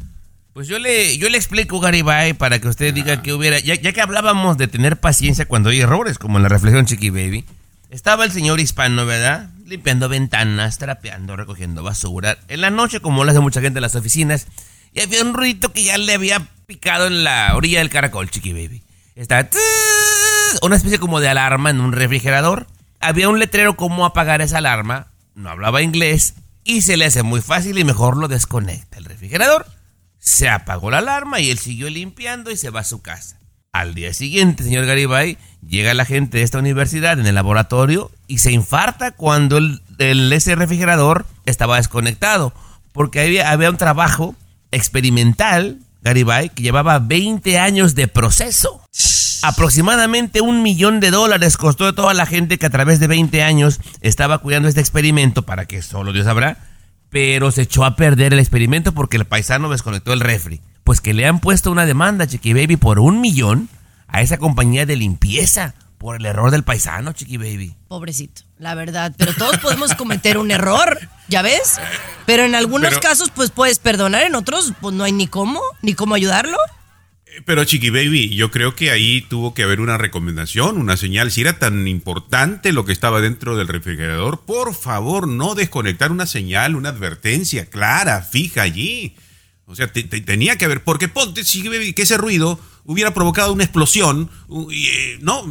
Pues 0.53 0.67
yo 0.67 0.77
le, 0.77 1.17
yo 1.17 1.29
le 1.29 1.37
explico, 1.37 1.79
Garibay, 1.79 2.33
para 2.33 2.59
que 2.59 2.67
usted 2.67 2.93
diga 2.93 3.21
que 3.21 3.31
hubiera. 3.31 3.59
Ya, 3.59 3.75
ya 3.75 3.93
que 3.93 4.01
hablábamos 4.01 4.57
de 4.57 4.67
tener 4.67 4.97
paciencia 4.97 5.45
cuando 5.45 5.69
hay 5.69 5.79
errores, 5.79 6.17
como 6.19 6.35
en 6.37 6.43
la 6.43 6.49
reflexión 6.49 6.85
Chiqui 6.85 7.09
Baby, 7.09 7.45
estaba 7.89 8.25
el 8.25 8.33
señor 8.33 8.59
hispano, 8.59 9.05
¿verdad? 9.05 9.49
Limpiando 9.71 10.09
ventanas, 10.09 10.77
trapeando, 10.79 11.37
recogiendo 11.37 11.81
basura. 11.81 12.37
En 12.49 12.59
la 12.59 12.69
noche, 12.69 12.99
como 12.99 13.23
lo 13.23 13.31
hace 13.31 13.39
mucha 13.39 13.61
gente 13.61 13.77
en 13.77 13.83
las 13.83 13.95
oficinas, 13.95 14.47
y 14.91 14.99
había 14.99 15.21
un 15.21 15.33
ruido 15.33 15.71
que 15.71 15.85
ya 15.85 15.97
le 15.97 16.13
había 16.13 16.45
picado 16.65 17.07
en 17.07 17.23
la 17.23 17.55
orilla 17.55 17.79
del 17.79 17.89
caracol, 17.89 18.29
Chiqui 18.29 18.51
Baby. 18.51 18.83
Estaba. 19.15 19.47
Una 20.61 20.75
especie 20.75 20.99
como 20.99 21.21
de 21.21 21.29
alarma 21.29 21.69
en 21.69 21.79
un 21.79 21.93
refrigerador. 21.93 22.67
Había 22.99 23.29
un 23.29 23.39
letrero 23.39 23.77
cómo 23.77 24.05
apagar 24.05 24.41
esa 24.41 24.57
alarma. 24.57 25.07
No 25.35 25.49
hablaba 25.49 25.81
inglés. 25.81 26.33
Y 26.65 26.81
se 26.81 26.97
le 26.97 27.05
hace 27.05 27.23
muy 27.23 27.39
fácil 27.39 27.77
y 27.77 27.85
mejor 27.85 28.17
lo 28.17 28.27
desconecta 28.27 28.97
el 28.97 29.05
refrigerador. 29.05 29.65
Se 30.19 30.49
apagó 30.49 30.91
la 30.91 30.97
alarma 30.97 31.39
y 31.39 31.49
él 31.49 31.59
siguió 31.59 31.89
limpiando 31.89 32.51
y 32.51 32.57
se 32.57 32.71
va 32.71 32.81
a 32.81 32.83
su 32.83 33.01
casa. 33.01 33.39
Al 33.73 33.93
día 33.93 34.13
siguiente, 34.13 34.63
señor 34.63 34.85
Garibay, 34.85 35.37
llega 35.65 35.93
la 35.93 36.05
gente 36.05 36.39
de 36.39 36.43
esta 36.43 36.59
universidad 36.59 37.19
en 37.19 37.25
el 37.25 37.35
laboratorio 37.35 38.11
y 38.27 38.39
se 38.39 38.51
infarta 38.51 39.11
cuando 39.11 39.57
el, 39.57 39.81
ese 40.33 40.55
refrigerador 40.55 41.25
estaba 41.45 41.77
desconectado. 41.77 42.53
Porque 42.91 43.21
había, 43.21 43.49
había 43.51 43.69
un 43.69 43.77
trabajo 43.77 44.35
experimental, 44.71 45.79
Garibay, 46.01 46.49
que 46.49 46.63
llevaba 46.63 46.99
20 46.99 47.59
años 47.59 47.95
de 47.95 48.09
proceso. 48.09 48.81
Aproximadamente 49.43 50.41
un 50.41 50.63
millón 50.63 50.99
de 50.99 51.09
dólares 51.09 51.55
costó 51.55 51.87
a 51.87 51.93
toda 51.93 52.13
la 52.13 52.25
gente 52.25 52.57
que 52.57 52.65
a 52.65 52.71
través 52.71 52.99
de 52.99 53.07
20 53.07 53.41
años 53.41 53.79
estaba 54.01 54.39
cuidando 54.39 54.67
este 54.67 54.81
experimento 54.81 55.43
para 55.43 55.65
que 55.65 55.81
solo 55.81 56.11
Dios 56.11 56.25
sabrá 56.25 56.57
pero 57.11 57.51
se 57.51 57.63
echó 57.63 57.83
a 57.83 57.97
perder 57.97 58.33
el 58.33 58.39
experimento 58.39 58.93
porque 58.93 59.17
el 59.17 59.25
paisano 59.25 59.69
desconectó 59.69 60.13
el 60.13 60.21
refri. 60.21 60.61
Pues 60.91 60.99
que 60.99 61.13
le 61.13 61.25
han 61.25 61.39
puesto 61.39 61.71
una 61.71 61.85
demanda, 61.85 62.27
Chiqui 62.27 62.51
Baby, 62.51 62.75
por 62.75 62.99
un 62.99 63.21
millón 63.21 63.69
a 64.09 64.21
esa 64.21 64.37
compañía 64.37 64.85
de 64.85 64.97
limpieza 64.97 65.73
por 65.97 66.17
el 66.17 66.25
error 66.25 66.51
del 66.51 66.63
paisano, 66.65 67.13
Chiqui 67.13 67.37
Baby. 67.37 67.77
Pobrecito, 67.87 68.41
la 68.57 68.75
verdad. 68.75 69.15
Pero 69.17 69.33
todos 69.33 69.57
podemos 69.59 69.95
cometer 69.95 70.37
un 70.37 70.51
error, 70.51 70.99
¿ya 71.29 71.43
ves? 71.43 71.79
Pero 72.25 72.43
en 72.43 72.55
algunos 72.55 72.89
Pero- 72.89 72.99
casos, 72.99 73.31
pues 73.33 73.51
puedes 73.51 73.79
perdonar, 73.79 74.23
en 74.23 74.35
otros, 74.35 74.73
pues 74.81 74.93
no 74.93 75.05
hay 75.05 75.13
ni 75.13 75.27
cómo, 75.27 75.61
ni 75.81 75.93
cómo 75.93 76.13
ayudarlo. 76.13 76.57
Pero 77.45 77.63
Chiqui 77.63 77.89
Baby, 77.89 78.35
yo 78.35 78.51
creo 78.51 78.75
que 78.75 78.91
ahí 78.91 79.21
tuvo 79.21 79.53
que 79.53 79.63
haber 79.63 79.79
una 79.79 79.97
recomendación, 79.97 80.77
una 80.77 80.97
señal. 80.97 81.31
Si 81.31 81.39
era 81.39 81.57
tan 81.57 81.87
importante 81.87 82.73
lo 82.73 82.83
que 82.83 82.91
estaba 82.91 83.21
dentro 83.21 83.55
del 83.55 83.69
refrigerador, 83.69 84.41
por 84.41 84.75
favor, 84.75 85.29
no 85.29 85.55
desconectar 85.55 86.11
una 86.11 86.25
señal, 86.25 86.75
una 86.75 86.89
advertencia 86.89 87.67
clara, 87.69 88.23
fija 88.23 88.63
allí. 88.63 89.15
O 89.65 89.75
sea, 89.75 89.91
te- 89.91 90.03
te- 90.03 90.21
tenía 90.21 90.57
que 90.57 90.65
haber, 90.65 90.83
porque 90.83 91.07
ponte, 91.07 91.43
Baby, 91.65 91.93
que 91.93 92.01
ese 92.01 92.17
ruido 92.17 92.59
hubiera 92.85 93.13
provocado 93.13 93.53
una 93.53 93.63
explosión, 93.63 94.29
y, 94.69 94.87
eh, 94.87 95.17
no, 95.21 95.41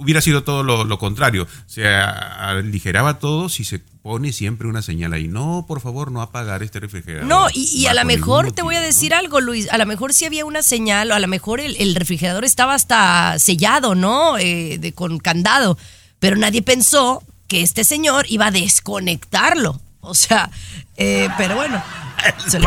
hubiera 0.00 0.20
sido 0.20 0.42
todo 0.42 0.62
lo, 0.62 0.84
lo 0.84 0.98
contrario. 0.98 1.44
O 1.44 1.68
sea, 1.68 2.10
aligeraba 2.50 3.18
todo 3.18 3.48
si 3.48 3.64
se 3.64 3.78
pone 3.78 4.32
siempre 4.32 4.68
una 4.68 4.80
señal 4.82 5.12
ahí. 5.12 5.28
No, 5.28 5.64
por 5.68 5.80
favor, 5.80 6.10
no 6.10 6.22
apagar 6.22 6.62
este 6.62 6.80
refrigerador. 6.80 7.26
No, 7.26 7.48
y, 7.52 7.64
y 7.76 7.86
a 7.86 7.94
lo 7.94 8.04
mejor 8.04 8.52
te 8.52 8.62
voy 8.62 8.76
a 8.76 8.80
decir 8.80 9.12
algo, 9.12 9.40
Luis. 9.40 9.68
A 9.70 9.78
lo 9.78 9.86
mejor 9.86 10.14
sí 10.14 10.24
había 10.24 10.44
una 10.44 10.62
señal, 10.62 11.10
o 11.10 11.14
a 11.14 11.18
lo 11.20 11.28
mejor 11.28 11.60
el, 11.60 11.76
el 11.76 11.94
refrigerador 11.94 12.44
estaba 12.44 12.74
hasta 12.74 13.38
sellado, 13.38 13.94
¿no? 13.94 14.38
Eh, 14.38 14.78
de, 14.78 14.92
con 14.92 15.18
candado. 15.18 15.76
Pero 16.20 16.36
nadie 16.36 16.62
pensó 16.62 17.22
que 17.48 17.62
este 17.62 17.84
señor 17.84 18.24
iba 18.28 18.46
a 18.46 18.50
desconectarlo. 18.50 19.80
O 20.08 20.14
sea, 20.14 20.50
eh, 20.96 21.28
pero 21.38 21.56
bueno. 21.56 21.82
El, 22.24 22.62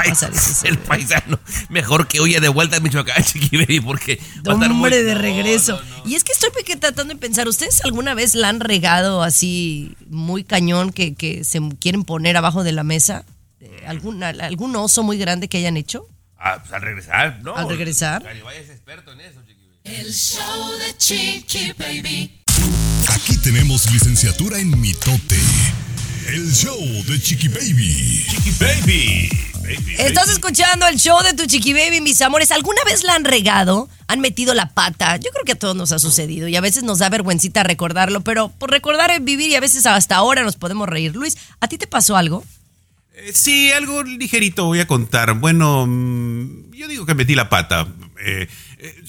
el 0.63 0.77
paisano. 0.79 1.37
Mejor 1.69 2.07
que 2.07 2.21
huya 2.21 2.39
de 2.39 2.47
vuelta 2.47 2.77
a 2.77 2.79
Michoacán, 2.79 3.21
Chiqui 3.23 3.81
porque 3.81 4.17
va 4.47 4.53
a 4.53 4.55
estar 4.55 4.69
muy- 4.69 4.85
Hombre 4.85 5.03
de 5.03 5.13
regreso. 5.15 5.81
no, 5.89 5.97
no. 6.05 6.09
Y 6.09 6.15
es 6.15 6.23
que 6.23 6.31
estoy 6.31 6.51
tratando 6.79 7.13
de 7.13 7.19
pensar, 7.19 7.47
¿ustedes 7.49 7.83
alguna 7.83 8.13
vez 8.13 8.33
la 8.33 8.47
han 8.47 8.61
regado 8.61 9.23
así 9.23 9.95
muy 10.09 10.45
cañón 10.45 10.93
que, 10.93 11.15
que 11.15 11.43
se 11.43 11.59
quieren 11.81 12.05
poner 12.05 12.37
abajo 12.37 12.63
de 12.63 12.71
la 12.71 12.83
mesa? 12.83 13.25
Eh, 13.59 13.83
¿Algún, 13.87 14.23
¿Algún 14.23 14.73
oso 14.77 15.03
muy 15.03 15.17
grande 15.17 15.49
que 15.49 15.57
hayan 15.57 15.75
hecho? 15.75 16.05
Ah, 16.39 16.57
pues 16.61 16.71
al 16.73 16.81
regresar, 16.81 17.39
¿no? 17.43 17.53
Al 17.55 17.67
regresar. 17.67 18.23
Garibay 18.23 18.57
es 18.57 18.69
experto 18.69 19.11
en 19.11 19.19
eso, 19.21 19.41
Chiqui 19.45 19.65
Baby. 19.67 19.95
El 19.99 20.13
show 20.13 20.71
de 20.79 20.97
Chiqui 20.97 21.73
Baby. 21.77 22.41
Aquí 23.09 23.35
tenemos 23.37 23.91
licenciatura 23.91 24.59
en 24.59 24.79
mitote. 24.79 25.37
El 26.31 26.51
show 26.53 26.79
de 27.07 27.19
Chiqui 27.19 27.47
Baby. 27.49 28.25
Chiqui 28.29 28.51
Baby. 28.59 29.29
Baby, 29.63 29.95
Estás 29.97 30.25
baby. 30.27 30.33
escuchando 30.33 30.87
el 30.87 30.97
show 30.97 31.21
de 31.23 31.33
tu 31.33 31.45
chiqui 31.45 31.73
baby, 31.73 32.01
mis 32.01 32.21
amores. 32.21 32.51
¿Alguna 32.51 32.81
vez 32.85 33.03
la 33.03 33.15
han 33.15 33.25
regado? 33.25 33.89
¿Han 34.07 34.19
metido 34.19 34.53
la 34.53 34.69
pata? 34.73 35.17
Yo 35.17 35.29
creo 35.31 35.45
que 35.45 35.51
a 35.53 35.59
todos 35.59 35.75
nos 35.75 35.91
ha 35.91 35.99
sucedido 35.99 36.47
y 36.47 36.55
a 36.55 36.61
veces 36.61 36.83
nos 36.83 36.99
da 36.99 37.09
vergüencita 37.09 37.63
recordarlo, 37.63 38.21
pero 38.21 38.49
por 38.49 38.71
recordar 38.71 39.11
es 39.11 39.23
vivir 39.23 39.49
y 39.49 39.55
a 39.55 39.59
veces 39.59 39.85
hasta 39.85 40.15
ahora 40.15 40.43
nos 40.43 40.55
podemos 40.55 40.89
reír. 40.89 41.15
Luis, 41.15 41.37
¿a 41.59 41.67
ti 41.67 41.77
te 41.77 41.87
pasó 41.87 42.17
algo? 42.17 42.43
Eh, 43.13 43.31
Sí, 43.33 43.71
algo 43.71 44.03
ligerito 44.03 44.65
voy 44.65 44.79
a 44.79 44.87
contar. 44.87 45.33
Bueno, 45.39 45.85
mm, 45.87 46.71
yo 46.73 46.87
digo 46.87 47.05
que 47.05 47.13
metí 47.15 47.35
la 47.35 47.49
pata. 47.49 47.87
Eh, 48.25 48.47
eh, 48.79 49.03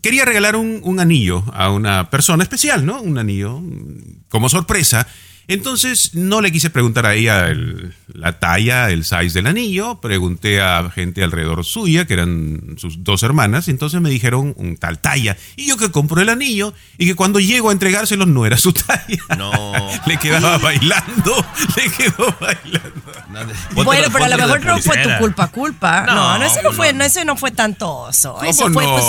quería 0.00 0.24
regalar 0.24 0.56
un, 0.56 0.80
un 0.84 1.00
anillo 1.00 1.44
a 1.52 1.70
una 1.70 2.08
persona 2.10 2.42
especial, 2.42 2.86
¿no? 2.86 3.00
Un 3.02 3.18
anillo 3.18 3.58
mm, 3.60 4.24
como 4.28 4.48
sorpresa. 4.48 5.06
Entonces 5.48 6.14
no 6.14 6.42
le 6.42 6.52
quise 6.52 6.68
preguntar 6.68 7.06
a 7.06 7.14
ella 7.14 7.48
el- 7.48 7.94
la 8.12 8.38
talla, 8.38 8.90
el 8.90 9.02
size 9.04 9.30
del 9.30 9.46
anillo. 9.46 9.98
Pregunté 9.98 10.60
a 10.60 10.90
gente 10.90 11.24
alrededor 11.24 11.64
suya, 11.64 12.04
que 12.06 12.12
eran 12.14 12.76
sus 12.78 13.02
dos 13.02 13.22
hermanas. 13.22 13.68
Entonces 13.68 14.00
me 14.02 14.10
dijeron 14.10 14.52
un 14.58 14.76
tal 14.76 14.98
talla. 14.98 15.36
Y 15.56 15.66
yo 15.66 15.78
que 15.78 15.90
compro 15.90 16.20
el 16.20 16.28
anillo 16.28 16.74
y 16.98 17.06
que 17.06 17.14
cuando 17.14 17.40
llego 17.40 17.70
a 17.70 17.72
entregárselo 17.72 18.26
no 18.26 18.44
era 18.44 18.58
su 18.58 18.72
talla. 18.74 19.18
No. 19.38 19.52
le 20.06 20.16
quedaba 20.18 20.58
bailando. 20.58 21.44
Le 21.76 21.90
quedó 21.92 22.36
bailando. 22.40 23.12
No, 23.30 23.44
de- 23.46 23.84
bueno, 23.84 24.08
pero 24.12 24.24
a 24.24 24.28
lo 24.28 24.36
mejor 24.36 24.64
no 24.66 24.78
fue 24.82 25.02
tu 25.02 25.08
culpa, 25.18 25.48
culpa. 25.48 26.04
No, 26.06 26.14
No, 26.14 26.38
no, 26.38 26.44
ese 26.44 26.62
no 26.62 26.70
no, 26.70 26.76
fue, 26.76 26.92
no. 26.92 27.04
ese 27.04 27.24
no 27.24 27.36
fue 27.36 27.52
tanto 27.52 27.90
oso. 27.90 28.34
¿Cómo 28.34 28.50
Eso 28.50 28.70
fue, 28.70 28.84
no? 28.84 28.92
pues, 28.92 29.04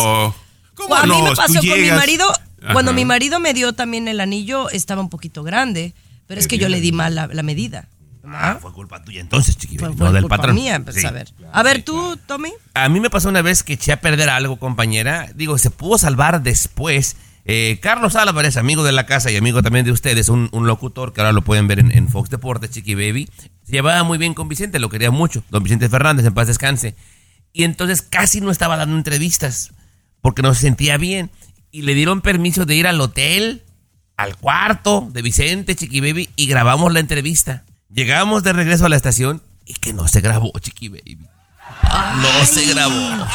¿Cómo 0.75 0.95
a 0.95 1.03
mí 1.03 1.09
no? 1.09 1.23
me 1.23 1.35
pasó 1.35 1.59
con 1.59 1.81
mi 1.81 1.91
marido. 1.91 2.31
Cuando 2.71 2.93
mi 2.93 3.03
marido 3.03 3.39
me 3.41 3.53
dio 3.53 3.73
también 3.73 4.07
el 4.07 4.19
anillo, 4.21 4.69
estaba 4.69 5.01
un 5.01 5.09
poquito 5.09 5.43
grande, 5.43 5.93
pero 6.29 6.39
es 6.39 6.47
que 6.47 6.57
yo 6.57 6.69
le 6.69 6.79
di 6.79 6.93
mal 6.93 7.15
la, 7.15 7.27
la 7.27 7.43
medida. 7.43 7.89
Ah, 8.23 8.59
fue 8.61 8.71
culpa 8.73 9.03
tuya 9.03 9.21
entonces, 9.21 9.57
Chiqui 9.57 9.77
Fue, 9.79 9.87
Baby, 9.87 9.97
fue 9.97 10.07
no 10.07 10.13
del 10.13 10.21
culpa 10.23 10.37
patrón. 10.37 10.55
mía, 10.55 10.79
pues, 10.83 10.97
Sí. 10.97 11.05
a 11.07 11.11
ver. 11.11 11.33
A 11.51 11.63
ver, 11.63 11.81
tú, 11.83 12.17
Tommy. 12.27 12.51
A 12.75 12.87
mí 12.87 12.99
me 12.99 13.09
pasó 13.09 13.27
una 13.29 13.41
vez 13.41 13.63
que 13.63 13.73
eché 13.73 13.91
a 13.91 14.01
perder 14.01 14.29
algo, 14.29 14.59
compañera. 14.59 15.27
Digo, 15.35 15.57
se 15.57 15.71
pudo 15.71 15.97
salvar 15.97 16.43
después. 16.43 17.15
Eh, 17.45 17.79
Carlos 17.81 18.15
Álvarez, 18.15 18.57
amigo 18.57 18.83
de 18.83 18.91
la 18.91 19.07
casa 19.07 19.31
y 19.31 19.35
amigo 19.37 19.63
también 19.63 19.83
de 19.85 19.91
ustedes, 19.91 20.29
un, 20.29 20.49
un 20.51 20.67
locutor 20.67 21.11
que 21.13 21.21
ahora 21.21 21.33
lo 21.33 21.41
pueden 21.43 21.67
ver 21.67 21.79
en, 21.79 21.91
en 21.91 22.07
Fox 22.07 22.29
Deportes, 22.29 22.69
Chiqui 22.69 22.93
Baby, 22.93 23.27
se 23.63 23.71
llevaba 23.71 24.03
muy 24.03 24.19
bien 24.19 24.35
con 24.35 24.47
Vicente, 24.47 24.77
lo 24.77 24.89
quería 24.89 25.09
mucho. 25.09 25.43
Don 25.49 25.63
Vicente 25.63 25.89
Fernández, 25.89 26.25
en 26.27 26.33
paz 26.35 26.45
descanse. 26.47 26.95
Y 27.51 27.63
entonces 27.63 28.03
casi 28.03 28.39
no 28.41 28.51
estaba 28.51 28.77
dando 28.77 28.95
entrevistas 28.95 29.71
porque 30.21 30.43
no 30.43 30.53
se 30.53 30.61
sentía 30.61 30.97
bien. 30.97 31.31
Y 31.71 31.81
le 31.83 31.95
dieron 31.95 32.21
permiso 32.21 32.65
de 32.67 32.75
ir 32.75 32.85
al 32.85 33.01
hotel, 33.01 33.63
al 34.19 34.35
cuarto 34.35 35.07
de 35.13 35.21
Vicente, 35.21 35.77
Chiqui 35.77 36.01
Baby, 36.01 36.29
y 36.35 36.47
grabamos 36.47 36.91
la 36.91 36.99
entrevista. 36.99 37.63
Llegamos 37.89 38.43
de 38.43 38.51
regreso 38.51 38.85
a 38.85 38.89
la 38.89 38.97
estación 38.97 39.41
y 39.65 39.75
que 39.75 39.93
no 39.93 40.09
se 40.09 40.19
grabó, 40.19 40.51
Chiqui 40.59 40.89
Baby. 40.89 41.19
No 42.21 42.45
se 42.45 42.65
grabó. 42.65 43.25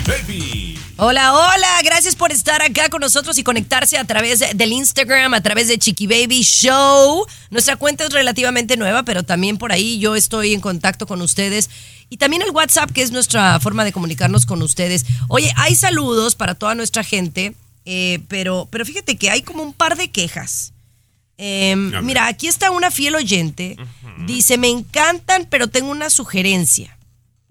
Baby. 0.06 0.78
Hola, 0.96 1.34
hola, 1.34 1.80
gracias 1.84 2.16
por 2.16 2.32
estar 2.32 2.62
acá 2.62 2.88
con 2.88 3.00
nosotros 3.00 3.36
y 3.38 3.44
conectarse 3.44 3.98
a 3.98 4.04
través 4.04 4.42
del 4.54 4.72
Instagram, 4.72 5.34
a 5.34 5.42
través 5.42 5.68
de 5.68 5.78
Chiqui 5.78 6.06
Baby 6.06 6.42
Show. 6.42 7.26
Nuestra 7.50 7.76
cuenta 7.76 8.04
es 8.04 8.12
relativamente 8.12 8.76
nueva, 8.76 9.04
pero 9.04 9.22
también 9.22 9.58
por 9.58 9.72
ahí 9.72 9.98
yo 9.98 10.16
estoy 10.16 10.54
en 10.54 10.60
contacto 10.60 11.06
con 11.06 11.20
ustedes. 11.22 11.70
Y 12.08 12.16
también 12.16 12.42
el 12.42 12.50
WhatsApp, 12.50 12.90
que 12.90 13.02
es 13.02 13.12
nuestra 13.12 13.60
forma 13.60 13.84
de 13.84 13.92
comunicarnos 13.92 14.46
con 14.46 14.62
ustedes. 14.62 15.04
Oye, 15.28 15.52
hay 15.56 15.74
saludos 15.74 16.34
para 16.34 16.54
toda 16.54 16.74
nuestra 16.74 17.04
gente, 17.04 17.54
eh, 17.84 18.20
pero, 18.28 18.68
pero 18.70 18.86
fíjate 18.86 19.16
que 19.16 19.30
hay 19.30 19.42
como 19.42 19.62
un 19.62 19.72
par 19.72 19.96
de 19.96 20.10
quejas. 20.10 20.73
Em, 21.36 21.92
mira, 22.04 22.26
aquí 22.26 22.46
está 22.46 22.70
una 22.70 22.90
fiel 22.90 23.14
oyente. 23.14 23.76
Dice, 24.26 24.58
me 24.58 24.68
encantan, 24.68 25.46
pero 25.50 25.68
tengo 25.68 25.90
una 25.90 26.10
sugerencia. 26.10 26.96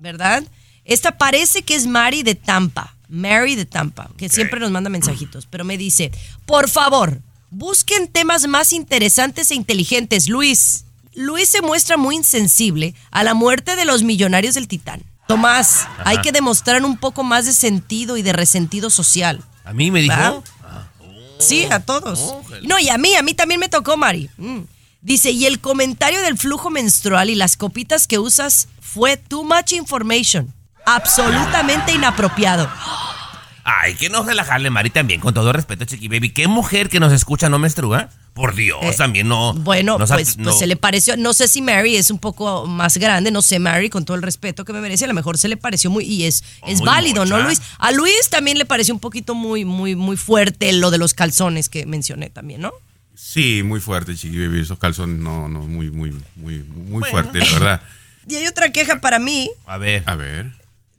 ¿verdad? 0.03 0.43
Esta 0.83 1.17
parece 1.17 1.63
que 1.63 1.75
es 1.75 1.87
Mari 1.87 2.23
de 2.23 2.35
Tampa, 2.35 2.95
Mary 3.07 3.55
de 3.55 3.65
Tampa, 3.65 4.09
que 4.17 4.27
siempre 4.27 4.59
nos 4.59 4.69
manda 4.69 4.89
mensajitos, 4.89 5.47
pero 5.49 5.63
me 5.63 5.77
dice, 5.77 6.11
por 6.45 6.69
favor, 6.69 7.21
busquen 7.49 8.09
temas 8.09 8.45
más 8.47 8.73
interesantes 8.73 9.49
e 9.49 9.55
inteligentes, 9.55 10.27
Luis. 10.27 10.85
Luis 11.15 11.47
se 11.47 11.61
muestra 11.61 11.95
muy 11.95 12.17
insensible 12.17 12.95
a 13.11 13.23
la 13.23 13.33
muerte 13.33 13.75
de 13.77 13.85
los 13.85 14.03
millonarios 14.03 14.55
del 14.55 14.67
Titán. 14.67 15.01
Tomás, 15.25 15.87
hay 16.03 16.17
que 16.17 16.33
demostrar 16.33 16.83
un 16.83 16.97
poco 16.97 17.23
más 17.23 17.45
de 17.45 17.53
sentido 17.53 18.17
y 18.17 18.23
de 18.23 18.33
resentido 18.33 18.89
social. 18.89 19.41
A 19.63 19.71
mí 19.71 19.89
me 19.89 20.01
dijo. 20.01 20.43
Sí, 21.43 21.65
a 21.69 21.79
todos. 21.79 22.35
No, 22.63 22.79
y 22.79 22.89
a 22.89 22.97
mí, 22.97 23.15
a 23.15 23.21
mí 23.21 23.33
también 23.33 23.59
me 23.59 23.69
tocó, 23.69 23.97
Mari. 23.97 24.29
Mm. 24.37 24.61
Dice, 25.01 25.31
y 25.31 25.45
el 25.45 25.59
comentario 25.59 26.21
del 26.21 26.37
flujo 26.37 26.69
menstrual 26.69 27.29
y 27.29 27.35
las 27.35 27.57
copitas 27.57 28.07
que 28.07 28.19
usas 28.19 28.69
fue 28.79 29.17
too 29.17 29.43
much 29.43 29.73
information. 29.73 30.53
Absolutamente 30.85 31.93
inapropiado. 31.93 32.69
Ay, 33.65 33.95
que 33.95 34.09
no 34.09 34.23
relajarle, 34.23 34.69
Mari, 34.69 34.89
también, 34.89 35.21
con 35.21 35.33
todo 35.33 35.53
respeto, 35.53 35.85
Chiqui 35.85 36.09
Baby. 36.09 36.31
¿Qué 36.31 36.47
mujer 36.47 36.89
que 36.89 36.99
nos 36.99 37.13
escucha 37.13 37.47
no 37.47 37.59
menstrua? 37.59 38.09
Por 38.33 38.55
Dios, 38.55 38.79
Eh, 38.81 38.93
también 38.97 39.27
no. 39.27 39.53
Bueno, 39.53 39.97
no 39.97 40.05
sa- 40.07 40.15
pues, 40.15 40.37
no- 40.37 40.45
pues 40.45 40.59
se 40.59 40.67
le 40.67 40.75
pareció, 40.75 41.15
no 41.15 41.33
sé 41.33 41.47
si 41.47 41.61
Mary 41.61 41.95
es 41.95 42.09
un 42.11 42.17
poco 42.19 42.65
más 42.65 42.97
grande, 42.97 43.29
no 43.31 43.41
sé 43.41 43.59
Mary, 43.59 43.89
con 43.89 44.03
todo 44.05 44.17
el 44.17 44.23
respeto 44.23 44.65
que 44.65 44.73
me 44.73 44.81
merece, 44.81 45.05
a 45.05 45.07
lo 45.07 45.13
mejor 45.13 45.37
se 45.37 45.47
le 45.47 45.55
pareció 45.55 45.89
muy, 45.91 46.03
y 46.03 46.23
es, 46.25 46.43
es 46.67 46.79
muy 46.79 46.87
válido, 46.87 47.25
¿no. 47.25 47.39
Luis? 47.41 47.61
A 47.77 47.91
Luis 47.91 48.29
también 48.29 48.57
le 48.57 48.65
pareció 48.65 48.93
un 48.93 48.99
poquito 48.99 49.33
muy, 49.35 49.63
muy, 49.65 49.95
muy 49.95 50.17
fuerte 50.17 50.73
lo 50.73 50.89
de 50.91 50.97
los 50.97 51.13
calzones 51.13 51.69
que 51.69 51.85
mencioné 51.85 52.29
también, 52.31 52.59
¿no? 52.61 52.71
Sí, 53.15 53.61
muy 53.63 53.79
fuerte, 53.79 54.15
Chiqui 54.15 54.37
Baby. 54.47 54.61
Esos 54.61 54.79
calzones, 54.79 55.19
no, 55.19 55.47
no, 55.47 55.59
muy, 55.61 55.89
muy, 55.91 56.11
muy, 56.35 56.59
muy 56.63 57.03
fuerte, 57.09 57.39
la 57.39 57.45
verdad. 57.53 57.81
Y 58.27 58.35
hay 58.35 58.47
otra 58.47 58.71
queja 58.71 59.01
para 59.01 59.19
mí 59.19 59.49
A 59.65 59.77
ver. 59.77 60.01
A 60.05 60.15
ver. 60.15 60.49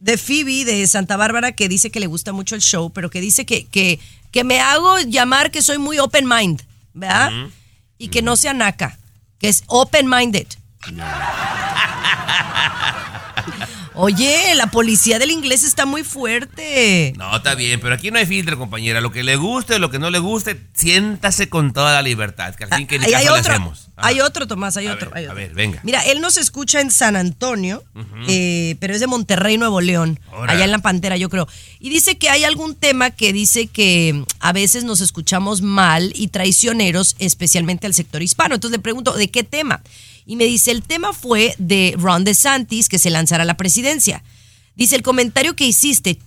De 0.05 0.19
Phoebe 0.19 0.67
de 0.67 0.87
Santa 0.87 1.17
Bárbara 1.17 1.53
que 1.53 1.67
dice 1.67 1.91
que 1.91 1.99
le 1.99 2.07
gusta 2.07 2.35
mucho 2.35 2.55
el 2.55 2.61
show, 2.61 2.91
pero 2.91 3.09
que 3.09 3.23
dice 3.23 3.47
que, 3.47 3.65
que, 3.65 3.99
que 4.31 4.45
me 4.45 4.61
hago 4.61 4.99
llamar 4.99 5.51
que 5.51 5.63
soy 5.63 5.79
muy 5.79 5.99
open 5.99 6.29
mind, 6.29 6.63
¿verdad? 6.93 7.33
Y 7.97 8.09
que 8.09 8.21
no 8.21 8.37
sea 8.37 8.53
naca, 8.53 8.99
que 9.39 9.49
es 9.49 9.65
open 9.67 10.07
minded. 10.07 10.47
Oye, 13.97 14.55
la 14.57 14.67
policía 14.67 15.21
del 15.21 15.31
inglés 15.31 15.63
está 15.63 15.87
muy 15.87 16.03
fuerte. 16.03 17.13
No, 17.17 17.37
está 17.37 17.55
bien, 17.55 17.79
pero 17.81 17.95
aquí 17.95 18.11
no 18.11 18.19
hay 18.19 18.27
filtro, 18.27 18.59
compañera. 18.59 19.01
Lo 19.01 19.13
que 19.13 19.23
le 19.23 19.37
guste, 19.37 19.79
lo 19.79 19.89
que 19.91 20.01
no 20.01 20.11
le 20.11 20.19
guste, 20.19 20.61
siéntase 20.75 21.49
con 21.49 21.73
toda 21.73 21.93
la 21.95 22.03
libertad. 22.03 22.55
Que 22.57 22.65
al 22.65 22.71
fin 22.71 22.87
que 22.89 22.99
ni 22.99 23.07
hay 23.07 23.13
caso 23.13 23.35
otro, 23.35 23.53
hacemos. 23.53 23.89
Ah, 23.97 24.09
hay 24.09 24.21
otro, 24.21 24.49
Tomás, 24.49 24.77
hay 24.77 24.89
a 24.89 24.95
otro. 24.95 25.11
ver, 25.11 25.19
hay 25.19 25.27
a 25.27 25.33
ver, 25.33 25.55
venga. 25.55 25.79
Mira, 25.85 26.05
él 26.07 26.21
nos 26.21 26.39
escucha 26.39 26.81
en 26.81 26.91
San 26.91 27.15
Antonio, 27.15 27.85
eh, 28.27 28.77
pero 28.81 28.95
es 28.95 29.01
de 29.01 29.07
Monterrey, 29.07 29.59
Nuevo 29.59 29.81
León, 29.81 30.19
allá 30.49 30.65
en 30.65 30.73
la 30.73 30.79
Pantera, 30.79 31.17
yo 31.17 31.29
creo. 31.29 31.47
Y 31.79 31.91
dice 31.91 32.19
que 32.19 32.31
hay 32.31 32.43
algún 32.43 32.75
tema 32.75 33.11
que 33.13 33.33
dice 33.33 33.69
que 33.69 34.13
mm, 34.13 34.25
a 34.41 34.53
veces 34.53 34.83
nos 34.83 35.01
escuchamos 35.03 35.63
mal 35.63 36.13
y 36.17 36.29
traicioneros, 36.29 37.15
especialmente 37.21 37.87
al 37.87 37.95
sector 37.95 38.23
hispano. 38.23 38.57
Entonces 38.57 38.79
le 38.79 38.83
pregunto, 38.83 39.13
¿de 39.13 39.31
qué 39.31 39.45
tema? 39.45 39.81
Y 40.27 40.37
me 40.37 40.45
dice, 40.45 40.71
el 40.71 40.83
tema 40.83 41.13
fue 41.13 41.55
de 41.59 41.95
Ron 41.99 42.25
DeSantis, 42.25 42.89
que 42.89 42.99
se 42.99 43.11
lanzará 43.11 43.43
a 43.43 43.47
la 43.47 43.57
presidencia. 43.57 44.23
Dice, 44.75 44.97
el 44.97 45.03
comentario 45.03 45.55
que 45.55 45.67
hiciste 45.67 46.19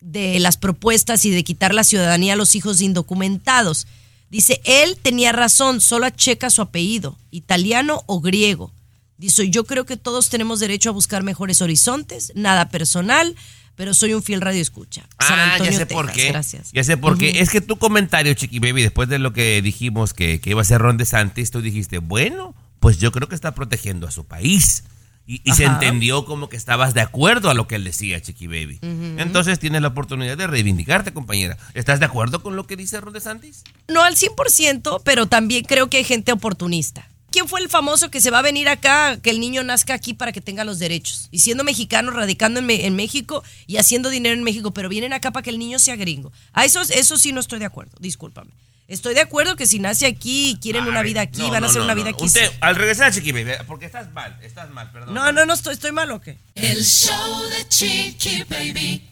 de 0.00 0.38
las 0.40 0.56
propuestas 0.56 1.24
y 1.24 1.30
de 1.30 1.44
quitar 1.44 1.74
la 1.74 1.84
ciudadanía 1.84 2.34
a 2.34 2.36
los 2.36 2.54
hijos 2.54 2.80
indocumentados. 2.80 3.86
Dice, 4.30 4.60
él 4.64 4.96
tenía 5.00 5.32
razón, 5.32 5.80
solo 5.80 6.08
checa 6.10 6.50
su 6.50 6.62
apellido, 6.62 7.18
italiano 7.30 8.02
o 8.06 8.20
griego. 8.20 8.72
Dice, 9.16 9.50
yo 9.50 9.64
creo 9.64 9.84
que 9.84 9.96
todos 9.96 10.28
tenemos 10.28 10.60
derecho 10.60 10.90
a 10.90 10.92
buscar 10.92 11.22
mejores 11.22 11.60
horizontes, 11.62 12.32
nada 12.36 12.68
personal, 12.68 13.34
pero 13.74 13.94
soy 13.94 14.12
un 14.12 14.22
fiel 14.22 14.40
radio 14.40 14.60
escucha. 14.60 15.08
Ah, 15.18 15.58
ya 15.62 15.72
sé 15.72 15.86
por 15.86 16.12
qué. 16.12 16.28
Gracias. 16.28 16.70
Ya 16.72 16.84
sé 16.84 16.96
por 16.96 17.18
qué. 17.18 17.40
Es 17.40 17.50
que 17.50 17.60
tu 17.60 17.78
comentario, 17.78 18.34
Chiqui 18.34 18.58
Baby, 18.58 18.82
después 18.82 19.08
de 19.08 19.18
lo 19.18 19.32
que 19.32 19.62
dijimos 19.62 20.14
que, 20.14 20.40
que 20.40 20.50
iba 20.50 20.62
a 20.62 20.64
ser 20.64 20.80
Ron 20.80 20.98
DeSantis, 20.98 21.50
tú 21.50 21.62
dijiste, 21.62 21.98
bueno, 21.98 22.54
pues 22.80 22.98
yo 22.98 23.12
creo 23.12 23.28
que 23.28 23.34
está 23.34 23.54
protegiendo 23.54 24.06
a 24.06 24.10
su 24.10 24.26
país. 24.26 24.84
Y, 25.26 25.42
y 25.44 25.52
se 25.52 25.64
entendió 25.64 26.24
como 26.24 26.48
que 26.48 26.56
estabas 26.56 26.94
de 26.94 27.02
acuerdo 27.02 27.50
a 27.50 27.54
lo 27.54 27.68
que 27.68 27.74
él 27.74 27.84
decía, 27.84 28.18
Chiqui 28.18 28.46
Baby. 28.46 28.78
Entonces 29.18 29.58
tienes 29.58 29.82
la 29.82 29.88
oportunidad 29.88 30.38
de 30.38 30.46
reivindicarte, 30.46 31.12
compañera. 31.12 31.58
¿Estás 31.74 32.00
de 32.00 32.06
acuerdo 32.06 32.42
con 32.42 32.56
lo 32.56 32.66
que 32.66 32.76
dice 32.76 32.98
Ron 32.98 33.12
DeSantis? 33.12 33.62
No 33.88 34.02
al 34.02 34.16
100%, 34.16 35.02
pero 35.04 35.26
también 35.26 35.64
creo 35.64 35.90
que 35.90 35.98
hay 35.98 36.04
gente 36.04 36.32
oportunista. 36.32 37.06
¿Quién 37.30 37.46
fue 37.46 37.60
el 37.60 37.68
famoso 37.68 38.10
que 38.10 38.22
se 38.22 38.30
va 38.30 38.38
a 38.38 38.42
venir 38.42 38.70
acá, 38.70 39.18
que 39.20 39.28
el 39.28 39.38
niño 39.38 39.62
nazca 39.62 39.92
aquí 39.92 40.14
para 40.14 40.32
que 40.32 40.40
tenga 40.40 40.64
los 40.64 40.78
derechos? 40.78 41.28
Y 41.30 41.40
siendo 41.40 41.62
mexicano, 41.62 42.10
radicando 42.10 42.58
en, 42.60 42.70
en 42.70 42.96
México 42.96 43.44
y 43.66 43.76
haciendo 43.76 44.08
dinero 44.08 44.34
en 44.34 44.44
México, 44.44 44.72
pero 44.72 44.88
vienen 44.88 45.12
acá 45.12 45.30
para 45.30 45.42
que 45.42 45.50
el 45.50 45.58
niño 45.58 45.78
sea 45.78 45.96
gringo. 45.96 46.32
A 46.54 46.64
eso, 46.64 46.80
eso 46.80 47.18
sí 47.18 47.32
no 47.32 47.40
estoy 47.40 47.58
de 47.58 47.66
acuerdo, 47.66 47.92
discúlpame. 48.00 48.52
Estoy 48.88 49.12
de 49.12 49.20
acuerdo 49.20 49.54
que 49.54 49.66
si 49.66 49.78
nace 49.78 50.06
aquí 50.06 50.48
y 50.52 50.56
quieren 50.56 50.86
una 50.88 51.02
vida 51.02 51.20
aquí, 51.20 51.40
No, 51.42 51.50
van 51.50 51.62
a 51.62 51.66
hacer 51.66 51.80
no, 51.80 51.84
una 51.84 51.94
no. 51.94 52.00
vida 52.00 52.10
aquí. 52.10 52.24
Usted, 52.24 52.50
al 52.62 52.74
regresar, 52.74 53.12
Chiqui 53.12 53.32
Baby, 53.32 53.50
porque 53.66 53.84
estás 53.84 54.10
mal, 54.14 54.34
estás 54.42 54.70
mal, 54.70 54.90
perdón. 54.90 55.12
No, 55.12 55.30
no, 55.30 55.44
no, 55.44 55.52
estoy, 55.52 55.74
estoy 55.74 55.92
mal 55.92 56.10
o 56.10 56.22
qué. 56.22 56.38
El 56.54 56.82
show 56.82 57.42
de 57.50 57.68
Chiqui 57.68 58.44
Baby. 58.48 59.10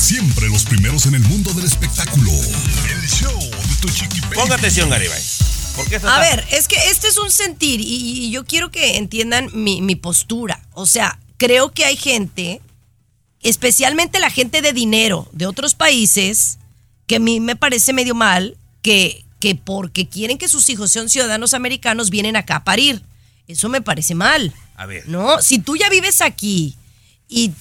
Siempre 0.00 0.48
los 0.48 0.64
primeros 0.64 1.04
en 1.04 1.16
el 1.16 1.20
mundo 1.24 1.52
del 1.52 1.66
espectáculo. 1.66 2.32
El 2.32 3.06
show 3.06 3.38
de 3.38 3.74
tu 3.82 3.90
chiqui 3.90 4.20
baby. 4.22 4.34
Ponga 4.34 4.54
atención, 4.54 4.88
Garibay. 4.88 5.22
¿Por 5.76 5.86
qué 5.90 5.96
estás 5.96 6.10
A 6.10 6.20
ver, 6.20 6.46
es 6.50 6.68
que 6.68 6.76
este 6.88 7.08
es 7.08 7.18
un 7.18 7.30
sentir 7.30 7.82
y, 7.82 7.84
y 7.84 8.30
yo 8.30 8.46
quiero 8.46 8.70
que 8.70 8.96
entiendan 8.96 9.50
mi, 9.52 9.82
mi 9.82 9.94
postura. 9.94 10.62
O 10.72 10.86
sea, 10.86 11.18
creo 11.36 11.70
que 11.72 11.84
hay 11.84 11.98
gente, 11.98 12.62
especialmente 13.42 14.18
la 14.20 14.30
gente 14.30 14.62
de 14.62 14.72
dinero 14.72 15.28
de 15.32 15.44
otros 15.46 15.74
países, 15.74 16.58
que 17.08 17.16
a 17.16 17.20
mí 17.20 17.40
me 17.40 17.56
parece 17.56 17.92
medio 17.92 18.14
mal 18.14 18.56
que, 18.82 19.24
que 19.40 19.56
porque 19.56 20.08
quieren 20.08 20.38
que 20.38 20.46
sus 20.46 20.68
hijos 20.68 20.92
sean 20.92 21.08
ciudadanos 21.08 21.54
americanos 21.54 22.10
vienen 22.10 22.36
acá 22.36 22.56
a 22.56 22.64
parir. 22.64 23.02
Eso 23.48 23.68
me 23.68 23.80
parece 23.80 24.14
mal. 24.14 24.52
A 24.76 24.86
ver. 24.86 25.08
No, 25.08 25.42
si 25.42 25.58
tú 25.58 25.76
ya 25.76 25.88
vives 25.88 26.20
aquí 26.20 26.76
y 27.28 27.52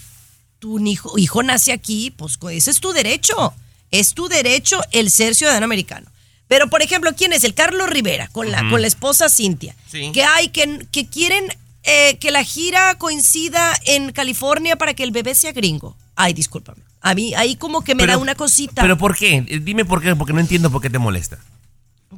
tu 0.60 0.80
hijo, 0.86 1.18
hijo 1.18 1.41
nace 1.41 1.72
aquí, 1.72 2.12
pues 2.12 2.38
ese 2.52 2.70
es 2.70 2.80
tu 2.80 2.91
derecho. 2.91 3.54
Es 3.89 4.14
tu 4.14 4.28
derecho 4.28 4.82
el 4.91 5.10
ser 5.10 5.34
ciudadano 5.34 5.64
americano. 5.64 6.12
Pero, 6.50 6.70
por 6.70 6.82
ejemplo, 6.82 7.12
¿quién 7.16 7.32
es? 7.34 7.43
El 7.43 7.54
Carlos 7.54 7.89
Rivera, 7.89 8.28
con 8.30 8.52
la, 8.52 8.70
con 8.70 8.82
la 8.82 8.88
esposa 8.88 9.30
Cintia. 9.30 9.76
Sí. 9.89 10.12
Que 10.14 10.24
hay, 10.24 10.50
que, 10.50 10.86
que 10.91 11.08
quieren 11.08 11.48
eh, 11.84 12.18
que 12.20 12.32
la 12.32 12.43
gira 12.43 12.95
coincida 12.98 13.74
en 13.86 14.12
California 14.12 14.76
para 14.76 14.93
que 14.93 15.04
el 15.04 15.12
bebé 15.12 15.36
sea 15.36 15.54
gringo. 15.54 15.95
Ay, 16.16 16.34
discúlpame. 16.34 16.86
A 17.10 17.14
mí 17.16 17.34
ahí 17.36 17.55
como 17.55 17.84
que 17.84 17.95
me 17.95 18.03
Pero- 18.03 18.14
da 18.14 18.18
una 18.20 18.36
cosita. 18.36 18.82
¿Pero 18.82 18.97
por 18.97 19.16
qué? 19.16 19.45
Eh, 19.47 19.60
Dime 19.60 19.86
por 19.86 20.01
qué, 20.01 20.16
porque 20.16 20.34
no 20.34 20.39
entiendo 20.39 20.72
por 20.72 20.82
qué 20.82 20.89
te 20.89 20.99
molesta. 20.99 21.38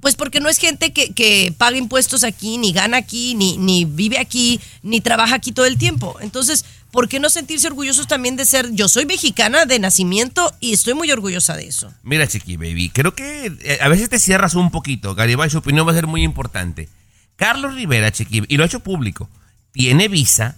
Pues 0.01 0.15
porque 0.15 0.39
no 0.39 0.49
es 0.49 0.59
gente 0.59 0.93
que, 0.93 1.13
que 1.13 1.53
paga 1.57 1.75
impuestos 1.75 2.23
aquí, 2.23 2.57
ni 2.59 2.71
gana 2.73 2.97
aquí, 2.97 3.33
ni, 3.35 3.57
ni 3.57 3.85
vive 3.85 4.19
aquí, 4.19 4.59
ni 4.83 5.01
trabaja 5.01 5.35
aquí 5.35 5.51
todo 5.51 5.65
el 5.65 5.77
tiempo. 5.79 6.15
Entonces, 6.21 6.63
¿por 6.91 7.09
qué 7.09 7.19
no 7.19 7.29
sentirse 7.31 7.65
orgullosos 7.67 8.07
también 8.07 8.35
de 8.35 8.45
ser? 8.45 8.71
Yo 8.71 8.87
soy 8.87 9.05
mexicana 9.07 9.65
de 9.65 9.79
nacimiento 9.79 10.53
y 10.59 10.73
estoy 10.73 10.93
muy 10.93 11.11
orgullosa 11.11 11.55
de 11.57 11.67
eso. 11.67 11.91
Mira, 12.03 12.27
Chiqui 12.27 12.55
Baby, 12.55 12.89
creo 12.91 13.15
que 13.15 13.51
eh, 13.61 13.79
a 13.81 13.87
veces 13.89 14.09
te 14.09 14.19
cierras 14.19 14.53
un 14.53 14.69
poquito. 14.69 15.15
Garibay, 15.15 15.49
su 15.49 15.57
opinión 15.57 15.87
va 15.87 15.91
a 15.91 15.95
ser 15.95 16.05
muy 16.07 16.23
importante. 16.23 16.87
Carlos 17.35 17.73
Rivera, 17.73 18.11
Chiqui, 18.11 18.43
y 18.47 18.57
lo 18.57 18.63
ha 18.63 18.67
hecho 18.67 18.81
público, 18.81 19.27
tiene 19.71 20.07
visa. 20.07 20.55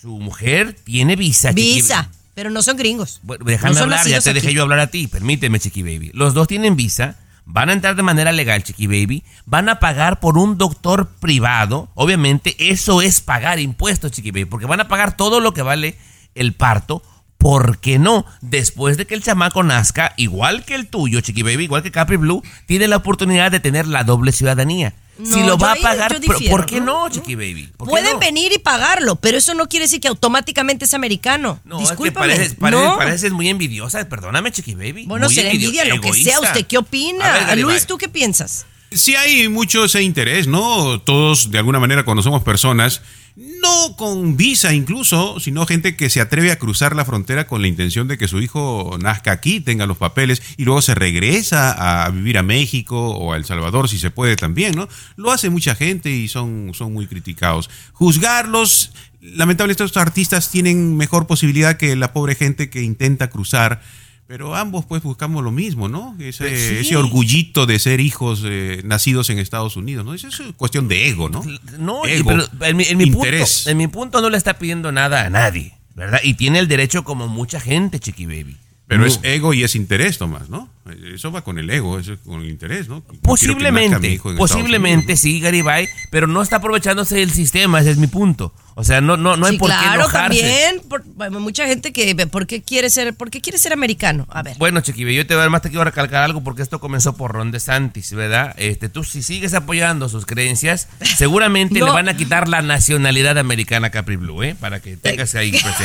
Su 0.00 0.10
mujer 0.20 0.76
tiene 0.84 1.16
visa. 1.16 1.50
Chiqui- 1.50 1.54
Visa, 1.54 2.10
pero 2.38 2.50
no 2.50 2.62
son 2.62 2.76
gringos. 2.76 3.18
Bueno, 3.24 3.44
déjame 3.44 3.74
No 3.74 3.80
hablar, 3.80 4.06
ya 4.06 4.20
te 4.20 4.32
dejé 4.32 4.52
yo 4.52 4.62
hablar 4.62 4.78
a 4.78 4.86
ti. 4.86 5.08
Permíteme, 5.08 5.58
Chiqui 5.58 5.82
Baby. 5.82 6.12
Los 6.14 6.34
dos 6.34 6.46
tienen 6.46 6.76
visa. 6.76 7.16
Van 7.44 7.68
a 7.68 7.72
entrar 7.72 7.96
de 7.96 8.04
manera 8.04 8.30
legal, 8.30 8.62
Chiqui 8.62 8.86
Baby. 8.86 9.24
Van 9.44 9.68
a 9.68 9.80
pagar 9.80 10.20
por 10.20 10.38
un 10.38 10.56
doctor 10.56 11.08
privado. 11.18 11.88
Obviamente, 11.96 12.54
eso 12.70 13.02
es 13.02 13.20
pagar 13.20 13.58
impuestos, 13.58 14.12
Chiqui 14.12 14.30
Baby. 14.30 14.44
Porque 14.44 14.66
van 14.66 14.80
a 14.80 14.86
pagar 14.86 15.16
todo 15.16 15.40
lo 15.40 15.52
que 15.52 15.62
vale 15.62 15.98
el 16.36 16.52
parto. 16.52 17.02
¿Por 17.38 17.78
qué 17.78 17.98
no? 18.00 18.26
Después 18.40 18.96
de 18.96 19.06
que 19.06 19.14
el 19.14 19.22
chamaco 19.22 19.62
nazca, 19.62 20.12
igual 20.16 20.64
que 20.64 20.74
el 20.74 20.88
tuyo, 20.88 21.20
Chiqui 21.20 21.42
Baby, 21.42 21.64
igual 21.64 21.82
que 21.84 21.92
Capri 21.92 22.16
Blue, 22.16 22.42
tiene 22.66 22.88
la 22.88 22.96
oportunidad 22.96 23.52
de 23.52 23.60
tener 23.60 23.86
la 23.86 24.02
doble 24.02 24.32
ciudadanía. 24.32 24.92
si 25.24 25.42
lo 25.44 25.56
va 25.56 25.72
a 25.72 25.76
pagar, 25.76 26.12
yo 26.12 26.20
pero 26.20 26.32
difiero, 26.38 26.56
¿por 26.56 26.66
qué 26.66 26.80
¿no? 26.80 27.06
no, 27.06 27.08
Chiqui 27.10 27.34
Baby? 27.36 27.70
¿Por 27.76 27.86
qué 27.86 27.90
Pueden 27.90 28.14
no? 28.14 28.18
venir 28.18 28.52
y 28.52 28.58
pagarlo, 28.58 29.16
pero 29.16 29.38
eso 29.38 29.54
no 29.54 29.68
quiere 29.68 29.84
decir 29.86 30.00
que 30.00 30.08
automáticamente 30.08 30.84
es 30.84 30.94
americano. 30.94 31.60
No, 31.64 31.76
es 31.80 31.88
que 31.90 31.94
Discúlpame. 31.94 32.26
pareces, 32.34 32.56
pareces- 32.58 33.32
muy 33.32 33.48
envidiosa. 33.48 34.08
Perdóname, 34.08 34.50
Chiqui 34.52 34.74
Baby. 34.74 35.06
Bueno, 35.06 35.26
envidio- 35.26 35.50
envidia 35.50 35.84
lo 35.86 36.00
que 36.00 36.12
sea. 36.14 36.40
¿Usted 36.40 36.66
qué 36.66 36.78
opina? 36.78 37.32
ver. 37.46 37.58
Luis, 37.58 37.86
¿tú 37.86 37.98
qué 37.98 38.08
piensas? 38.08 38.66
Sí 38.90 39.14
hay 39.16 39.48
mucho 39.48 39.84
ese 39.84 40.02
interés, 40.02 40.46
¿no? 40.46 41.00
Todos, 41.00 41.50
de 41.50 41.58
alguna 41.58 41.78
manera, 41.78 42.04
cuando 42.04 42.22
somos 42.22 42.42
personas, 42.42 43.02
no 43.36 43.94
con 43.96 44.36
visa 44.36 44.74
incluso, 44.74 45.38
sino 45.38 45.64
gente 45.66 45.94
que 45.94 46.10
se 46.10 46.20
atreve 46.20 46.50
a 46.50 46.58
cruzar 46.58 46.96
la 46.96 47.04
frontera 47.04 47.46
con 47.46 47.62
la 47.62 47.68
intención 47.68 48.08
de 48.08 48.18
que 48.18 48.26
su 48.26 48.40
hijo 48.40 48.96
nazca 49.00 49.30
aquí, 49.30 49.60
tenga 49.60 49.86
los 49.86 49.98
papeles 49.98 50.42
y 50.56 50.64
luego 50.64 50.82
se 50.82 50.94
regresa 50.94 52.04
a 52.06 52.10
vivir 52.10 52.38
a 52.38 52.42
México 52.42 53.10
o 53.10 53.32
a 53.32 53.36
El 53.36 53.44
Salvador, 53.44 53.88
si 53.88 53.98
se 53.98 54.10
puede 54.10 54.34
también, 54.36 54.74
¿no? 54.74 54.88
Lo 55.16 55.30
hace 55.30 55.50
mucha 55.50 55.74
gente 55.74 56.10
y 56.10 56.26
son, 56.26 56.72
son 56.74 56.92
muy 56.92 57.06
criticados. 57.06 57.70
Juzgarlos, 57.92 58.92
lamentablemente 59.20 59.84
estos 59.84 60.02
artistas 60.02 60.50
tienen 60.50 60.96
mejor 60.96 61.26
posibilidad 61.26 61.76
que 61.76 61.94
la 61.94 62.12
pobre 62.12 62.34
gente 62.34 62.70
que 62.70 62.82
intenta 62.82 63.30
cruzar. 63.30 63.82
Pero 64.28 64.54
ambos 64.54 64.84
pues 64.84 65.02
buscamos 65.02 65.42
lo 65.42 65.50
mismo, 65.50 65.88
¿no? 65.88 66.14
Ese, 66.18 66.54
sí. 66.54 66.76
ese 66.86 66.96
orgullito 66.96 67.64
de 67.64 67.78
ser 67.78 67.98
hijos 67.98 68.42
eh, 68.44 68.82
nacidos 68.84 69.30
en 69.30 69.38
Estados 69.38 69.74
Unidos, 69.74 70.04
¿no? 70.04 70.12
Eso 70.12 70.28
es 70.28 70.42
cuestión 70.54 70.86
de 70.86 71.08
ego, 71.08 71.30
¿no? 71.30 71.42
No, 71.78 72.04
Ego, 72.04 72.28
pero 72.28 72.66
en 72.66 72.76
mi, 72.76 72.84
en 72.84 72.98
mi 72.98 73.06
punto, 73.06 73.20
interés. 73.20 73.66
en 73.66 73.78
mi 73.78 73.88
punto 73.88 74.20
no 74.20 74.28
le 74.28 74.36
está 74.36 74.58
pidiendo 74.58 74.92
nada 74.92 75.24
a 75.24 75.30
nadie, 75.30 75.72
¿verdad? 75.94 76.20
Y 76.22 76.34
tiene 76.34 76.58
el 76.58 76.68
derecho 76.68 77.04
como 77.04 77.26
mucha 77.26 77.58
gente, 77.58 78.00
Chiqui 78.00 78.26
Baby. 78.26 78.58
Pero 78.88 79.02
No. 79.02 79.06
es 79.06 79.20
ego 79.22 79.52
y 79.54 79.62
es 79.64 79.74
interés, 79.76 80.18
Tomás, 80.18 80.48
¿no? 80.48 80.70
eso 81.14 81.30
va 81.30 81.42
con 81.44 81.58
el 81.58 81.68
ego, 81.68 81.98
eso 81.98 82.14
es 82.14 82.18
con 82.20 82.40
el 82.40 82.48
interés, 82.48 82.88
¿no? 82.88 83.04
No 83.06 83.20
Posiblemente, 83.20 84.14
Estados 84.14 84.38
posiblemente 84.38 85.04
Unidos, 85.08 85.20
sí, 85.20 85.38
Garibay, 85.38 85.86
pero 86.10 86.26
no 86.26 86.40
está 86.40 86.56
aprovechándose 86.56 87.16
del 87.16 87.30
sistema, 87.30 87.78
ese 87.80 87.90
es 87.90 87.98
mi 87.98 88.06
punto. 88.06 88.54
O 88.74 88.84
sea, 88.84 89.02
no, 89.02 89.18
no, 89.18 89.36
no 89.36 89.44
hay 89.44 89.52
Sí, 89.52 89.58
por 89.58 89.68
qué 89.70 89.76
claro, 89.76 90.00
enojarse. 90.00 90.40
también. 90.40 90.80
por- 90.88 91.04
bueno, 91.04 91.40
mucha 91.40 91.66
gente 91.66 91.92
que, 91.92 92.14
¿por 92.28 92.46
qué 92.46 92.62
quiere 92.62 92.88
ser, 92.88 93.12
por 93.14 93.28
qué 93.28 93.42
quiere 93.42 93.58
ser 93.58 93.74
americano? 93.74 94.26
A 94.30 94.42
ver. 94.42 94.56
Bueno, 94.58 94.80
Chiquibe, 94.80 95.14
yo 95.14 95.26
te 95.26 95.34
además 95.34 95.60
te 95.60 95.68
quiero 95.68 95.84
recalcar 95.84 96.22
algo 96.22 96.42
porque 96.42 96.62
esto 96.62 96.80
comenzó 96.80 97.14
por 97.14 97.32
Ron 97.32 97.50
DeSantis, 97.50 98.14
¿verdad? 98.14 98.54
Este, 98.56 98.88
tú 98.88 99.04
si 99.04 99.22
sigues 99.22 99.52
apoyando 99.52 100.08
sus 100.08 100.24
creencias, 100.24 100.88
seguramente 101.18 101.78
No. 101.80 101.86
le 101.86 101.92
van 101.92 102.08
a 102.08 102.16
quitar 102.16 102.48
la 102.48 102.62
nacionalidad 102.62 103.36
americana 103.36 103.88
a 103.88 103.90
Capri 103.90 104.16
Blue, 104.16 104.42
¿eh? 104.42 104.54
Para 104.58 104.80
que 104.80 104.96
tengas 104.96 105.34
ahí 105.34 105.50
presente. 105.50 105.84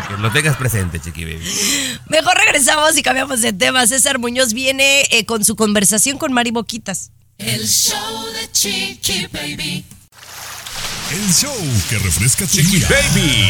Para 0.00 0.16
que 0.16 0.22
lo 0.22 0.32
tengas 0.32 0.56
presente, 0.56 1.00
Chiqui 1.00 1.24
Baby. 1.24 1.44
Mejor 2.08 2.34
regresamos 2.36 2.96
y 2.96 3.02
cambiamos 3.02 3.42
de 3.42 3.52
tema. 3.52 3.86
César 3.86 4.18
Muñoz 4.18 4.52
viene 4.52 5.02
eh, 5.10 5.26
con 5.26 5.44
su 5.44 5.56
conversación 5.56 6.18
con 6.18 6.32
Mari 6.32 6.50
Boquitas. 6.50 7.10
El 7.38 7.66
show 7.66 8.26
de 8.32 8.50
Chiqui 8.52 9.26
Baby. 9.32 9.84
El 11.12 11.32
show 11.34 11.52
que 11.88 11.98
refresca 11.98 12.46
tu 12.46 12.56
día. 12.58 12.86
Baby. 12.88 13.48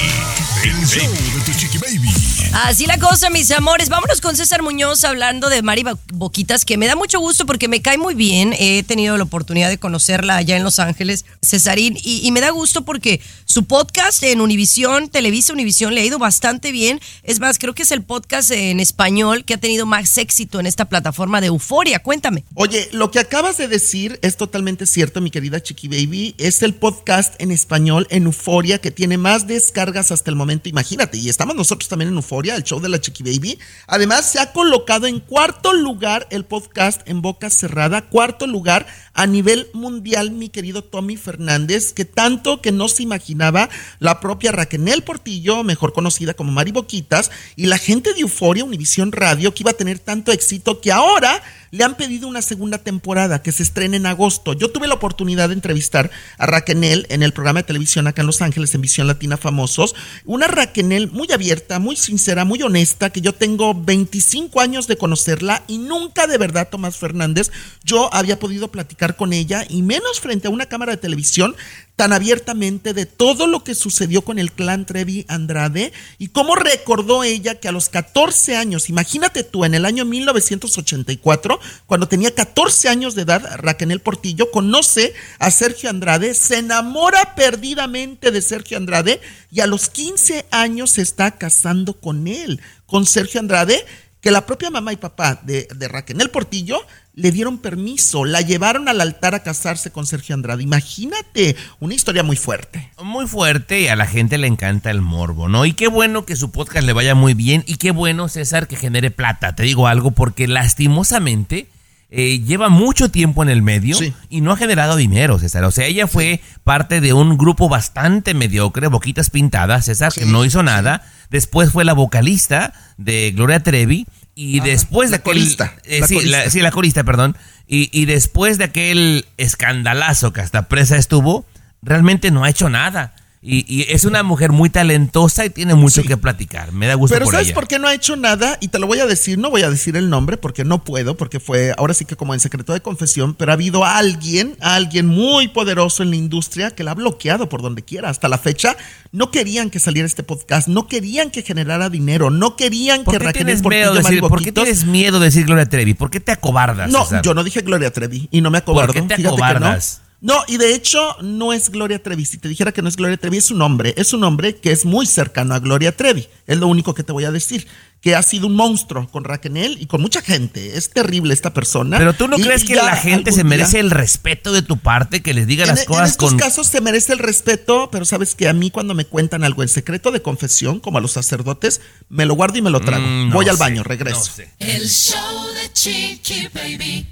El 0.64 0.86
show 0.86 1.06
de 1.12 1.40
tu 1.44 1.52
chiqui 1.58 1.76
baby. 1.76 2.08
Así 2.52 2.86
la 2.86 2.98
cosa, 2.98 3.28
mis 3.28 3.50
amores. 3.50 3.90
Vámonos 3.90 4.22
con 4.22 4.34
César 4.34 4.62
Muñoz 4.62 5.04
hablando 5.04 5.50
de 5.50 5.61
Mari 5.61 5.82
Bo- 5.82 5.98
Boquitas, 6.14 6.64
que 6.64 6.78
me 6.78 6.86
da 6.86 6.96
mucho 6.96 7.20
gusto 7.20 7.44
porque 7.44 7.68
me 7.68 7.82
cae 7.82 7.98
muy 7.98 8.14
bien. 8.14 8.54
He 8.58 8.82
tenido 8.82 9.16
la 9.18 9.24
oportunidad 9.24 9.68
de 9.68 9.76
conocerla 9.78 10.36
allá 10.36 10.56
en 10.56 10.64
Los 10.64 10.78
Ángeles, 10.78 11.26
Cesarín, 11.42 11.98
y, 12.02 12.26
y 12.26 12.32
me 12.32 12.40
da 12.40 12.48
gusto 12.50 12.84
porque 12.86 13.20
su 13.44 13.64
podcast 13.66 14.22
en 14.22 14.40
Univisión, 14.40 15.08
Televisa 15.11 15.52
Univisión, 15.52 15.94
le 15.94 16.00
ha 16.00 16.04
ido 16.04 16.18
bastante 16.18 16.72
bien. 16.72 16.98
Es 17.24 17.40
más, 17.40 17.58
creo 17.58 17.74
que 17.74 17.82
es 17.82 17.90
el 17.90 18.02
podcast 18.02 18.50
en 18.52 18.80
español 18.80 19.44
que 19.44 19.54
ha 19.54 19.58
tenido 19.58 19.84
más 19.84 20.16
éxito 20.16 20.61
en 20.61 20.66
esta 20.66 20.86
plataforma 20.86 21.42
de 21.42 21.48
Euforia. 21.48 21.98
Cuéntame. 21.98 22.44
Oye, 22.54 22.88
lo 22.92 23.11
que 23.11 23.18
acabas 23.18 23.58
de 23.58 23.68
decir 23.68 24.18
es 24.22 24.38
totalmente 24.38 24.86
cierto, 24.86 25.20
mi 25.20 25.30
querida 25.30 25.62
Chiqui 25.62 25.88
Baby. 25.88 26.34
Es 26.38 26.62
el 26.62 26.74
podcast 26.74 27.34
en 27.38 27.49
español 27.53 28.07
en 28.11 28.24
Euforia 28.24 28.80
que 28.80 28.90
tiene 28.90 29.18
más 29.18 29.46
descargas 29.46 30.11
hasta 30.11 30.30
el 30.30 30.36
momento. 30.36 30.68
Imagínate, 30.68 31.18
y 31.18 31.28
estamos 31.28 31.55
nosotros 31.55 31.88
también 31.88 32.11
en 32.11 32.16
Euforia, 32.16 32.57
el 32.57 32.64
show 32.64 32.80
de 32.80 32.88
la 32.88 33.01
Chiqui 33.01 33.22
Baby. 33.22 33.59
Además, 33.86 34.30
se 34.30 34.40
ha 34.40 34.53
colocado 34.53 35.07
en 35.07 35.20
cuarto 35.20 35.72
lugar 35.72 36.26
el 36.30 36.44
podcast 36.44 37.09
en 37.09 37.22
boca 37.22 37.51
cerrada, 37.51 38.09
cuarto 38.09 38.46
lugar 38.46 38.86
a 39.14 39.26
nivel 39.26 39.68
mundial, 39.72 40.30
mi 40.30 40.48
querido 40.48 40.82
Tommy 40.82 41.16
Fernández, 41.16 41.92
que 41.92 42.05
tanto 42.05 42.61
que 42.61 42.72
no 42.72 42.88
se 42.88 43.03
imaginaba 43.03 43.68
la 43.98 44.20
propia 44.20 44.53
Raquel 44.53 45.03
Portillo, 45.03 45.62
mejor 45.62 45.92
conocida 45.92 46.34
como 46.34 46.53
Mari 46.53 46.72
Boquitas, 46.72 47.30
y 47.57 47.66
la 47.66 47.78
gente 47.78 48.14
de 48.14 48.20
Euforia, 48.20 48.64
Univisión 48.64 49.12
Radio, 49.12 49.55
que 49.55 49.62
iba 49.62 49.72
a 49.72 49.74
tener 49.74 49.98
tanto 49.98 50.32
éxito 50.32 50.80
que 50.80 50.92
ahora 50.92 51.42
le 51.71 51.85
han 51.85 51.97
pedido 51.97 52.29
una 52.29 52.43
segunda 52.43 52.79
temporada 52.79 53.43
que 53.43 53.53
se 53.53 53.62
estrene 53.62 53.97
en 53.97 54.07
agosto. 54.07 54.53
Yo 54.53 54.71
tuve 54.71 54.89
la 54.89 54.95
oportunidad 54.95 55.49
de 55.49 55.55
entrevistar 55.55 56.11
a 56.39 56.47
Raquel 56.47 57.07
en 57.09 57.23
el 57.23 57.33
programa 57.33 57.61
de 57.61 57.66
televisión 57.66 58.07
acá 58.07 58.23
en 58.23 58.27
Los 58.27 58.43
Ángeles, 58.43 58.75
en 58.75 58.81
Visión 58.81 59.07
Latina 59.07 59.37
Famosos. 59.37 59.95
Una 60.25 60.47
Raquel 60.47 61.11
muy 61.11 61.31
abierta, 61.33 61.79
muy 61.79 61.97
sincera, 61.97 62.45
muy 62.45 62.62
honesta, 62.62 63.11
que 63.11 63.21
yo 63.21 63.35
tengo 63.35 63.75
25 63.75 64.61
años 64.61 64.87
de 64.87 64.97
conocerla 64.97 65.62
y 65.66 65.79
nunca 65.79 66.27
de 66.27 66.39
verdad, 66.39 66.68
Tomás 66.71 66.97
Fernández, 66.97 67.51
yo 67.85 68.12
había 68.14 68.39
podido 68.39 68.71
platicar 68.71 69.16
con 69.16 69.33
ella 69.33 69.64
y 69.68 69.83
menos 69.83 70.21
frente 70.21 70.49
a 70.49 70.51
una 70.51 70.66
cámara 70.66 70.93
de 70.93 70.99
televisión 70.99 71.57
tan 72.01 72.14
abiertamente 72.14 72.94
de 72.94 73.05
todo 73.05 73.46
lo 73.46 73.62
que 73.62 73.74
sucedió 73.74 74.22
con 74.22 74.38
el 74.38 74.53
clan 74.53 74.86
Trevi 74.86 75.26
Andrade 75.28 75.92
y 76.16 76.28
cómo 76.28 76.55
recordó 76.57 77.24
ella 77.24 77.61
que 77.61 77.68
a 77.68 77.72
los 77.72 77.90
14 77.90 78.57
años, 78.57 78.88
imagínate 78.88 79.44
tú, 79.44 79.66
en 79.66 79.74
el 79.74 79.84
año 79.84 80.07
1984, 80.07 81.61
cuando 81.84 82.09
tenía 82.09 82.34
14 82.34 82.88
años 82.88 83.14
de 83.14 83.20
edad, 83.20 83.42
Raquel 83.59 84.01
Portillo 84.01 84.51
conoce 84.51 85.12
a 85.38 85.51
Sergio 85.51 85.90
Andrade, 85.90 86.32
se 86.32 86.57
enamora 86.61 87.34
perdidamente 87.34 88.30
de 88.30 88.40
Sergio 88.40 88.78
Andrade 88.78 89.20
y 89.53 89.61
a 89.61 89.66
los 89.66 89.90
15 89.90 90.46
años 90.51 90.92
se 90.92 91.03
está 91.03 91.32
casando 91.32 92.01
con 92.01 92.28
él, 92.28 92.62
con 92.86 93.05
Sergio 93.05 93.40
Andrade, 93.40 93.84
que 94.22 94.30
la 94.30 94.46
propia 94.46 94.70
mamá 94.70 94.94
y 94.94 94.96
papá 94.96 95.38
de, 95.44 95.68
de 95.76 95.88
Raquel 95.88 96.30
Portillo 96.30 96.80
le 97.14 97.32
dieron 97.32 97.58
permiso, 97.58 98.24
la 98.24 98.40
llevaron 98.40 98.88
al 98.88 99.00
altar 99.00 99.34
a 99.34 99.42
casarse 99.42 99.90
con 99.90 100.06
Sergio 100.06 100.34
Andrade. 100.34 100.62
Imagínate, 100.62 101.56
una 101.80 101.94
historia 101.94 102.22
muy 102.22 102.36
fuerte. 102.36 102.90
Muy 103.02 103.26
fuerte 103.26 103.80
y 103.80 103.88
a 103.88 103.96
la 103.96 104.06
gente 104.06 104.38
le 104.38 104.46
encanta 104.46 104.90
el 104.90 105.00
morbo, 105.02 105.48
¿no? 105.48 105.66
Y 105.66 105.72
qué 105.74 105.88
bueno 105.88 106.24
que 106.24 106.36
su 106.36 106.50
podcast 106.50 106.86
le 106.86 106.92
vaya 106.92 107.14
muy 107.14 107.34
bien 107.34 107.64
y 107.66 107.76
qué 107.76 107.90
bueno, 107.90 108.28
César, 108.28 108.68
que 108.68 108.76
genere 108.76 109.11
plata. 109.11 109.54
Te 109.54 109.64
digo 109.64 109.86
algo 109.88 110.12
porque 110.12 110.46
lastimosamente 110.48 111.66
eh, 112.12 112.40
lleva 112.40 112.68
mucho 112.70 113.11
tiempo 113.11 113.42
en 113.44 113.50
el 113.50 113.62
medio 113.62 113.96
Sí. 113.96 114.12
y 114.28 114.40
no 114.40 114.52
ha 114.52 114.56
generado 114.56 114.96
dinero, 114.96 115.38
César. 115.38 115.62
O 115.64 115.70
sea, 115.70 115.86
ella 115.86 116.06
fue 116.06 116.40
parte 116.64 117.00
de 117.00 117.12
un 117.12 117.36
grupo 117.38 117.68
bastante 117.68 118.34
mediocre, 118.34 118.88
Boquitas 118.88 119.30
Pintadas, 119.30 119.84
César, 119.84 120.12
que 120.12 120.26
no 120.26 120.44
hizo 120.44 120.62
nada. 120.62 121.02
Después 121.30 121.70
fue 121.70 121.84
la 121.84 121.92
vocalista 121.92 122.72
de 122.96 123.30
Gloria 123.30 123.62
Trevi. 123.62 124.06
Y 124.35 124.61
después 124.61 125.11
de 125.11 125.16
la 125.16 125.20
aquel. 125.20 125.35
corista, 125.35 125.74
eh, 125.85 126.01
la 126.01 126.07
sí, 126.07 126.14
corista. 126.14 126.39
la- 126.45 126.51
sí, 126.51 126.61
la 126.61 126.70
corista, 126.70 127.05
perdón. 127.05 127.37
Y, 127.66 127.89
y 127.93 128.07
después 128.07 128.59
de 128.59 128.64
aquel 128.64 129.26
escandalazo 129.37 130.33
que 130.33 130.41
hasta 130.41 130.68
presa 130.68 130.97
estuvo, 130.97 131.47
realmente 131.83 132.31
no 132.31 132.45
ha 132.45 132.51
hecho 132.51 132.68
nada. 132.68 133.14
Y, 133.43 133.64
y 133.74 133.86
es 133.91 134.05
una 134.05 134.22
mujer 134.22 134.53
muy 134.53 134.68
talentosa 134.68 135.47
y 135.47 135.51
tiene 135.51 135.74
mucho 135.74 136.03
Sí. 136.03 136.09
que 136.09 136.18
platicar. 136.18 136.72
Me 136.72 136.86
da 136.86 136.93
gusto 136.95 137.14
Pero 137.14 137.24
por 137.24 137.32
¿sabes 137.32 137.49
ella. 137.49 137.55
por 137.55 137.68
qué 137.68 137.78
no 137.78 137.88
ha 137.88 137.95
hecho 137.95 138.14
nada? 138.14 138.59
Y 138.61 138.68
te 138.68 138.78
lo 138.78 138.86
voy 138.86 138.99
a 138.99 139.07
decir, 139.07 139.38
no 139.38 139.49
voy 139.49 139.62
a 139.62 139.70
decir 139.70 139.97
el 139.97 140.11
nombre 140.11 140.36
porque 140.36 140.62
no 140.62 140.84
puedo, 140.84 141.16
porque 141.16 141.41
fue 141.41 141.72
ahora 141.78 141.95
sí 141.95 142.05
que 142.05 142.16
como 142.16 142.34
en 142.34 142.41
secreto 142.41 142.74
de 142.74 142.82
confesión, 142.82 143.32
pero 143.32 143.53
ha 143.53 143.55
habido 143.55 143.82
alguien, 143.86 144.57
alguien 144.61 145.07
muy 145.07 145.49
poderoso 145.49 146.03
en 146.03 146.11
la 146.11 146.16
industria 146.16 146.72
que 146.72 146.84
la 146.84 146.91
ha 146.91 146.95
bloqueado 146.95 147.49
por 147.49 147.62
donde 147.62 147.82
quiera. 147.82 148.11
Hasta 148.11 148.28
la 148.28 148.36
fecha 148.36 148.76
no 149.11 149.30
querían 149.30 149.70
que 149.70 149.80
saliera 149.80 150.05
este 150.05 150.22
podcast, 150.22 150.68
no 150.68 150.86
querían 150.86 151.30
que 151.30 151.41
generara 151.43 151.88
dinero, 151.88 152.28
no 152.28 152.57
querían 152.57 153.05
¿Por 153.05 153.14
que 153.14 153.20
Raquel 153.20 153.47
tienes 153.47 153.64
miedo 153.64 153.95
decir, 153.95 154.20
¿por 154.20 154.43
qué 154.43 154.53
tienes 154.53 154.84
miedo 154.84 155.18
de 155.18 155.24
decir 155.26 155.47
Gloria 155.47 155.64
Trevi? 155.66 155.95
¿Por 155.95 156.11
qué 156.11 156.20
te 156.20 156.32
acobardas? 156.32 156.91
No, 156.91 157.05
César? 157.05 157.22
yo 157.22 157.32
no 157.32 157.43
dije 157.43 157.62
Gloria 157.62 157.91
Trevi 157.91 158.28
y 158.30 158.43
no 158.43 158.51
me 158.51 158.59
acobardo. 158.59 158.93
¿Por 158.93 159.03
qué 159.03 159.09
te 159.09 159.16
Fíjate 159.16 159.36
que 159.55 159.61
no. 159.61 159.76
No, 160.21 160.35
y 160.49 160.59
de 160.59 160.75
hecho 160.75 161.16
no 161.23 161.53
es 161.53 161.71
Gloria 161.71 162.03
Trevi. 162.03 162.27
Si 162.27 162.37
te 162.37 162.49
dijera 162.49 162.73
que 162.73 162.83
no 162.83 162.89
es 162.89 162.97
Gloria 162.97 163.16
Trevi, 163.16 163.39
es 163.39 163.51
un 163.51 163.62
hombre. 163.62 163.95
Es 163.97 164.12
un 164.12 164.23
hombre 164.25 164.57
que 164.57 164.71
es 164.71 164.85
muy 164.85 165.07
cercano 165.07 165.55
a 165.55 165.61
Gloria 165.61 165.97
Trevi. 165.97 166.27
Es 166.47 166.59
lo 166.59 166.66
único 166.66 166.95
que 166.95 167.03
te 167.03 167.12
voy 167.12 167.25
a 167.25 167.31
decir. 167.31 167.66
Que 168.01 168.14
ha 168.14 168.22
sido 168.22 168.46
un 168.46 168.55
monstruo 168.57 169.07
con 169.11 169.24
Raquel 169.24 169.76
y 169.78 169.84
con 169.86 170.01
mucha 170.01 170.22
gente. 170.22 170.78
Es 170.78 170.88
terrible 170.88 171.34
esta 171.34 171.53
persona. 171.53 171.98
Pero 171.98 172.14
tú 172.14 172.28
no 172.28 172.38
Y- 172.38 172.42
crees 172.42 172.62
y 172.64 172.68
que 172.68 172.74
la 172.76 172.96
gente 172.96 173.30
se 173.30 173.44
merece 173.44 173.72
día- 173.72 173.80
el 173.80 173.90
respeto 173.90 174.53
de 174.53 174.62
tu 174.62 174.78
parte, 174.78 175.20
que 175.20 175.34
les 175.34 175.46
diga 175.46 175.64
en, 175.64 175.68
las 175.70 175.80
en 175.80 175.84
cosas 175.86 176.11
estos 176.12 176.30
con. 176.30 176.38
casos 176.38 176.66
se 176.66 176.80
merece 176.80 177.12
el 177.12 177.18
respeto, 177.18 177.90
pero 177.92 178.07
sabes 178.07 178.34
que 178.34 178.48
a 178.48 178.55
mí 178.55 178.70
cuando 178.70 178.94
me 178.94 179.05
cuentan 179.05 179.44
algo 179.44 179.62
en 179.62 179.68
secreto 179.68 180.12
de 180.12 180.22
confesión, 180.22 180.80
como 180.80 180.96
a 180.96 181.01
los 181.03 181.12
sacerdotes, 181.12 181.82
me 182.09 182.24
lo 182.24 182.34
guardo 182.34 182.57
y 182.57 182.62
me 182.62 182.70
lo 182.70 182.80
trago. 182.80 183.07
Mm, 183.07 183.28
no 183.28 183.34
Voy 183.34 183.48
al 183.51 183.59
baño, 183.59 183.78
no 183.82 183.84
regreso. 183.84 184.24
sé. 184.34 184.48
El 184.59 184.88
show 184.88 185.46
de 185.53 185.70
Chiqui 185.74 186.48
Baby. 186.55 187.07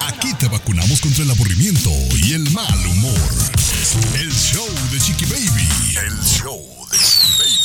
Aquí 0.00 0.32
te 0.34 0.46
vacunamos 0.46 1.00
contra 1.00 1.24
el 1.24 1.30
aburrimiento 1.32 1.90
y 2.24 2.34
el 2.34 2.48
mal 2.52 2.86
humor. 2.86 3.18
El 4.14 4.32
show 4.32 4.66
de 4.92 4.98
Chiqui 5.00 5.24
Baby. 5.24 5.68
El 6.06 6.16
show 6.24 6.60
de 6.92 6.98
Chiqui 6.98 7.32
Baby. 7.38 7.60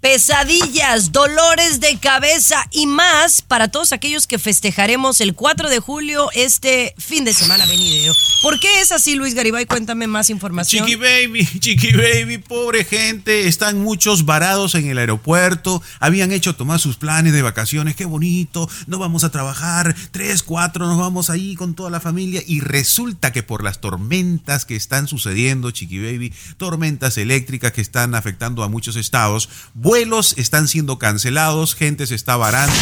Pesadillas, 0.00 1.10
dolores 1.10 1.80
de 1.80 1.98
cabeza 1.98 2.68
y 2.70 2.86
más 2.86 3.42
para 3.42 3.66
todos 3.66 3.92
aquellos 3.92 4.28
que 4.28 4.38
festejaremos 4.38 5.20
el 5.20 5.34
4 5.34 5.68
de 5.68 5.80
julio 5.80 6.30
este 6.34 6.94
fin 6.98 7.24
de 7.24 7.34
semana 7.34 7.66
venidero. 7.66 8.14
¿Por 8.40 8.60
qué 8.60 8.80
es 8.80 8.92
así, 8.92 9.16
Luis 9.16 9.34
Garibay? 9.34 9.66
Cuéntame 9.66 10.06
más 10.06 10.30
información. 10.30 10.86
Chiqui 10.86 10.94
Baby, 10.94 11.44
Chiqui 11.58 11.92
Baby, 11.94 12.38
pobre 12.38 12.84
gente, 12.84 13.48
están 13.48 13.82
muchos 13.82 14.24
varados 14.24 14.76
en 14.76 14.86
el 14.88 14.98
aeropuerto, 14.98 15.82
habían 15.98 16.30
hecho 16.30 16.54
tomar 16.54 16.78
sus 16.78 16.96
planes 16.96 17.32
de 17.32 17.42
vacaciones, 17.42 17.96
qué 17.96 18.04
bonito, 18.04 18.70
no 18.86 19.00
vamos 19.00 19.24
a 19.24 19.30
trabajar, 19.30 19.96
tres, 20.12 20.44
cuatro, 20.44 20.86
nos 20.86 20.98
vamos 20.98 21.28
ahí 21.28 21.56
con 21.56 21.74
toda 21.74 21.90
la 21.90 21.98
familia 21.98 22.40
y 22.46 22.60
resulta 22.60 23.32
que 23.32 23.42
por 23.42 23.64
las 23.64 23.80
tormentas 23.80 24.64
que 24.64 24.76
están 24.76 25.08
sucediendo, 25.08 25.72
Chiqui 25.72 25.98
Baby, 25.98 26.32
tormentas 26.56 27.18
eléctricas 27.18 27.72
que 27.72 27.80
están 27.80 28.14
afectando 28.14 28.62
a 28.62 28.68
muchos 28.68 28.94
estados, 28.94 29.48
vuelos 29.88 30.34
están 30.36 30.68
siendo 30.68 30.98
cancelados, 30.98 31.74
gente 31.74 32.06
se 32.06 32.14
está 32.14 32.36
varando 32.36 32.74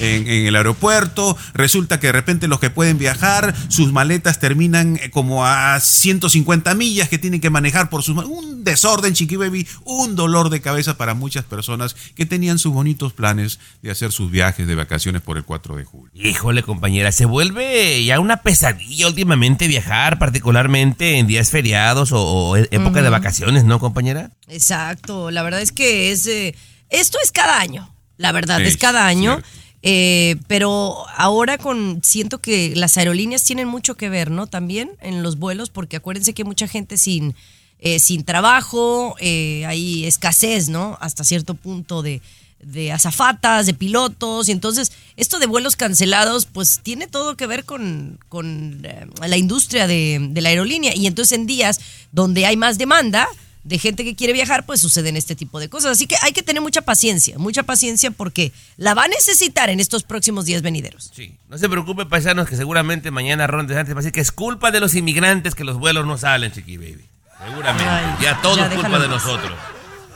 en, 0.00 0.26
en 0.26 0.46
el 0.46 0.56
aeropuerto, 0.56 1.36
resulta 1.52 2.00
que 2.00 2.06
de 2.06 2.12
repente 2.12 2.48
los 2.48 2.58
que 2.58 2.70
pueden 2.70 2.96
viajar, 2.96 3.54
sus 3.68 3.92
maletas 3.92 4.40
terminan 4.40 4.96
eh, 4.96 5.10
como 5.10 5.44
a 5.44 5.78
150 5.78 6.74
millas 6.74 7.10
que 7.10 7.18
tienen 7.18 7.42
que 7.42 7.50
manejar 7.50 7.90
por 7.90 8.02
sus... 8.02 8.16
Un 8.16 8.64
desorden, 8.64 9.12
Chiqui 9.12 9.36
Baby, 9.36 9.68
un 9.84 10.16
dolor 10.16 10.48
de 10.48 10.62
cabeza 10.62 10.96
para 10.96 11.12
muchas 11.12 11.44
personas 11.44 11.94
que 12.14 12.24
tenían 12.24 12.58
sus 12.58 12.72
bonitos 12.72 13.12
planes 13.12 13.58
de 13.82 13.90
hacer 13.90 14.10
sus 14.10 14.30
viajes 14.30 14.66
de 14.66 14.74
vacaciones 14.74 15.20
por 15.20 15.36
el 15.36 15.44
4 15.44 15.76
de 15.76 15.84
julio. 15.84 16.10
Híjole, 16.14 16.62
compañera, 16.62 17.12
se 17.12 17.26
vuelve 17.26 18.02
ya 18.06 18.20
una 18.20 18.38
pesadilla 18.38 19.06
últimamente 19.06 19.68
viajar, 19.68 20.18
particularmente 20.18 21.18
en 21.18 21.26
días 21.26 21.50
feriados 21.50 22.10
o, 22.12 22.22
o 22.22 22.56
e- 22.56 22.68
época 22.70 23.02
de 23.02 23.10
vacaciones, 23.10 23.64
¿no, 23.64 23.78
compañera? 23.80 24.30
Exacto, 24.48 25.30
la 25.30 25.42
verdad 25.42 25.60
es 25.60 25.70
que 25.70 26.10
es... 26.10 26.26
eh, 26.26 26.53
esto 26.90 27.18
es 27.22 27.32
cada 27.32 27.58
año, 27.60 27.94
la 28.16 28.32
verdad, 28.32 28.60
es 28.60 28.76
cada 28.76 29.06
año. 29.06 29.40
Eh, 29.86 30.36
pero 30.46 31.04
ahora 31.14 31.58
con 31.58 32.00
siento 32.02 32.40
que 32.40 32.72
las 32.74 32.96
aerolíneas 32.96 33.44
tienen 33.44 33.68
mucho 33.68 33.96
que 33.96 34.08
ver, 34.08 34.30
¿no? 34.30 34.46
También 34.46 34.92
en 35.02 35.22
los 35.22 35.38
vuelos, 35.38 35.68
porque 35.68 35.96
acuérdense 35.96 36.32
que 36.32 36.40
hay 36.40 36.46
mucha 36.46 36.66
gente 36.66 36.96
sin, 36.96 37.34
eh, 37.80 37.98
sin 37.98 38.24
trabajo, 38.24 39.14
eh, 39.20 39.66
hay 39.66 40.06
escasez, 40.06 40.70
¿no? 40.70 40.96
Hasta 41.02 41.22
cierto 41.22 41.54
punto 41.54 42.00
de, 42.00 42.22
de 42.60 42.92
azafatas, 42.92 43.66
de 43.66 43.74
pilotos, 43.74 44.48
y 44.48 44.52
entonces 44.52 44.90
esto 45.16 45.38
de 45.38 45.46
vuelos 45.46 45.76
cancelados, 45.76 46.46
pues 46.46 46.80
tiene 46.82 47.06
todo 47.06 47.36
que 47.36 47.46
ver 47.46 47.66
con, 47.66 48.18
con 48.30 48.80
eh, 48.86 49.06
la 49.28 49.36
industria 49.36 49.86
de, 49.86 50.18
de 50.30 50.40
la 50.40 50.48
aerolínea, 50.48 50.96
y 50.96 51.06
entonces 51.06 51.38
en 51.38 51.46
días 51.46 51.78
donde 52.10 52.46
hay 52.46 52.56
más 52.56 52.78
demanda, 52.78 53.28
de 53.64 53.78
gente 53.78 54.04
que 54.04 54.14
quiere 54.14 54.32
viajar, 54.32 54.66
pues 54.66 54.80
suceden 54.80 55.16
este 55.16 55.34
tipo 55.34 55.58
de 55.58 55.68
cosas. 55.68 55.92
Así 55.92 56.06
que 56.06 56.16
hay 56.22 56.32
que 56.32 56.42
tener 56.42 56.62
mucha 56.62 56.82
paciencia, 56.82 57.38
mucha 57.38 57.62
paciencia 57.62 58.10
porque 58.10 58.52
la 58.76 58.94
va 58.94 59.04
a 59.04 59.08
necesitar 59.08 59.70
en 59.70 59.80
estos 59.80 60.02
próximos 60.02 60.44
días 60.44 60.62
venideros. 60.62 61.10
Sí. 61.14 61.34
No 61.48 61.58
se 61.58 61.68
preocupe, 61.68 62.06
paisanos, 62.06 62.48
que 62.48 62.56
seguramente 62.56 63.10
mañana 63.10 63.46
Ron 63.46 63.66
DeSantis 63.66 63.94
va 63.94 63.98
a 63.98 64.02
decir 64.02 64.12
que 64.12 64.20
es 64.20 64.32
culpa 64.32 64.70
de 64.70 64.80
los 64.80 64.94
inmigrantes 64.94 65.54
que 65.54 65.64
los 65.64 65.78
vuelos 65.78 66.06
no 66.06 66.18
salen, 66.18 66.52
Chiqui 66.52 66.76
Baby. 66.76 67.04
Seguramente. 67.44 67.88
Ay, 67.88 68.04
ya 68.22 68.40
todo 68.42 68.56
ya 68.56 68.66
es 68.66 68.74
culpa 68.74 68.98
de 68.98 69.08
nosotros. 69.08 69.58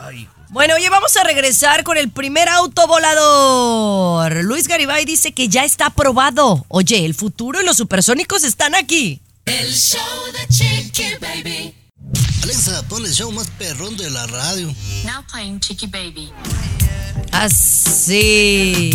Ay, 0.01 0.29
Bueno, 0.51 0.75
oye, 0.75 0.89
vamos 0.91 1.17
a 1.17 1.25
regresar 1.25 1.85
con 1.85 1.97
el 1.97 2.11
primer 2.11 2.49
auto 2.49 2.87
volador. 2.87 4.45
Luis 4.45 4.69
Garibay 4.69 5.05
dice 5.05 5.33
que 5.33 5.49
ya 5.49 5.65
está 5.65 5.87
aprobado. 5.87 6.65
Oye, 6.69 7.05
el 7.05 7.15
futuro 7.15 7.61
y 7.61 7.65
los 7.65 7.77
supersónicos 7.77 8.45
están 8.45 8.75
aquí. 8.75 9.21
El 9.45 9.73
show 9.73 10.01
de 10.33 10.55
Chiqui 10.55 11.15
Baby. 11.21 11.75
Alexa, 12.43 12.83
pon 12.89 13.05
el 13.05 13.13
show 13.13 13.31
más 13.33 13.49
perrón 13.59 13.97
de 13.97 14.11
la 14.11 14.27
radio. 14.27 14.75
Now 15.05 15.25
playing 15.31 15.61
Chicky 15.61 15.87
Baby. 15.87 16.33
Así. 17.33 18.93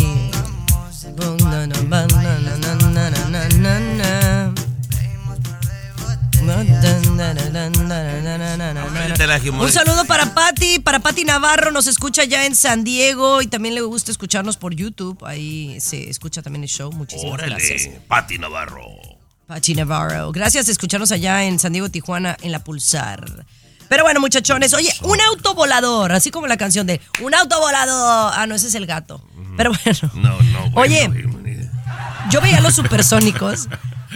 Un 9.52 9.72
saludo 9.72 10.04
para 10.06 10.34
Patti, 10.34 10.78
para 10.78 10.98
Patti 10.98 11.24
Navarro, 11.24 11.70
nos 11.70 11.86
escucha 11.86 12.24
ya 12.24 12.44
en 12.44 12.54
San 12.54 12.84
Diego 12.84 13.40
y 13.40 13.46
también 13.46 13.74
le 13.74 13.80
gusta 13.80 14.10
escucharnos 14.10 14.56
por 14.56 14.74
YouTube, 14.74 15.24
ahí 15.24 15.80
se 15.80 16.10
escucha 16.10 16.42
también 16.42 16.64
el 16.64 16.68
show, 16.68 16.92
muchísimas 16.92 17.40
gracias. 17.40 17.86
órale, 17.86 18.00
Pati 18.08 18.38
Navarro. 18.38 19.13
Patti 19.46 19.74
Navarro, 19.74 20.32
gracias 20.32 20.66
de 20.66 20.72
escucharnos 20.72 21.12
allá 21.12 21.44
en 21.44 21.58
San 21.58 21.72
Diego, 21.72 21.90
Tijuana, 21.90 22.36
en 22.40 22.50
la 22.52 22.64
Pulsar. 22.64 23.44
Pero 23.88 24.02
bueno, 24.02 24.18
muchachones, 24.20 24.72
oye, 24.72 24.90
un 25.02 25.20
auto 25.20 25.54
volador, 25.54 26.12
así 26.12 26.30
como 26.30 26.46
la 26.46 26.56
canción 26.56 26.86
de 26.86 27.00
Un 27.22 27.34
auto 27.34 27.60
volador. 27.60 28.32
Ah, 28.34 28.46
no, 28.48 28.54
ese 28.54 28.68
es 28.68 28.74
el 28.74 28.86
gato. 28.86 29.22
Pero 29.56 29.70
bueno. 29.84 30.10
No, 30.14 30.42
no. 30.42 30.70
bueno, 30.70 30.80
Oye, 30.80 31.04
imagínate. 31.04 31.70
yo 32.30 32.40
veía 32.40 32.60
los 32.62 32.74
supersónicos. 32.74 33.68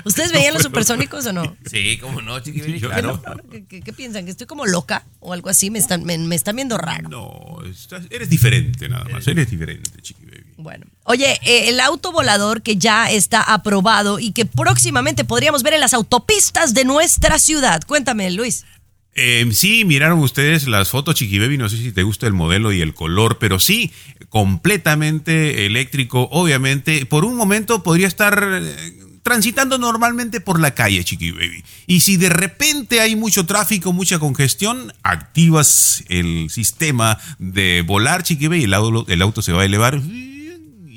¿Ustedes 0.04 0.32
veían 0.32 0.54
los 0.54 0.62
supersónicos 0.62 1.26
o 1.26 1.32
no? 1.34 1.56
Sí, 1.70 1.98
cómo 2.00 2.22
no, 2.22 2.40
Chiqui 2.40 2.80
claro. 2.80 3.20
¿Qué, 3.50 3.66
qué- 3.66 3.80
qué 3.82 3.92
piensan? 3.92 4.24
¿Que 4.24 4.30
estoy 4.30 4.46
como 4.46 4.64
loca 4.64 5.04
o 5.20 5.32
algo 5.34 5.50
así? 5.50 5.70
¿Me 5.70 5.78
están, 5.78 6.02
me, 6.04 6.16
me 6.16 6.34
están 6.34 6.56
viendo 6.56 6.78
raro? 6.78 7.08
No, 7.10 7.58
estás- 7.70 8.06
eres 8.10 8.30
diferente 8.30 8.88
nada 8.88 9.04
más. 9.12 9.26
Eres 9.28 9.50
diferente, 9.50 9.90
Chiqui 10.00 10.24
Baby. 10.24 10.47
Bueno. 10.58 10.86
Oye, 11.04 11.38
eh, 11.44 11.68
el 11.68 11.78
auto 11.78 12.10
volador 12.10 12.62
que 12.62 12.76
ya 12.76 13.10
está 13.12 13.40
aprobado 13.40 14.18
y 14.18 14.32
que 14.32 14.44
próximamente 14.44 15.24
podríamos 15.24 15.62
ver 15.62 15.74
en 15.74 15.80
las 15.80 15.94
autopistas 15.94 16.74
de 16.74 16.84
nuestra 16.84 17.38
ciudad. 17.38 17.80
Cuéntame, 17.86 18.28
Luis. 18.32 18.64
Eh, 19.14 19.48
sí, 19.52 19.84
miraron 19.84 20.18
ustedes 20.18 20.66
las 20.66 20.90
fotos, 20.90 21.14
Chiqui 21.14 21.38
Baby. 21.38 21.58
No 21.58 21.68
sé 21.68 21.76
si 21.76 21.92
te 21.92 22.02
gusta 22.02 22.26
el 22.26 22.32
modelo 22.32 22.72
y 22.72 22.80
el 22.80 22.92
color, 22.92 23.38
pero 23.38 23.60
sí, 23.60 23.92
completamente 24.30 25.64
eléctrico. 25.64 26.28
Obviamente, 26.32 27.06
por 27.06 27.24
un 27.24 27.36
momento 27.36 27.84
podría 27.84 28.08
estar 28.08 28.60
eh, 28.60 28.92
transitando 29.22 29.78
normalmente 29.78 30.40
por 30.40 30.58
la 30.58 30.72
calle, 30.72 31.04
Chiqui 31.04 31.30
Baby. 31.30 31.62
Y 31.86 32.00
si 32.00 32.16
de 32.16 32.30
repente 32.30 33.00
hay 33.00 33.14
mucho 33.14 33.46
tráfico, 33.46 33.92
mucha 33.92 34.18
congestión, 34.18 34.92
activas 35.04 36.02
el 36.08 36.50
sistema 36.50 37.16
de 37.38 37.82
volar, 37.86 38.24
Chiqui 38.24 38.48
Baby. 38.48 38.64
El 38.64 38.74
auto, 38.74 39.06
el 39.08 39.22
auto 39.22 39.40
se 39.40 39.52
va 39.52 39.62
a 39.62 39.64
elevar 39.64 40.00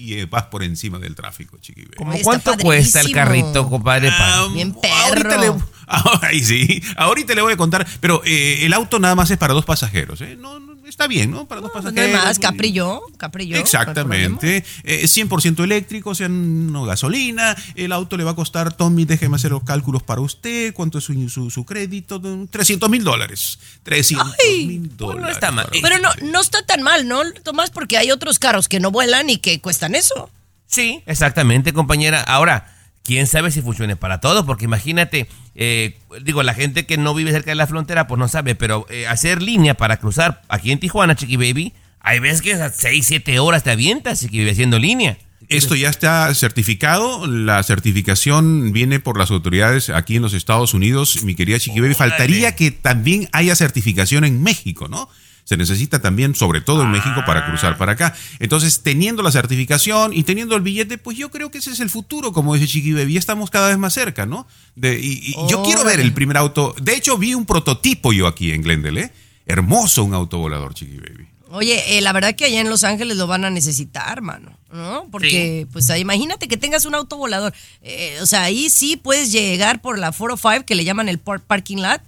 y 0.01 0.25
vas 0.25 0.43
por 0.45 0.63
encima 0.63 0.97
del 0.99 1.15
tráfico, 1.15 1.57
Chiqui 1.59 1.81
Baby. 1.83 1.95
¿Cómo 1.97 2.13
¿Cuánto 2.23 2.57
cuesta 2.57 3.01
el 3.01 3.11
carrito, 3.11 3.69
compadre? 3.69 4.09
Pa- 4.09 4.17
Ah, 4.41 4.47
Bien 4.53 4.75
Ahorita 5.07 5.29
perro. 5.29 5.55
le, 5.57 5.63
ay, 6.21 6.43
sí, 6.43 6.81
ahorita 6.97 7.33
le 7.35 7.41
voy 7.41 7.53
a 7.53 7.57
contar, 7.57 7.85
pero 7.99 8.21
eh, 8.25 8.65
el 8.65 8.73
auto 8.73 8.97
nada 8.99 9.13
más 9.15 9.29
es 9.31 9.37
para 9.37 9.53
dos 9.53 9.65
pasajeros, 9.65 10.21
¿eh? 10.21 10.37
No, 10.39 10.59
no, 10.59 10.70
está 10.91 11.07
bien, 11.07 11.31
¿no? 11.31 11.47
Para 11.47 11.61
dos 11.61 11.71
no 11.73 11.81
pasajeros. 11.81 12.05
hay 12.19 12.25
más, 12.27 12.37
Capri 12.37 12.67
y 12.67 12.71
yo, 12.73 13.01
Capri 13.17 13.45
y 13.45 13.47
yo, 13.47 13.57
Exactamente. 13.57 14.63
Eh, 14.83 15.03
100% 15.07 15.63
eléctrico, 15.63 16.11
o 16.11 16.15
sea, 16.15 16.27
no 16.29 16.83
gasolina. 16.85 17.55
El 17.75 17.91
auto 17.91 18.17
le 18.17 18.23
va 18.23 18.31
a 18.31 18.35
costar, 18.35 18.73
Tommy, 18.75 19.05
déjeme 19.05 19.35
hacer 19.37 19.51
los 19.51 19.63
cálculos 19.63 20.03
para 20.03 20.21
usted. 20.21 20.73
¿Cuánto 20.73 20.97
es 20.99 21.03
su, 21.05 21.29
su- 21.29 21.49
su 21.49 21.65
crédito? 21.65 22.21
300 22.49 22.89
mil 22.89 23.03
dólares. 23.03 23.57
300 23.83 24.35
Ay, 24.45 24.65
mil 24.67 24.81
pues 24.89 24.97
dólares. 24.97 25.23
no 25.23 25.29
está 25.29 25.51
mal. 25.51 25.67
Pero 25.81 25.97
no, 25.99 26.09
no 26.31 26.41
está 26.41 26.63
tan 26.65 26.81
mal, 26.83 27.07
¿no? 27.07 27.21
Tomás, 27.43 27.69
porque 27.71 27.97
hay 27.97 28.11
otros 28.11 28.37
carros 28.39 28.67
que 28.67 28.79
no 28.79 28.91
vuelan 28.91 29.29
y 29.29 29.37
que 29.37 29.59
cuestan 29.61 29.95
eso. 29.95 30.29
Sí, 30.67 31.01
exactamente, 31.05 31.73
compañera. 31.73 32.21
Ahora, 32.21 32.77
quién 33.03 33.27
sabe 33.27 33.51
si 33.51 33.61
funcione 33.61 33.95
para 33.95 34.19
todos, 34.19 34.45
porque 34.45 34.65
imagínate, 34.65 35.27
eh, 35.55 35.99
digo, 36.23 36.43
la 36.43 36.53
gente 36.53 36.85
que 36.85 36.97
no 36.97 37.13
vive 37.13 37.31
cerca 37.31 37.51
de 37.51 37.55
la 37.55 37.67
frontera, 37.67 38.07
pues 38.07 38.19
no 38.19 38.27
sabe, 38.27 38.55
pero 38.55 38.85
eh, 38.89 39.07
hacer 39.07 39.41
línea 39.41 39.75
para 39.75 39.97
cruzar 39.97 40.41
aquí 40.49 40.71
en 40.71 40.79
Tijuana, 40.79 41.15
Chiqui 41.15 41.37
Baby, 41.37 41.73
hay 41.99 42.19
veces 42.19 42.41
que 42.41 42.53
a 42.53 42.69
6, 42.69 43.05
7 43.05 43.39
horas 43.39 43.63
te 43.63 43.71
avientas, 43.71 44.19
Chiqui 44.21 44.39
Baby, 44.39 44.51
haciendo 44.51 44.79
línea. 44.79 45.17
Esto 45.49 45.75
ya 45.75 45.89
está 45.89 46.33
certificado. 46.33 47.27
La 47.27 47.61
certificación 47.63 48.71
viene 48.71 49.01
por 49.01 49.17
las 49.17 49.31
autoridades 49.31 49.89
aquí 49.89 50.15
en 50.15 50.21
los 50.21 50.33
Estados 50.33 50.73
Unidos. 50.73 51.23
Mi 51.23 51.35
querida 51.35 51.59
Chiqui 51.59 51.81
Baby, 51.81 51.93
faltaría 51.93 52.55
que 52.55 52.71
también 52.71 53.27
haya 53.33 53.55
certificación 53.55 54.23
en 54.23 54.41
México, 54.41 54.87
¿no? 54.87 55.09
Se 55.43 55.57
necesita 55.57 56.01
también, 56.01 56.33
sobre 56.35 56.61
todo 56.61 56.83
en 56.83 56.91
México, 56.91 57.23
para 57.25 57.45
cruzar 57.45 57.77
para 57.77 57.93
acá. 57.93 58.15
Entonces, 58.39 58.81
teniendo 58.83 59.21
la 59.23 59.31
certificación 59.31 60.13
y 60.13 60.23
teniendo 60.23 60.55
el 60.55 60.61
billete, 60.61 60.97
pues 60.97 61.17
yo 61.17 61.29
creo 61.31 61.51
que 61.51 61.57
ese 61.57 61.71
es 61.71 61.79
el 61.79 61.89
futuro, 61.89 62.31
como 62.31 62.53
dice 62.55 62.67
Chiqui 62.67 62.93
Baby. 62.93 63.17
Estamos 63.17 63.49
cada 63.49 63.67
vez 63.69 63.77
más 63.77 63.93
cerca, 63.93 64.25
¿no? 64.25 64.47
De- 64.75 64.99
y, 64.99 65.31
y 65.31 65.35
yo 65.49 65.61
quiero 65.63 65.83
ver 65.83 65.99
el 65.99 66.13
primer 66.13 66.37
auto. 66.37 66.73
De 66.81 66.95
hecho, 66.95 67.17
vi 67.17 67.33
un 67.33 67.45
prototipo 67.45 68.13
yo 68.13 68.27
aquí 68.27 68.51
en 68.51 68.61
Glendale, 68.61 69.01
¿eh? 69.01 69.11
Hermoso 69.45 70.03
un 70.03 70.13
auto 70.13 70.37
volador, 70.37 70.73
Chiqui 70.73 70.97
Baby. 70.97 71.27
Oye, 71.53 71.97
eh, 71.97 72.01
la 72.01 72.13
verdad 72.13 72.33
que 72.35 72.45
allá 72.45 72.61
en 72.61 72.69
Los 72.69 72.85
Ángeles 72.85 73.17
lo 73.17 73.27
van 73.27 73.43
a 73.43 73.49
necesitar, 73.49 74.21
mano, 74.21 74.57
¿no? 74.71 75.07
Porque, 75.11 75.67
pues, 75.73 75.89
ahí, 75.89 75.99
imagínate 75.99 76.47
que 76.47 76.55
tengas 76.55 76.85
un 76.85 76.95
auto 76.95 77.17
volador. 77.17 77.53
Eh, 77.81 78.17
o 78.21 78.25
sea, 78.25 78.43
ahí 78.43 78.69
sí 78.69 78.95
puedes 78.95 79.33
llegar 79.33 79.81
por 79.81 79.99
la 79.99 80.13
405, 80.13 80.65
que 80.65 80.75
le 80.75 80.85
llaman 80.85 81.09
el 81.09 81.19
par- 81.19 81.41
parking 81.41 81.77
lot, 81.81 82.01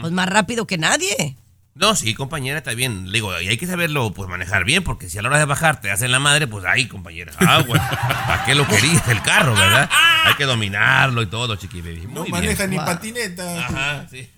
pues 0.00 0.12
más 0.12 0.28
rápido 0.28 0.66
que 0.66 0.78
nadie. 0.78 1.36
No, 1.78 1.94
sí, 1.94 2.12
compañera, 2.12 2.58
está 2.58 2.74
bien. 2.74 3.06
Le 3.06 3.18
Digo, 3.18 3.40
y 3.40 3.48
hay 3.48 3.56
que 3.56 3.66
saberlo 3.66 4.12
pues 4.12 4.28
manejar 4.28 4.64
bien, 4.64 4.82
porque 4.82 5.08
si 5.08 5.18
a 5.18 5.22
la 5.22 5.28
hora 5.28 5.38
de 5.38 5.44
bajar 5.44 5.80
te 5.80 5.90
hacen 5.90 6.10
la 6.10 6.18
madre, 6.18 6.46
pues 6.46 6.64
ahí, 6.64 6.86
compañera. 6.86 7.32
Ah, 7.38 7.62
bueno, 7.66 7.84
¿para 8.26 8.44
qué 8.44 8.54
lo 8.54 8.66
querías 8.66 9.06
el 9.08 9.22
carro, 9.22 9.54
verdad? 9.54 9.88
Hay 10.24 10.34
que 10.34 10.44
dominarlo 10.44 11.22
y 11.22 11.26
todo, 11.26 11.56
Chiqui 11.56 11.80
Baby. 11.80 12.06
Muy 12.08 12.30
bien. 12.30 12.70
ni 12.70 12.76
patineta. 12.76 13.58
Ajá, 13.60 14.06
sí. 14.10 14.28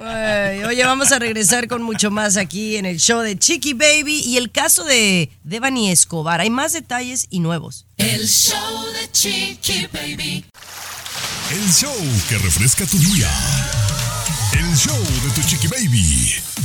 Ay, 0.00 0.64
oye, 0.64 0.84
vamos 0.84 1.12
a 1.12 1.18
regresar 1.18 1.68
con 1.68 1.82
mucho 1.82 2.10
más 2.10 2.36
aquí 2.36 2.76
en 2.76 2.86
el 2.86 2.98
show 2.98 3.20
de 3.20 3.38
Chiqui 3.38 3.72
Baby 3.72 4.20
y 4.24 4.36
el 4.36 4.50
caso 4.50 4.84
de 4.84 5.30
Devani 5.44 5.90
Escobar. 5.90 6.40
Hay 6.40 6.50
más 6.50 6.72
detalles 6.72 7.26
y 7.30 7.40
nuevos. 7.40 7.86
El 7.96 8.26
show 8.26 8.84
de 8.92 9.10
Chiqui 9.12 9.88
Baby. 9.92 10.44
El 11.52 11.72
show 11.72 11.94
que 12.28 12.38
refresca 12.38 12.84
tu 12.86 12.98
día. 12.98 13.30
El 14.58 14.76
show 14.76 14.96
de 14.96 15.30
tu 15.34 15.42
chiqui 15.48 15.66
baby. 15.66 16.63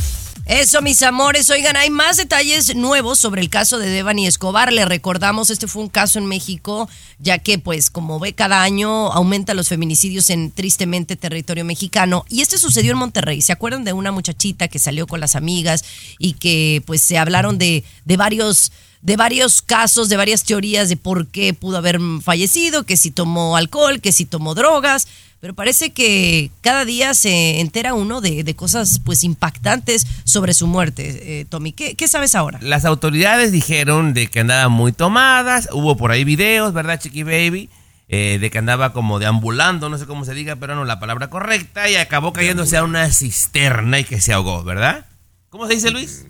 Eso, 0.50 0.82
mis 0.82 1.00
amores. 1.02 1.48
Oigan, 1.50 1.76
hay 1.76 1.90
más 1.90 2.16
detalles 2.16 2.74
nuevos 2.74 3.20
sobre 3.20 3.40
el 3.40 3.48
caso 3.48 3.78
de 3.78 3.88
Devani 3.88 4.26
Escobar. 4.26 4.72
Le 4.72 4.84
recordamos, 4.84 5.48
este 5.48 5.68
fue 5.68 5.80
un 5.80 5.88
caso 5.88 6.18
en 6.18 6.26
México, 6.26 6.88
ya 7.20 7.38
que, 7.38 7.60
pues, 7.60 7.88
como 7.88 8.18
ve, 8.18 8.32
cada 8.32 8.64
año 8.64 9.12
aumenta 9.12 9.54
los 9.54 9.68
feminicidios 9.68 10.28
en 10.28 10.50
tristemente 10.50 11.14
territorio 11.14 11.64
mexicano. 11.64 12.24
Y 12.28 12.40
este 12.40 12.58
sucedió 12.58 12.90
en 12.90 12.98
Monterrey. 12.98 13.42
¿Se 13.42 13.52
acuerdan 13.52 13.84
de 13.84 13.92
una 13.92 14.10
muchachita 14.10 14.66
que 14.66 14.80
salió 14.80 15.06
con 15.06 15.20
las 15.20 15.36
amigas 15.36 15.84
y 16.18 16.32
que, 16.32 16.82
pues, 16.84 17.00
se 17.00 17.16
hablaron 17.16 17.56
de, 17.56 17.84
de 18.04 18.16
varios 18.16 18.72
de 19.02 19.16
varios 19.16 19.62
casos, 19.62 20.10
de 20.10 20.18
varias 20.18 20.44
teorías 20.44 20.90
de 20.90 20.96
por 20.98 21.28
qué 21.28 21.54
pudo 21.54 21.78
haber 21.78 21.98
fallecido, 22.22 22.84
que 22.84 22.98
si 22.98 23.10
tomó 23.10 23.56
alcohol, 23.56 24.02
que 24.02 24.12
si 24.12 24.26
tomó 24.26 24.54
drogas, 24.54 25.08
pero 25.40 25.54
parece 25.54 25.90
que 25.92 26.50
cada 26.60 26.84
día 26.84 27.14
se 27.14 27.60
entera 27.60 27.94
uno 27.94 28.20
de, 28.20 28.44
de 28.44 28.54
cosas 28.54 29.00
pues 29.04 29.24
impactantes 29.24 30.06
sobre 30.24 30.52
su 30.54 30.66
muerte. 30.66 31.40
Eh, 31.40 31.44
Tommy, 31.48 31.72
¿qué, 31.72 31.94
qué 31.96 32.08
sabes 32.08 32.34
ahora? 32.34 32.58
Las 32.62 32.84
autoridades 32.84 33.50
dijeron 33.50 34.12
de 34.12 34.26
que 34.28 34.40
andaba 34.40 34.68
muy 34.68 34.92
tomadas, 34.92 35.68
hubo 35.72 35.96
por 35.96 36.10
ahí 36.10 36.24
videos, 36.24 36.72
¿verdad, 36.74 37.00
Chiqui 37.00 37.22
Baby? 37.22 37.70
Eh, 38.12 38.38
de 38.40 38.50
que 38.50 38.58
andaba 38.58 38.92
como 38.92 39.20
deambulando, 39.20 39.88
no 39.88 39.96
sé 39.96 40.04
cómo 40.04 40.24
se 40.24 40.34
diga, 40.34 40.56
pero 40.56 40.74
no 40.74 40.84
la 40.84 40.98
palabra 40.98 41.30
correcta, 41.30 41.88
y 41.88 41.94
acabó 41.94 42.32
cayéndose 42.32 42.76
a 42.76 42.82
una 42.82 43.08
cisterna 43.12 44.00
y 44.00 44.04
que 44.04 44.20
se 44.20 44.32
ahogó, 44.32 44.64
¿verdad? 44.64 45.06
¿Cómo 45.48 45.68
se 45.68 45.74
dice, 45.74 45.92
Luis? 45.92 46.26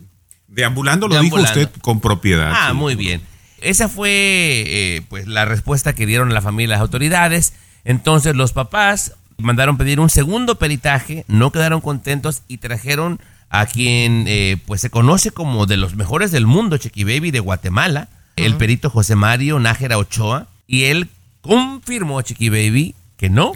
Deambulando 0.47 1.09
lo 1.09 1.15
Deambulando. 1.15 1.51
dijo 1.55 1.69
usted 1.69 1.81
con 1.81 2.01
propiedad. 2.01 2.53
Ah, 2.55 2.69
sí. 2.73 2.77
muy 2.77 2.97
bien. 2.97 3.23
esa 3.63 3.89
fue 3.89 4.11
eh, 4.11 5.03
pues 5.09 5.27
la 5.27 5.47
respuesta 5.47 5.95
que 5.95 6.05
dieron 6.07 6.35
la 6.35 6.43
familia 6.43 6.65
y 6.67 6.77
las 6.77 6.81
autoridades. 6.81 7.55
Entonces 7.85 8.37
los 8.37 8.53
papás 8.53 9.15
mandaron 9.39 9.77
pedir 9.77 10.01
un 10.01 10.11
segundo 10.11 10.57
peritaje, 10.57 11.25
no 11.29 11.51
quedaron 11.51 11.81
contentos 11.81 12.43
y 12.49 12.59
trajeron 12.59 13.21
a 13.49 13.67
quien 13.67 14.25
eh, 14.29 14.59
pues 14.67 14.81
se 14.81 14.91
conoce 14.91 15.33
como 15.33 15.67
de 15.67 15.77
los 15.77 15.97
mejores 15.97 16.31
del 16.31 16.47
mundo, 16.47 16.77
Chiqui 16.77 17.05
Baby 17.05 17.31
de 17.31 17.41
Guatemala, 17.41 18.09
el 18.37 18.57
perito 18.57 18.91
José 18.91 19.17
Mario 19.17 19.59
Nájera 19.59 19.99
Ochoa, 19.99 20.47
y 20.67 20.85
él 20.85 21.09
confirmó, 21.41 22.23
Chiqui 22.23 22.49
Baby, 22.49 22.95
que 23.17 23.29
no, 23.29 23.53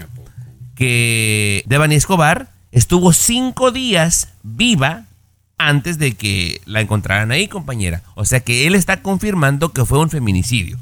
que 0.75 1.62
Devani 1.66 1.95
Escobar 1.95 2.51
estuvo 2.72 3.12
cinco 3.12 3.70
días 3.70 4.29
viva 4.43 5.05
antes 5.59 5.99
de 5.99 6.14
que 6.14 6.61
la 6.66 6.81
encontraran 6.81 7.31
ahí, 7.31 7.47
compañera. 7.47 8.03
O 8.16 8.25
sea 8.25 8.41
que 8.41 8.66
él 8.66 8.75
está 8.75 9.01
confirmando 9.01 9.72
que 9.72 9.85
fue 9.85 10.01
un 10.01 10.11
feminicidio. 10.11 10.79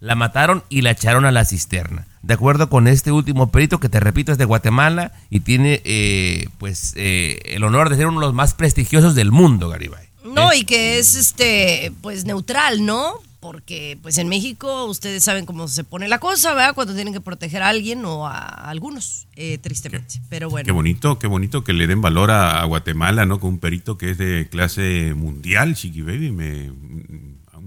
La 0.00 0.14
mataron 0.14 0.64
y 0.70 0.80
la 0.80 0.92
echaron 0.92 1.26
a 1.26 1.30
la 1.30 1.44
cisterna. 1.44 2.06
De 2.22 2.34
acuerdo 2.34 2.70
con 2.70 2.88
este 2.88 3.12
último 3.12 3.50
perito 3.50 3.80
que 3.80 3.88
te 3.88 4.00
repito 4.00 4.32
es 4.32 4.38
de 4.38 4.46
Guatemala 4.46 5.12
y 5.28 5.40
tiene 5.40 5.82
eh, 5.84 6.48
pues 6.58 6.94
eh, 6.96 7.40
el 7.44 7.64
honor 7.64 7.90
de 7.90 7.96
ser 7.96 8.06
uno 8.06 8.20
de 8.20 8.26
los 8.26 8.34
más 8.34 8.54
prestigiosos 8.54 9.14
del 9.14 9.30
mundo, 9.30 9.68
Garibay. 9.68 10.06
No, 10.24 10.52
y 10.54 10.64
que 10.64 10.98
es 10.98 11.14
este, 11.14 11.92
pues 12.02 12.24
neutral, 12.24 12.84
¿no? 12.84 13.14
Porque 13.40 13.98
pues 14.02 14.18
en 14.18 14.28
México 14.28 14.84
ustedes 14.84 15.24
saben 15.24 15.46
cómo 15.46 15.66
se 15.66 15.82
pone 15.82 16.08
la 16.08 16.18
cosa, 16.18 16.54
¿verdad? 16.54 16.74
Cuando 16.74 16.94
tienen 16.94 17.14
que 17.14 17.22
proteger 17.22 17.62
a 17.62 17.68
alguien 17.68 18.04
o 18.04 18.26
a 18.26 18.38
algunos, 18.38 19.28
eh, 19.36 19.56
tristemente. 19.58 20.20
Pero 20.28 20.50
bueno. 20.50 20.66
Qué 20.66 20.72
bonito, 20.72 21.18
qué 21.18 21.26
bonito 21.26 21.64
que 21.64 21.72
le 21.72 21.86
den 21.86 22.02
valor 22.02 22.30
a, 22.30 22.60
a 22.60 22.64
Guatemala, 22.64 23.24
¿no? 23.24 23.40
Con 23.40 23.50
un 23.50 23.58
perito 23.58 23.96
que 23.96 24.10
es 24.10 24.18
de 24.18 24.48
clase 24.50 25.14
mundial, 25.14 25.74
Chiqui 25.74 26.02
Baby. 26.02 26.32
Me, 26.32 26.70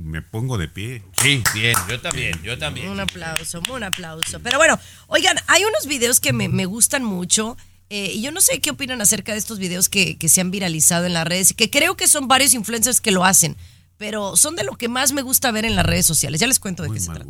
me 0.03 0.21
pongo 0.21 0.57
de 0.57 0.67
pie. 0.67 1.01
Sí, 1.21 1.41
bien, 1.53 1.75
yo 1.89 1.99
también, 2.01 2.41
yo 2.43 2.57
también. 2.57 2.89
Un 2.89 2.99
aplauso, 2.99 3.61
un 3.71 3.83
aplauso. 3.83 4.39
Pero 4.41 4.57
bueno, 4.57 4.77
oigan, 5.07 5.37
hay 5.47 5.63
unos 5.63 5.87
videos 5.87 6.19
que 6.19 6.33
me, 6.33 6.49
me 6.49 6.65
gustan 6.65 7.03
mucho. 7.03 7.55
eh, 7.89 8.11
y 8.15 8.21
yo 8.21 8.31
no 8.31 8.41
sé 8.41 8.59
qué 8.59 8.71
opinan 8.71 9.01
acerca 9.01 9.33
de 9.33 9.37
estos 9.37 9.59
videos 9.59 9.87
que, 9.87 10.17
que 10.17 10.27
se 10.29 10.41
han 10.41 10.51
viralizado 10.51 11.05
en 11.05 11.13
las 11.13 11.25
redes, 11.27 11.51
y 11.51 11.53
que 11.53 11.69
creo 11.69 11.95
que 11.95 12.07
son 12.07 12.27
varios 12.27 12.53
influencers 12.53 12.99
que 13.01 13.11
lo 13.11 13.23
hacen, 13.23 13.55
pero 13.97 14.35
son 14.35 14.55
de 14.55 14.63
lo 14.63 14.73
que 14.73 14.87
más 14.87 15.13
me 15.13 15.21
gusta 15.21 15.51
ver 15.51 15.63
en 15.65 15.75
las 15.75 15.85
redes 15.85 16.05
sociales. 16.05 16.41
Ya 16.41 16.47
les 16.47 16.59
cuento 16.59 16.83
de 16.83 16.89
qué 16.91 16.99
se 16.99 17.07
trata. 17.11 17.25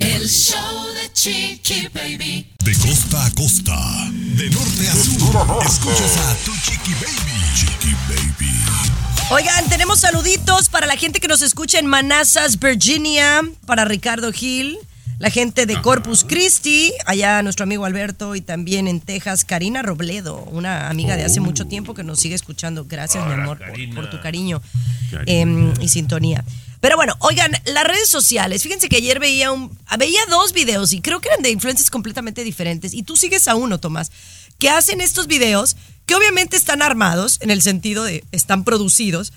El 0.00 0.28
show 0.28 0.86
de 0.94 1.12
Chiqui 1.12 1.88
Baby. 1.92 2.52
De 2.64 2.72
costa 2.78 3.26
a 3.26 3.30
costa, 3.34 3.76
de 4.10 4.50
norte 4.50 4.88
a 4.88 4.94
sur, 4.94 5.58
escuchas 5.66 6.16
a 6.18 6.34
tu 6.44 6.52
Chiqui 6.52 6.94
Baby. 6.94 7.36
Chiqui 7.54 7.94
Baby. 8.08 8.52
Oigan, 9.28 9.68
tenemos 9.68 9.98
saluditos 9.98 10.68
para 10.68 10.86
la 10.86 10.96
gente 10.96 11.18
que 11.18 11.26
nos 11.26 11.42
escucha 11.42 11.80
en 11.80 11.86
Manassas, 11.86 12.60
Virginia, 12.60 13.42
para 13.66 13.84
Ricardo 13.84 14.32
Gil, 14.32 14.78
la 15.18 15.30
gente 15.30 15.66
de 15.66 15.82
Corpus 15.82 16.22
Christi, 16.22 16.92
allá 17.06 17.42
nuestro 17.42 17.64
amigo 17.64 17.84
Alberto, 17.86 18.36
y 18.36 18.40
también 18.40 18.86
en 18.86 19.00
Texas, 19.00 19.44
Karina 19.44 19.82
Robledo, 19.82 20.44
una 20.52 20.88
amiga 20.88 21.16
de 21.16 21.24
hace 21.24 21.40
mucho 21.40 21.66
tiempo 21.66 21.92
que 21.92 22.04
nos 22.04 22.20
sigue 22.20 22.36
escuchando. 22.36 22.84
Gracias, 22.84 23.26
mi 23.26 23.32
amor, 23.32 23.58
por, 23.58 23.94
por 23.96 24.10
tu 24.10 24.20
cariño 24.20 24.62
em, 25.26 25.74
y 25.80 25.88
sintonía. 25.88 26.44
Pero 26.80 26.94
bueno, 26.94 27.16
oigan, 27.18 27.50
las 27.64 27.84
redes 27.84 28.08
sociales, 28.08 28.62
fíjense 28.62 28.88
que 28.88 28.98
ayer 28.98 29.18
veía 29.18 29.50
un, 29.50 29.76
veía 29.98 30.20
dos 30.30 30.52
videos 30.52 30.92
y 30.92 31.00
creo 31.00 31.20
que 31.20 31.30
eran 31.30 31.42
de 31.42 31.50
influencias 31.50 31.90
completamente 31.90 32.44
diferentes. 32.44 32.94
Y 32.94 33.02
tú 33.02 33.16
sigues 33.16 33.48
a 33.48 33.56
uno, 33.56 33.80
Tomás, 33.80 34.12
que 34.60 34.70
hacen 34.70 35.00
estos 35.00 35.26
videos 35.26 35.76
que 36.06 36.14
obviamente 36.14 36.56
están 36.56 36.82
armados 36.82 37.38
en 37.42 37.50
el 37.50 37.62
sentido 37.62 38.04
de 38.04 38.24
están 38.32 38.64
producidos, 38.64 39.32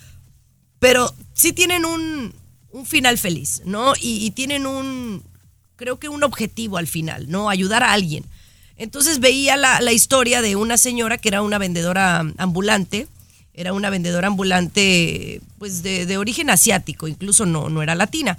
pero 0.80 1.14
sí 1.34 1.52
tienen 1.52 1.84
un, 1.86 2.34
un 2.72 2.86
final 2.86 3.18
feliz, 3.18 3.64
¿no? 3.66 3.94
Y, 4.00 4.32
tienen 4.32 4.66
un, 4.66 5.24
creo 5.76 6.00
que 6.00 6.10
un 6.10 6.24
objetivo 6.24 6.78
al 6.78 6.88
final, 6.88 7.30
¿no? 7.30 7.50
Ayudar 7.50 7.84
a 7.84 7.92
alguien. 7.92 8.24
Entonces 8.78 9.20
veía 9.20 9.58
la, 9.58 9.82
la 9.82 9.92
historia 9.92 10.42
de 10.42 10.56
una 10.56 10.78
señora 10.78 11.18
que 11.18 11.30
era 11.30 11.42
una 11.42 11.58
vendedora 11.58 12.20
ambulante, 12.38 13.08
era 13.54 13.74
una 13.74 13.90
vendedora 13.90 14.28
ambulante 14.28 15.42
pues 15.58 15.84
de, 15.84 16.06
de 16.06 16.18
origen 16.18 16.50
asiático, 16.50 17.08
incluso 17.08 17.46
no, 17.46 17.70
no 17.70 17.82
era 17.82 17.96
latina. 17.96 18.38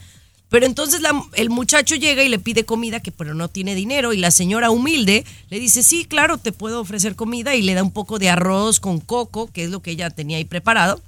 Pero 0.51 0.66
entonces 0.66 1.01
la- 1.01 1.24
el 1.34 1.48
muchacho 1.48 1.94
llega 1.94 2.22
y 2.24 2.28
le 2.28 2.38
pide 2.38 2.64
comida, 2.64 3.01
que 3.01 3.12
pero 3.12 3.34
no 3.34 3.48
tiene 3.48 3.74
dinero, 3.74 4.12
y 4.12 4.18
la 4.18 4.30
señora 4.30 4.70
humilde 4.70 5.24
le 5.48 5.61
dice, 5.61 5.82
sí, 5.82 6.05
claro, 6.05 6.38
te 6.38 6.53
puedo 6.53 6.80
ofrecer 6.80 7.14
comida, 7.16 7.55
y 7.55 7.62
le 7.62 7.74
da 7.74 7.82
un 7.82 7.92
poco 7.92 8.18
de 8.18 8.28
arroz 8.28 8.80
con 8.80 9.01
coco, 9.01 9.51
que 9.53 9.64
es 9.64 9.70
lo 9.70 9.80
que 9.80 9.92
ella 9.92 10.11
tenía 10.11 10.36
ahí 10.36 10.44
preparado. 10.44 11.01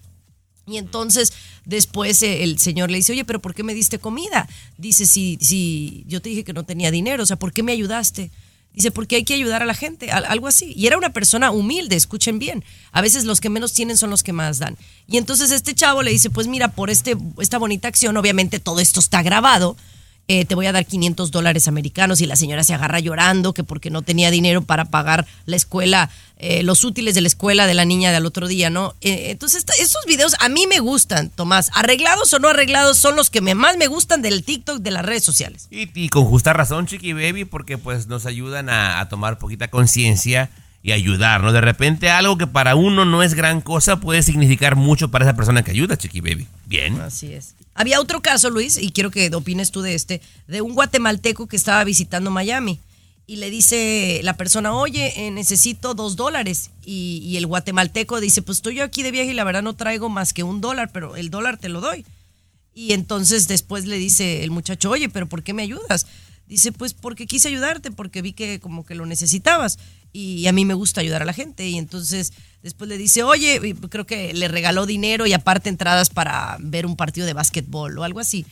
Y 0.65 0.77
entonces 0.77 1.33
después 1.65 2.23
eh, 2.23 2.45
el 2.45 2.59
señor 2.61 2.89
le 2.91 2.99
dice, 2.99 3.13
oye, 3.13 3.25
pero 3.25 3.41
¿por 3.43 3.53
qué 3.53 3.65
me 3.65 3.75
diste 3.75 3.99
comida? 3.99 4.49
Dice, 4.79 5.07
si, 5.07 5.37
si 5.41 6.05
yo 6.07 6.23
te 6.23 6.29
dije 6.29 6.45
que 6.45 6.53
no 6.53 6.63
tenía 6.63 6.93
dinero, 6.93 7.25
o 7.25 7.27
sea, 7.27 7.37
¿por 7.37 7.53
qué 7.53 7.65
me 7.65 7.73
ayudaste? 7.73 8.31
Dice, 8.75 8.91
porque 8.91 9.17
hay 9.17 9.25
que 9.25 9.35
ayudar 9.35 9.63
a 9.63 9.67
la 9.67 9.75
gente, 9.75 10.11
al- 10.11 10.25
algo 10.25 10.47
así. 10.49 10.73
Y 10.77 10.87
era 10.87 10.97
una 10.97 11.13
persona 11.13 11.51
humilde, 11.51 11.95
escuchen 11.97 12.39
bien. 12.39 12.65
A 12.91 13.03
veces 13.03 13.25
los 13.25 13.41
que 13.41 13.51
menos 13.51 13.73
tienen 13.75 13.97
son 13.99 14.09
los 14.11 14.23
que 14.23 14.33
más 14.33 14.59
dan. 14.59 14.77
Y 15.07 15.19
entonces 15.19 15.51
este 15.51 15.75
chavo 15.75 16.03
le 16.03 16.11
dice, 16.11 16.31
pues 16.31 16.47
mira, 16.47 16.69
por 16.69 16.89
este, 16.89 17.17
esta 17.39 17.59
bonita 17.59 17.89
acción, 17.89 18.17
obviamente 18.17 18.61
todo 18.61 18.81
esto 18.81 19.01
está 19.01 19.23
grabado, 19.23 19.77
eh, 20.33 20.47
te 20.47 20.55
voy 20.55 20.65
a 20.65 20.73
dar 20.73 20.87
500 20.87 21.31
dólares 21.31 21.69
americanos 21.69 22.23
y 22.23 22.27
la 22.27 22.37
señora 22.37 22.65
se 22.65 22.73
agarra 22.73 23.01
llorando 23.01 23.53
que 23.53 23.65
porque 23.65 23.91
no 23.91 24.01
tenía 24.01 24.31
dinero 24.31 24.63
para 24.63 24.87
pagar 24.87 25.27
la 25.45 25.57
escuela, 25.57 26.09
eh, 26.39 26.63
los 26.63 26.85
útiles 26.85 27.15
de 27.15 27.21
la 27.21 27.29
escuela 27.29 27.67
de 27.67 27.75
la 27.75 27.85
niña 27.85 28.13
del 28.13 28.25
otro 28.25 28.49
día, 28.49 28.71
¿no? 28.71 28.95
Eh, 29.03 29.27
entonces, 29.31 29.67
estos 29.79 30.07
videos 30.07 30.35
a 30.41 30.49
mí 30.49 30.67
me 30.67 30.81
gustan, 30.81 31.29
Tomás. 31.29 31.71
Arreglados 31.75 32.33
o 32.33 32.39
no 32.39 32.49
arreglados 32.49 32.97
son 32.97 33.15
los 33.15 33.29
que 33.29 33.43
me, 33.43 33.55
más 33.55 33.77
me 33.77 33.89
gustan 33.89 34.23
del 34.23 34.43
TikTok, 34.43 34.79
de 34.79 34.91
las 34.91 35.05
redes 35.05 35.23
sociales. 35.23 35.69
Y, 35.71 35.91
y 35.95 36.09
con 36.09 36.25
justa 36.25 36.55
razón, 36.55 36.87
Chiqui 36.87 37.13
Baby, 37.13 37.45
porque 37.45 37.77
pues 37.77 38.07
nos 38.07 38.25
ayudan 38.25 38.71
a, 38.71 39.01
a 39.01 39.09
tomar 39.11 39.39
poquita 39.39 39.69
conciencia 39.69 40.49
y 40.83 40.93
ayudar, 40.93 41.43
¿no? 41.43 41.53
De 41.53 41.61
repente 41.61 42.11
algo 42.11 42.37
que 42.37 42.47
para 42.47 42.75
uno 42.75 43.05
no 43.05 43.23
es 43.23 43.35
gran 43.35 43.61
cosa 43.61 44.01
puede 44.01 44.23
significar 44.23 44.75
mucho 44.75 45.11
para 45.11 45.25
esa 45.25 45.37
persona 45.37 45.63
que 45.63 45.71
ayuda, 45.71 45.97
Chiqui 45.97 46.21
Baby. 46.21 46.49
Bien. 46.67 47.01
Así 47.01 47.33
es. 47.33 47.55
Había 47.75 48.01
otro 48.01 48.21
caso, 48.21 48.51
Luis, 48.51 48.79
y 48.79 48.91
quiero 48.91 49.11
que 49.11 49.31
opines 49.35 49.71
tú 49.71 49.81
de 49.81 49.95
este, 49.95 50.21
de 50.49 50.61
un 50.61 50.75
guatemalteco 50.75 51.47
que 51.47 51.57
estaba 51.57 51.85
visitando 51.85 52.31
Miami. 52.31 52.81
Y 53.25 53.37
le 53.37 53.51
dice 53.51 54.21
la 54.25 54.37
persona, 54.37 54.75
oye, 54.75 55.13
eh, 55.17 55.31
necesito 55.31 55.95
dos 55.95 56.17
dólares. 56.17 56.71
Y, 56.85 57.23
y 57.25 57.37
el 57.37 57.47
guatemalteco 57.47 58.21
dice, 58.21 58.43
pues 58.43 58.59
estoy 58.59 58.75
yo 58.75 58.85
aquí 58.85 59.05
de 59.05 59.13
viaje 59.13 59.31
y 59.31 59.35
la 59.35 59.45
verdad 59.45 59.63
no 59.63 59.75
traigo 59.75 60.09
más 60.09 60.33
que 60.33 60.43
un 60.43 60.61
dólar, 60.61 60.91
pero 60.93 61.15
el 61.15 61.31
dólar 61.31 61.57
te 61.57 61.69
lo 61.69 61.81
doy. 61.81 62.05
Y 62.75 62.93
entonces 62.93 63.49
después 63.49 63.87
le 63.87 63.97
dice 63.97 64.43
el 64.43 64.51
muchacho, 64.51 64.91
oye, 64.91 65.09
pero 65.09 65.29
¿por 65.29 65.43
qué 65.45 65.55
me 65.55 65.63
ayudas? 65.63 66.07
Dice, 66.53 66.71
pues 66.71 66.93
porque 66.93 67.27
quise 67.27 67.49
ayudarte, 67.49 67.91
porque 67.91 68.21
vi 68.21 68.35
que 68.35 68.61
como 68.61 68.85
que 68.85 68.95
lo 68.95 69.07
necesitabas. 69.07 69.79
Y 70.13 70.47
a 70.49 70.53
mí 70.53 70.67
me 70.67 70.75
gusta 70.75 71.01
ayudar 71.01 71.23
a 71.23 71.25
la 71.25 71.33
gente. 71.33 71.67
Y 71.67 71.79
entonces 71.79 72.35
después 72.63 72.91
le 72.91 72.99
dice, 72.99 73.23
oye, 73.23 73.75
creo 73.89 74.05
que 74.05 74.35
le 74.35 74.49
regaló 74.49 74.85
dinero 74.85 75.27
y 75.27 75.33
aparte 75.33 75.71
entradas 75.71 76.11
para 76.11 76.59
ver 76.61 76.85
un 76.85 76.95
partido 76.95 77.27
de 77.27 77.33
básquetbol 77.33 77.97
o 77.97 78.05
algo 78.05 78.21
así. 78.21 78.45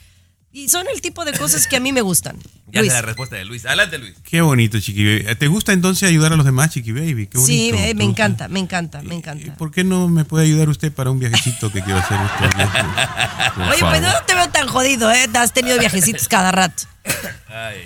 Y 0.53 0.69
son 0.69 0.87
el 0.93 1.01
tipo 1.01 1.25
de 1.25 1.33
cosas 1.33 1.67
que 1.69 1.77
a 1.77 1.81
mí 1.81 1.93
me 1.93 2.01
gustan. 2.03 2.37
Ya 2.73 2.83
Luis. 2.83 2.93
la 2.93 3.03
respuesta 3.03 3.35
de 3.35 3.45
Luis. 3.45 3.67
Adelante, 3.67 3.99
Luis. 3.99 4.15
Qué 4.23 4.43
bonito, 4.43 4.79
Chiqui 4.79 5.05
Baby. 5.05 5.35
¿Te 5.35 5.49
gusta 5.49 5.73
entonces 5.73 6.09
ayudar 6.09 6.33
a 6.33 6.37
los 6.37 6.47
demás, 6.47 6.71
Chiqui 6.71 6.93
Baby? 6.93 7.27
Qué 7.27 7.37
bonito. 7.39 7.45
Sí, 7.45 7.73
eh, 7.75 7.95
me 7.97 8.05
encanta, 8.05 8.47
me 8.47 8.61
encanta, 8.61 9.03
me 9.03 9.17
encanta. 9.17 9.57
¿Por 9.57 9.73
qué 9.73 9.83
no 9.83 10.07
me 10.09 10.25
puede 10.25 10.45
ayudar 10.45 10.69
usted 10.69 10.93
para 10.93 11.11
un 11.11 11.19
viajecito 11.19 11.73
que 11.73 11.83
quiero 11.83 11.99
hacer? 11.99 12.17
Oye, 13.73 13.81
pues 13.81 14.01
no 14.03 14.13
te 14.25 14.37
veo 14.37 14.49
tan 14.51 14.69
jodido, 14.69 15.11
¿eh? 15.11 15.27
Has 15.35 15.53
tenido 15.53 15.81
viajecitos 15.81 16.29
cada 16.29 16.53
rato. 16.53 16.85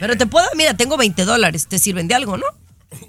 Pero 0.01 0.19
te 0.19 0.27
puedo, 0.27 0.47
mira, 0.55 0.75
tengo 0.75 0.99
20 0.99 1.25
dólares. 1.25 1.67
¿Te 1.67 1.79
sirven 1.79 2.07
de 2.07 2.15
algo, 2.17 2.37
no? 2.37 2.45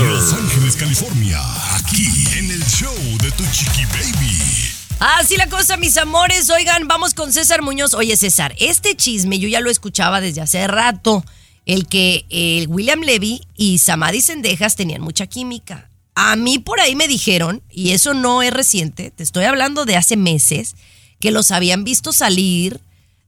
Los 0.02 0.34
Ángeles, 0.34 0.76
California, 0.76 1.40
aquí 1.76 2.06
en 2.36 2.50
el 2.50 2.62
show 2.66 2.94
de 3.22 3.30
tu 3.30 3.44
Chiqui 3.52 3.86
Baby. 3.86 4.38
Así 4.98 5.36
la 5.38 5.48
cosa, 5.48 5.78
mis 5.78 5.96
amores. 5.96 6.50
Oigan, 6.50 6.88
vamos 6.88 7.14
con 7.14 7.32
César 7.32 7.62
Muñoz. 7.62 7.94
Oye, 7.94 8.18
César, 8.18 8.54
este 8.58 8.94
chisme 8.94 9.38
yo 9.38 9.48
ya 9.48 9.60
lo 9.60 9.70
escuchaba 9.70 10.20
desde 10.20 10.42
hace 10.42 10.66
rato. 10.66 11.24
el 11.64 11.88
que 11.88 12.26
el 12.30 12.68
William 12.68 13.00
Levy 13.00 13.40
y 13.56 13.78
Samadhi 13.78 14.20
Sendejas 14.20 14.76
tenían 14.76 15.02
mucha 15.02 15.26
química. 15.26 15.90
A 16.14 16.36
mí 16.36 16.58
por 16.58 16.80
ahí 16.80 16.94
me 16.94 17.08
dijeron, 17.08 17.62
y 17.70 17.90
eso 17.90 18.14
no 18.14 18.42
es 18.42 18.52
reciente, 18.52 19.10
te 19.10 19.22
estoy 19.22 19.44
hablando 19.44 19.84
de 19.84 19.96
hace 19.96 20.16
meses, 20.16 20.76
que 21.26 21.32
los 21.32 21.50
habían 21.50 21.82
visto 21.82 22.12
salir 22.12 22.78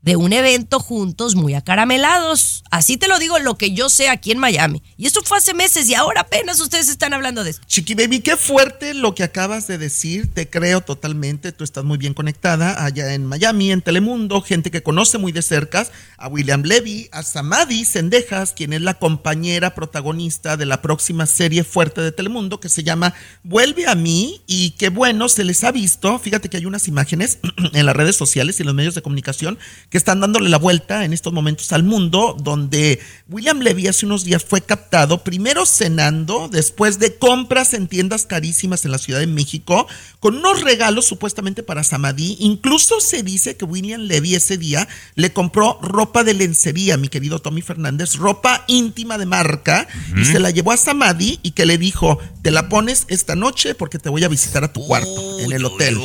de 0.02 0.16
un 0.16 0.32
evento 0.32 0.80
juntos 0.80 1.34
muy 1.34 1.54
acaramelados. 1.54 2.62
Así 2.70 2.96
te 2.96 3.08
lo 3.08 3.18
digo 3.18 3.38
lo 3.38 3.58
que 3.58 3.72
yo 3.72 3.88
sé 3.88 4.08
aquí 4.08 4.30
en 4.30 4.38
Miami. 4.38 4.82
Y 4.96 5.06
eso 5.06 5.22
fue 5.24 5.38
hace 5.38 5.54
meses 5.54 5.88
y 5.88 5.94
ahora 5.94 6.22
apenas 6.22 6.60
ustedes 6.60 6.88
están 6.88 7.12
hablando 7.12 7.44
de 7.44 7.50
esto. 7.50 7.66
Chiqui 7.66 7.94
Baby, 7.94 8.20
qué 8.20 8.36
fuerte 8.36 8.94
lo 8.94 9.14
que 9.14 9.22
acabas 9.22 9.66
de 9.66 9.78
decir, 9.78 10.32
te 10.32 10.48
creo 10.48 10.80
totalmente, 10.80 11.52
tú 11.52 11.64
estás 11.64 11.84
muy 11.84 11.98
bien 11.98 12.14
conectada 12.14 12.84
allá 12.84 13.14
en 13.14 13.26
Miami, 13.26 13.72
en 13.72 13.82
Telemundo, 13.82 14.40
gente 14.40 14.70
que 14.70 14.82
conoce 14.82 15.18
muy 15.18 15.32
de 15.32 15.42
cerca 15.42 15.86
a 16.16 16.28
William 16.28 16.62
Levy, 16.62 17.08
a 17.12 17.22
Samadhi 17.22 17.84
Sendejas, 17.84 18.52
quien 18.52 18.72
es 18.72 18.82
la 18.82 18.94
compañera 18.94 19.74
protagonista 19.74 20.56
de 20.56 20.66
la 20.66 20.82
próxima 20.82 21.26
serie 21.26 21.64
fuerte 21.64 22.00
de 22.00 22.12
Telemundo 22.12 22.60
que 22.60 22.68
se 22.68 22.82
llama 22.82 23.14
Vuelve 23.42 23.86
a 23.86 23.94
mí 23.94 24.42
y 24.46 24.70
qué 24.72 24.88
bueno, 24.88 25.28
se 25.28 25.44
les 25.44 25.62
ha 25.64 25.72
visto, 25.72 26.18
fíjate 26.18 26.48
que 26.48 26.56
hay 26.56 26.66
unas 26.66 26.88
imágenes 26.88 27.38
en 27.72 27.86
las 27.86 27.96
redes 27.96 28.16
sociales 28.16 28.58
y 28.58 28.62
en 28.62 28.66
los 28.66 28.74
medios 28.74 28.94
de 28.94 29.02
comunicación 29.02 29.58
que 29.90 29.98
están 29.98 30.20
dándole 30.20 30.50
la 30.50 30.58
vuelta 30.58 31.04
en 31.04 31.12
estos 31.12 31.32
momentos 31.32 31.72
al 31.72 31.82
mundo, 31.82 32.36
donde 32.38 33.00
William 33.28 33.60
Levy 33.60 33.88
hace 33.88 34.04
unos 34.04 34.24
días 34.24 34.44
fue 34.44 34.60
captado, 34.60 35.24
primero 35.24 35.64
cenando, 35.64 36.48
después 36.48 36.98
de 36.98 37.16
compras 37.16 37.72
en 37.72 37.88
tiendas 37.88 38.26
carísimas 38.26 38.84
en 38.84 38.92
la 38.92 38.98
Ciudad 38.98 39.20
de 39.20 39.26
México, 39.26 39.86
con 40.20 40.36
unos 40.36 40.60
regalos 40.60 41.06
supuestamente 41.06 41.62
para 41.62 41.84
Samadhi. 41.84 42.36
Incluso 42.40 43.00
se 43.00 43.22
dice 43.22 43.56
que 43.56 43.64
William 43.64 44.02
Levy 44.02 44.34
ese 44.34 44.58
día 44.58 44.88
le 45.14 45.32
compró 45.32 45.78
ropa 45.80 46.22
de 46.22 46.34
lencería, 46.34 46.96
mi 46.96 47.08
querido 47.08 47.38
Tommy 47.38 47.62
Fernández, 47.62 48.16
ropa 48.16 48.64
íntima 48.66 49.16
de 49.16 49.26
marca, 49.26 49.88
y 50.20 50.24
se 50.24 50.38
la 50.38 50.50
llevó 50.50 50.72
a 50.72 50.76
Samadhi 50.76 51.40
y 51.42 51.52
que 51.52 51.64
le 51.64 51.78
dijo, 51.78 52.18
te 52.42 52.50
la 52.50 52.68
pones 52.68 53.06
esta 53.08 53.36
noche 53.36 53.74
porque 53.74 53.98
te 53.98 54.10
voy 54.10 54.24
a 54.24 54.28
visitar 54.28 54.64
a 54.64 54.72
tu 54.72 54.86
cuarto 54.86 55.40
en 55.40 55.52
el 55.52 55.64
hotel. 55.64 55.96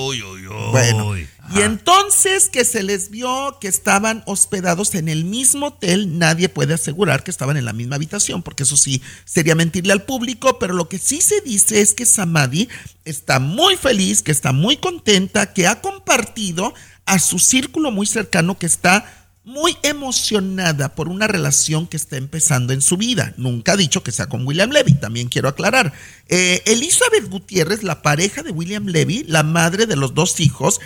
Bueno, 0.71 1.15
y 1.55 1.61
entonces 1.61 2.49
que 2.49 2.65
se 2.65 2.83
les 2.83 3.09
vio 3.09 3.57
que 3.59 3.67
estaban 3.67 4.23
hospedados 4.25 4.95
en 4.95 5.07
el 5.07 5.25
mismo 5.25 5.67
hotel, 5.67 6.17
nadie 6.17 6.49
puede 6.49 6.73
asegurar 6.73 7.23
que 7.23 7.31
estaban 7.31 7.57
en 7.57 7.65
la 7.65 7.73
misma 7.73 7.95
habitación, 7.95 8.43
porque 8.43 8.63
eso 8.63 8.77
sí 8.77 9.01
sería 9.25 9.55
mentirle 9.55 9.93
al 9.93 10.03
público, 10.03 10.59
pero 10.59 10.73
lo 10.73 10.89
que 10.89 10.99
sí 10.99 11.21
se 11.21 11.41
dice 11.41 11.81
es 11.81 11.93
que 11.93 12.05
Samadhi 12.05 12.69
está 13.05 13.39
muy 13.39 13.75
feliz, 13.75 14.21
que 14.21 14.31
está 14.31 14.51
muy 14.51 14.77
contenta, 14.77 15.53
que 15.53 15.67
ha 15.67 15.81
compartido 15.81 16.73
a 17.05 17.19
su 17.19 17.39
círculo 17.39 17.91
muy 17.91 18.05
cercano 18.05 18.57
que 18.57 18.65
está 18.65 19.23
muy 19.45 19.75
emocionada 19.83 20.95
por 20.95 21.09
una 21.09 21.27
relación 21.27 21.87
que 21.87 21.97
está 21.97 22.15
empezando 22.15 22.71
en 22.71 22.81
su 22.81 22.95
vida. 22.95 23.33
Nunca 23.37 23.73
ha 23.73 23.77
dicho 23.77 24.01
que 24.01 24.13
sea 24.13 24.27
con 24.27 24.47
William 24.47 24.69
Levy, 24.69 24.93
también 24.93 25.27
quiero 25.27 25.49
aclarar. 25.49 25.91
Eh, 26.29 26.61
Elizabeth 26.65 27.29
Gutiérrez, 27.29 27.83
la 27.83 28.01
pareja 28.01 28.41
de 28.41 28.51
William 28.51 28.85
Levy, 28.85 29.25
la 29.27 29.43
madre 29.43 29.85
de 29.85 29.97
los 29.97 30.13
dos 30.13 30.39
hijos, 30.39 30.79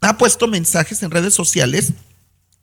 ha 0.00 0.18
puesto 0.18 0.46
mensajes 0.46 1.02
en 1.02 1.10
redes 1.10 1.34
sociales 1.34 1.92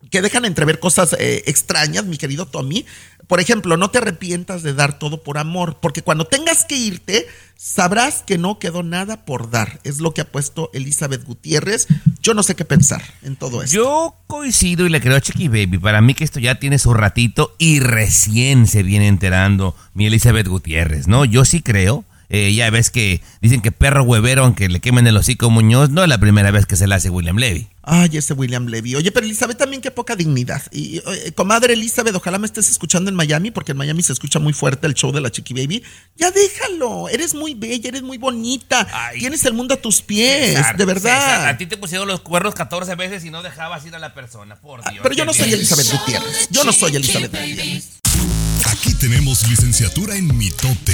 que 0.09 0.21
dejan 0.21 0.45
entrever 0.45 0.79
cosas 0.79 1.13
eh, 1.13 1.43
extrañas, 1.45 2.05
mi 2.05 2.17
querido 2.17 2.45
Tommy. 2.45 2.85
Por 3.27 3.39
ejemplo, 3.39 3.77
no 3.77 3.91
te 3.91 3.99
arrepientas 3.99 4.61
de 4.63 4.73
dar 4.73 4.99
todo 4.99 5.23
por 5.23 5.37
amor, 5.37 5.77
porque 5.81 6.01
cuando 6.01 6.25
tengas 6.25 6.65
que 6.65 6.75
irte, 6.75 7.27
sabrás 7.55 8.23
que 8.23 8.37
no 8.37 8.59
quedó 8.59 8.83
nada 8.83 9.25
por 9.25 9.49
dar. 9.49 9.79
Es 9.83 9.99
lo 9.99 10.13
que 10.13 10.21
ha 10.21 10.29
puesto 10.29 10.69
Elizabeth 10.73 11.23
Gutiérrez. 11.23 11.87
Yo 12.21 12.33
no 12.33 12.43
sé 12.43 12.55
qué 12.55 12.65
pensar 12.65 13.01
en 13.21 13.37
todo 13.37 13.63
esto. 13.63 13.75
Yo 13.75 14.15
coincido 14.27 14.85
y 14.85 14.89
le 14.89 14.99
creo 14.99 15.15
a 15.15 15.21
Chiqui 15.21 15.47
Baby. 15.47 15.77
Para 15.77 16.01
mí 16.01 16.13
que 16.13 16.25
esto 16.25 16.39
ya 16.39 16.55
tiene 16.55 16.77
su 16.77 16.93
ratito 16.93 17.55
y 17.57 17.79
recién 17.79 18.67
se 18.67 18.83
viene 18.83 19.07
enterando 19.07 19.75
mi 19.93 20.07
Elizabeth 20.07 20.47
Gutiérrez, 20.47 21.07
¿no? 21.07 21.23
Yo 21.23 21.45
sí 21.45 21.61
creo. 21.61 22.03
Eh, 22.33 22.53
ya 22.53 22.69
ves 22.69 22.89
que 22.89 23.21
dicen 23.41 23.59
que 23.59 23.73
perro 23.73 24.03
huevero, 24.03 24.45
aunque 24.45 24.69
le 24.69 24.79
quemen 24.79 25.05
el 25.05 25.17
hocico 25.17 25.49
Muñoz, 25.49 25.89
no 25.89 26.01
es 26.01 26.07
la 26.07 26.17
primera 26.17 26.49
vez 26.49 26.65
que 26.65 26.77
se 26.77 26.87
le 26.87 26.95
hace 26.95 27.09
William 27.09 27.35
Levy. 27.35 27.67
Ay, 27.83 28.11
ese 28.13 28.33
William 28.33 28.67
Levy. 28.67 28.95
Oye, 28.95 29.11
pero 29.11 29.25
Elizabeth 29.25 29.57
también 29.57 29.81
qué 29.81 29.91
poca 29.91 30.15
dignidad. 30.15 30.61
Y 30.71 30.99
eh, 30.99 31.33
comadre 31.35 31.73
Elizabeth, 31.73 32.15
ojalá 32.15 32.39
me 32.39 32.45
estés 32.45 32.69
escuchando 32.69 33.09
en 33.09 33.17
Miami, 33.17 33.51
porque 33.51 33.73
en 33.73 33.79
Miami 33.79 34.01
se 34.01 34.13
escucha 34.13 34.39
muy 34.39 34.53
fuerte 34.53 34.87
el 34.87 34.93
show 34.93 35.11
de 35.11 35.19
la 35.19 35.29
Chiqui 35.29 35.53
Baby. 35.53 35.83
Ya 36.15 36.31
déjalo. 36.31 37.09
Eres 37.09 37.33
muy 37.33 37.53
bella, 37.53 37.89
eres 37.89 38.01
muy 38.01 38.17
bonita. 38.17 38.87
Tienes 39.13 39.43
el 39.43 39.53
mundo 39.53 39.73
a 39.73 39.77
tus 39.77 40.01
pies, 40.01 40.55
César, 40.55 40.77
de 40.77 40.85
verdad. 40.85 41.19
César, 41.19 41.47
a 41.49 41.57
ti 41.57 41.65
te 41.65 41.75
pusieron 41.75 42.07
los 42.07 42.21
cuernos 42.21 42.55
14 42.55 42.95
veces 42.95 43.25
y 43.25 43.29
no 43.29 43.43
dejabas 43.43 43.85
ir 43.85 43.93
a 43.93 43.99
la 43.99 44.13
persona, 44.13 44.55
por 44.55 44.89
Dios. 44.89 45.01
Pero 45.03 45.15
yo 45.15 45.25
no 45.25 45.33
soy. 45.33 45.51
Elizabeth 45.51 45.91
Gutiérrez. 45.91 46.47
Yo 46.49 46.63
no 46.63 46.71
soy 46.71 46.95
Elizabeth 46.95 47.31
Gutiérrez. 47.31 47.99
Aquí 48.67 48.93
tenemos 48.93 49.49
licenciatura 49.49 50.15
en 50.15 50.37
mitote. 50.37 50.93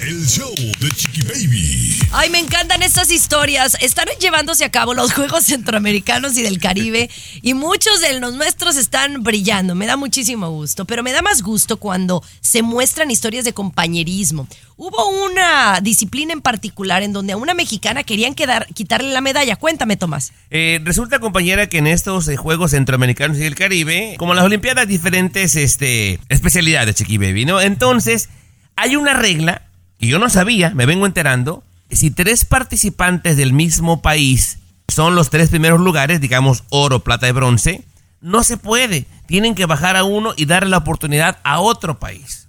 El 0.00 0.26
show 0.26 0.54
de 0.54 0.92
Chiqui 0.92 1.22
Baby. 1.22 1.98
Ay, 2.12 2.30
me 2.30 2.38
encantan 2.38 2.82
estas 2.82 3.10
historias. 3.10 3.76
Están 3.80 4.06
llevándose 4.20 4.64
a 4.64 4.70
cabo 4.70 4.94
los 4.94 5.12
Juegos 5.12 5.44
Centroamericanos 5.44 6.36
y 6.36 6.42
del 6.42 6.58
Caribe 6.58 7.10
y 7.42 7.54
muchos 7.54 8.00
de 8.00 8.20
los 8.20 8.34
nuestros 8.34 8.76
están 8.76 9.22
brillando. 9.22 9.74
Me 9.74 9.86
da 9.86 9.96
muchísimo 9.96 10.50
gusto, 10.50 10.84
pero 10.84 11.02
me 11.02 11.12
da 11.12 11.20
más 11.20 11.42
gusto 11.42 11.78
cuando 11.78 12.22
se 12.40 12.62
muestran 12.62 13.10
historias 13.10 13.44
de 13.44 13.52
compañerismo. 13.52 14.46
Hubo 14.76 15.08
una 15.08 15.80
disciplina 15.80 16.32
en 16.32 16.42
particular 16.42 17.02
en 17.02 17.12
donde 17.12 17.32
a 17.32 17.36
una 17.36 17.54
mexicana 17.54 18.04
querían 18.04 18.34
quedar, 18.34 18.66
quitarle 18.74 19.10
la 19.10 19.20
medalla. 19.20 19.56
Cuéntame, 19.56 19.96
Tomás. 19.96 20.32
Eh, 20.50 20.80
resulta, 20.84 21.18
compañera, 21.18 21.68
que 21.68 21.78
en 21.78 21.88
estos 21.88 22.28
eh, 22.28 22.36
Juegos 22.36 22.70
Centroamericanos 22.70 23.36
y 23.38 23.40
del 23.40 23.56
Caribe, 23.56 24.14
como 24.18 24.34
las 24.34 24.44
Olimpiadas, 24.44 24.86
diferentes 24.86 25.56
este, 25.56 26.20
especialidades, 26.28 26.94
Chiqui 26.94 27.18
Baby, 27.18 27.44
¿no? 27.46 27.60
Entonces, 27.60 28.28
hay 28.76 28.94
una 28.94 29.12
regla 29.14 29.67
que 29.98 30.06
yo 30.06 30.18
no 30.18 30.30
sabía, 30.30 30.70
me 30.70 30.86
vengo 30.86 31.06
enterando. 31.06 31.64
Si 31.90 32.10
tres 32.10 32.44
participantes 32.44 33.36
del 33.36 33.52
mismo 33.52 34.02
país 34.02 34.58
son 34.88 35.14
los 35.14 35.30
tres 35.30 35.50
primeros 35.50 35.80
lugares, 35.80 36.20
digamos 36.20 36.64
oro, 36.70 37.00
plata 37.00 37.28
y 37.28 37.32
bronce, 37.32 37.84
no 38.20 38.42
se 38.42 38.56
puede. 38.56 39.06
Tienen 39.26 39.54
que 39.54 39.66
bajar 39.66 39.96
a 39.96 40.04
uno 40.04 40.32
y 40.36 40.46
darle 40.46 40.70
la 40.70 40.78
oportunidad 40.78 41.38
a 41.44 41.60
otro 41.60 41.98
país. 41.98 42.48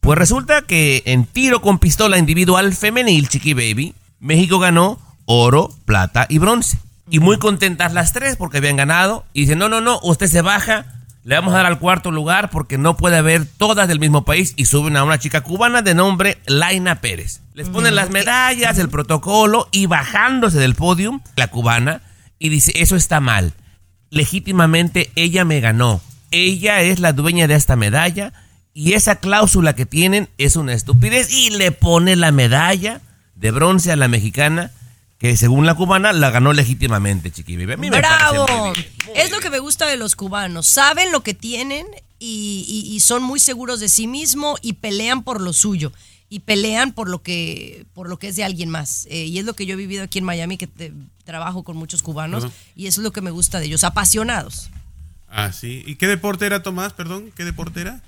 Pues 0.00 0.18
resulta 0.18 0.62
que 0.62 1.02
en 1.06 1.24
tiro 1.24 1.62
con 1.62 1.78
pistola 1.78 2.18
individual 2.18 2.74
femenil, 2.74 3.28
Chiqui 3.28 3.54
Baby, 3.54 3.94
México 4.20 4.58
ganó 4.58 4.98
oro, 5.24 5.70
plata 5.86 6.26
y 6.28 6.38
bronce. 6.38 6.78
Y 7.08 7.20
muy 7.20 7.38
contentas 7.38 7.92
las 7.92 8.12
tres 8.12 8.36
porque 8.36 8.58
habían 8.58 8.76
ganado. 8.76 9.24
Y 9.32 9.42
dicen, 9.42 9.58
no, 9.58 9.68
no, 9.68 9.80
no, 9.80 10.00
usted 10.02 10.26
se 10.26 10.42
baja, 10.42 10.86
le 11.24 11.36
vamos 11.36 11.54
a 11.54 11.56
dar 11.56 11.66
al 11.66 11.78
cuarto 11.78 12.10
lugar 12.10 12.50
porque 12.50 12.76
no 12.76 12.98
puede 12.98 13.16
haber 13.16 13.46
todas 13.46 13.88
del 13.88 13.98
mismo 13.98 14.26
país. 14.26 14.52
Y 14.56 14.66
suben 14.66 14.96
a 14.96 15.04
una 15.04 15.18
chica 15.18 15.40
cubana 15.40 15.80
de 15.80 15.94
nombre 15.94 16.38
Laina 16.46 17.00
Pérez. 17.00 17.40
Les 17.54 17.70
ponen 17.70 17.94
las 17.94 18.10
medallas, 18.10 18.78
el 18.78 18.90
protocolo 18.90 19.68
y 19.72 19.86
bajándose 19.86 20.58
del 20.58 20.74
podium, 20.74 21.20
la 21.36 21.48
cubana, 21.48 22.02
y 22.38 22.50
dice, 22.50 22.72
eso 22.76 22.94
está 22.94 23.20
mal. 23.20 23.54
Legítimamente 24.10 25.10
ella 25.16 25.46
me 25.46 25.60
ganó. 25.60 26.02
Ella 26.30 26.82
es 26.82 27.00
la 27.00 27.14
dueña 27.14 27.46
de 27.46 27.54
esta 27.54 27.74
medalla 27.74 28.34
y 28.74 28.92
esa 28.92 29.16
cláusula 29.16 29.74
que 29.74 29.86
tienen 29.86 30.28
es 30.36 30.56
una 30.56 30.74
estupidez 30.74 31.32
y 31.32 31.50
le 31.50 31.72
pone 31.72 32.16
la 32.16 32.32
medalla 32.32 33.00
de 33.34 33.50
bronce 33.50 33.92
a 33.92 33.96
la 33.96 34.08
mexicana 34.08 34.72
que 35.30 35.36
según 35.38 35.64
la 35.64 35.74
cubana 35.74 36.12
la 36.12 36.30
ganó 36.30 36.52
legítimamente, 36.52 37.30
Chiqui 37.32 37.56
Baby. 37.56 37.72
A 37.72 37.76
mí 37.78 37.88
me 37.88 38.02
parece 38.02 38.14
¡Bravo! 38.30 38.66
muy 38.66 38.72
bien. 38.74 38.86
Es 39.16 39.30
lo 39.30 39.40
que 39.40 39.48
me 39.48 39.58
gusta 39.58 39.86
de 39.86 39.96
los 39.96 40.16
cubanos. 40.16 40.66
Saben 40.66 41.12
lo 41.12 41.22
que 41.22 41.32
tienen 41.32 41.86
y, 42.18 42.64
y- 42.68 42.94
y 42.94 43.00
son 43.00 43.22
muy 43.22 43.40
seguros 43.40 43.80
de 43.80 43.88
sí 43.88 44.06
mismo 44.06 44.56
y 44.60 44.74
pelean 44.74 45.22
por 45.22 45.40
lo 45.40 45.54
suyo. 45.54 45.92
Y 46.28 46.40
pelean 46.40 46.92
por 46.92 47.08
lo 47.08 47.22
que, 47.22 47.86
por 47.94 48.08
lo 48.08 48.18
que 48.18 48.28
es 48.28 48.36
de 48.36 48.44
alguien 48.44 48.68
más. 48.68 49.06
Eh, 49.08 49.24
y 49.24 49.38
es 49.38 49.46
lo 49.46 49.54
que 49.54 49.64
yo 49.64 49.72
he 49.74 49.76
vivido 49.76 50.02
aquí 50.04 50.18
en 50.18 50.24
Miami, 50.26 50.58
que 50.58 50.66
te- 50.66 50.92
trabajo 51.24 51.62
con 51.62 51.76
muchos 51.78 52.02
cubanos. 52.02 52.46
Y 52.76 52.86
eso 52.86 53.00
es 53.00 53.04
lo 53.04 53.12
que 53.12 53.22
me 53.22 53.30
gusta 53.30 53.60
de 53.60 53.66
ellos, 53.66 53.82
apasionados. 53.82 54.68
Ah, 55.30 55.52
sí. 55.52 55.82
¿Y 55.86 55.94
qué 55.94 56.06
deporte 56.06 56.44
era, 56.44 56.62
Tomás? 56.62 56.92
Perdón, 56.92 57.30
¿qué 57.34 57.44
deporte 57.44 57.80
era? 57.80 58.02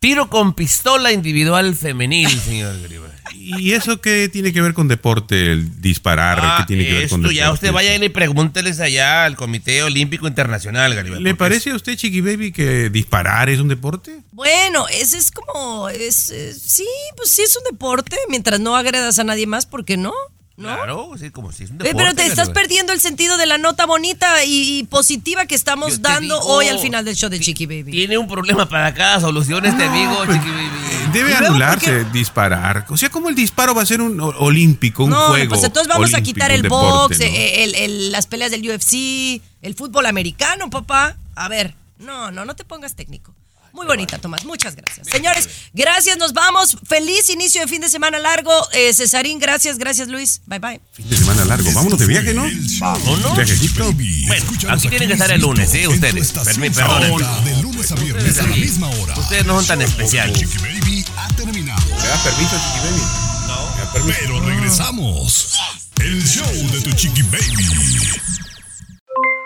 Tiro 0.00 0.30
con 0.30 0.54
pistola 0.54 1.12
individual 1.12 1.74
femenil, 1.76 2.30
señor 2.40 2.80
Griba. 2.80 3.08
¿Y 3.34 3.72
eso 3.72 4.00
qué 4.00 4.30
tiene 4.30 4.50
que 4.50 4.62
ver 4.62 4.72
con 4.72 4.88
deporte? 4.88 5.52
El 5.52 5.82
disparar, 5.82 6.38
Ah, 6.40 6.56
¿qué 6.58 6.64
tiene 6.68 6.84
que 6.84 6.92
ver 6.92 7.00
con 7.00 7.04
esto 7.04 7.16
deporte? 7.18 7.34
ya 7.34 7.52
usted 7.52 7.70
vaya 7.70 7.94
y 7.94 8.08
pregúnteles 8.08 8.80
allá 8.80 9.26
al 9.26 9.36
Comité 9.36 9.82
Olímpico 9.82 10.26
Internacional, 10.26 10.94
Garibay. 10.94 11.20
¿Le 11.20 11.34
parece 11.34 11.70
a 11.72 11.74
usted, 11.74 11.96
Chiqui 11.96 12.22
Baby, 12.22 12.50
que 12.50 12.88
disparar 12.88 13.50
es 13.50 13.60
un 13.60 13.68
deporte? 13.68 14.20
Bueno, 14.32 14.88
ese 14.88 15.18
es 15.18 15.30
como, 15.30 15.90
es, 15.90 16.30
eh, 16.30 16.54
sí, 16.54 16.86
pues 17.18 17.30
sí 17.32 17.42
es 17.42 17.54
un 17.58 17.64
deporte, 17.70 18.16
mientras 18.30 18.58
no 18.58 18.76
agredas 18.76 19.18
a 19.18 19.24
nadie 19.24 19.46
más, 19.46 19.66
¿por 19.66 19.84
qué 19.84 19.98
no? 19.98 20.14
¿No? 20.60 20.68
Claro, 20.76 21.10
sí, 21.18 21.30
como 21.30 21.52
si 21.52 21.64
es 21.64 21.70
un 21.70 21.76
Eh, 21.76 21.84
deporte. 21.84 21.96
pero 21.96 22.14
te 22.14 22.26
estás 22.26 22.50
perdiendo 22.50 22.92
el 22.92 23.00
sentido 23.00 23.38
de 23.38 23.46
la 23.46 23.56
nota 23.56 23.86
bonita 23.86 24.44
y, 24.44 24.78
y 24.80 24.84
positiva 24.84 25.46
que 25.46 25.54
estamos 25.54 26.02
dando 26.02 26.34
digo, 26.38 26.46
hoy 26.48 26.68
al 26.68 26.78
final 26.78 27.04
del 27.04 27.16
show 27.16 27.30
de 27.30 27.40
Chiqui 27.40 27.64
Baby. 27.64 27.90
Tiene 27.92 28.18
un 28.18 28.28
problema 28.28 28.68
para 28.68 28.92
cada 28.92 29.20
solución 29.20 29.64
este 29.64 29.84
amigo, 29.84 30.14
pues, 30.26 30.38
Chiqui 30.38 30.50
Baby. 30.50 30.68
Debe 31.14 31.30
¿Y 31.30 31.32
luego 31.32 31.46
anularse 31.46 32.04
disparar. 32.12 32.84
O 32.90 32.96
sea, 32.98 33.08
como 33.08 33.30
el 33.30 33.34
disparo 33.34 33.74
va 33.74 33.82
a 33.82 33.86
ser 33.86 34.02
un 34.02 34.20
olímpico, 34.20 35.04
un 35.04 35.10
no, 35.10 35.28
juego. 35.28 35.48
pues 35.48 35.64
entonces 35.64 35.88
vamos 35.88 36.12
a 36.12 36.20
quitar 36.20 36.50
el 36.52 36.62
deporte, 36.62 37.14
box, 37.16 37.18
¿no? 37.20 37.24
eh, 37.24 37.64
el- 37.64 37.74
el- 37.74 38.12
las 38.12 38.26
peleas 38.26 38.50
del 38.50 38.60
UFC, 38.68 39.40
el 39.62 39.74
fútbol 39.74 40.04
americano, 40.06 40.68
papá. 40.68 41.16
A 41.34 41.48
ver, 41.48 41.74
no, 41.98 42.30
no, 42.30 42.44
no 42.44 42.54
te 42.54 42.64
pongas 42.64 42.94
técnico. 42.94 43.34
Muy 43.72 43.86
bonita, 43.86 44.18
Tomás. 44.18 44.44
Muchas 44.44 44.74
gracias. 44.76 45.06
Señores, 45.08 45.48
gracias, 45.72 46.16
nos 46.18 46.32
vamos. 46.32 46.76
Feliz 46.86 47.30
inicio 47.30 47.60
de 47.60 47.66
fin 47.68 47.80
de 47.80 47.88
semana 47.88 48.18
largo. 48.18 48.52
Eh, 48.72 48.92
Cesarín, 48.92 49.38
gracias, 49.38 49.78
gracias, 49.78 50.08
Luis. 50.08 50.40
Bye, 50.46 50.58
bye. 50.58 50.80
Fin 50.92 51.08
de 51.08 51.16
semana 51.16 51.44
largo. 51.44 51.70
Vámonos 51.72 51.98
de 51.98 52.06
viaje, 52.06 52.34
¿no? 52.34 52.44
Vámonos. 52.80 53.36
Viajecito. 53.36 53.92
Bueno, 53.92 54.44
aquí 54.70 54.88
tienen 54.88 55.08
que 55.08 55.14
estar 55.14 55.30
el 55.30 55.40
lunes, 55.40 55.72
¿eh? 55.74 55.88
Ustedes. 55.88 56.34
Permi- 56.34 56.74
Perdón. 56.74 57.44
De 57.44 57.62
lunes 57.62 57.92
a 57.92 57.94
viernes 57.96 58.38
a 58.38 58.42
la 58.42 58.48
misma 58.56 58.88
hora. 58.90 59.14
Ustedes 59.18 59.46
no 59.46 59.54
son 59.56 59.66
tan 59.66 59.82
especiales. 59.82 60.38
Chiqui 60.38 60.58
Baby 60.58 61.04
ha 61.16 61.28
terminado. 61.34 61.80
¿Me 61.86 62.06
das 62.08 62.20
permiso, 62.22 62.56
Chiqui 62.56 62.80
Baby? 62.88 63.02
No. 63.46 63.70
¿Me 63.74 63.80
das 63.80 63.88
permiso? 63.92 64.18
Pero 64.20 64.40
regresamos. 64.40 65.58
El 66.00 66.26
show 66.26 66.52
de 66.72 66.80
tu 66.80 66.92
Chiqui 66.92 67.22
Baby. 67.22 68.20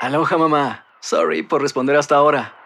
Aloha 0.01 0.37
mamá. 0.39 0.85
Sorry 1.01 1.43
por 1.43 1.61
responder 1.63 1.97
hasta 1.97 2.17
ahora. 2.17 2.55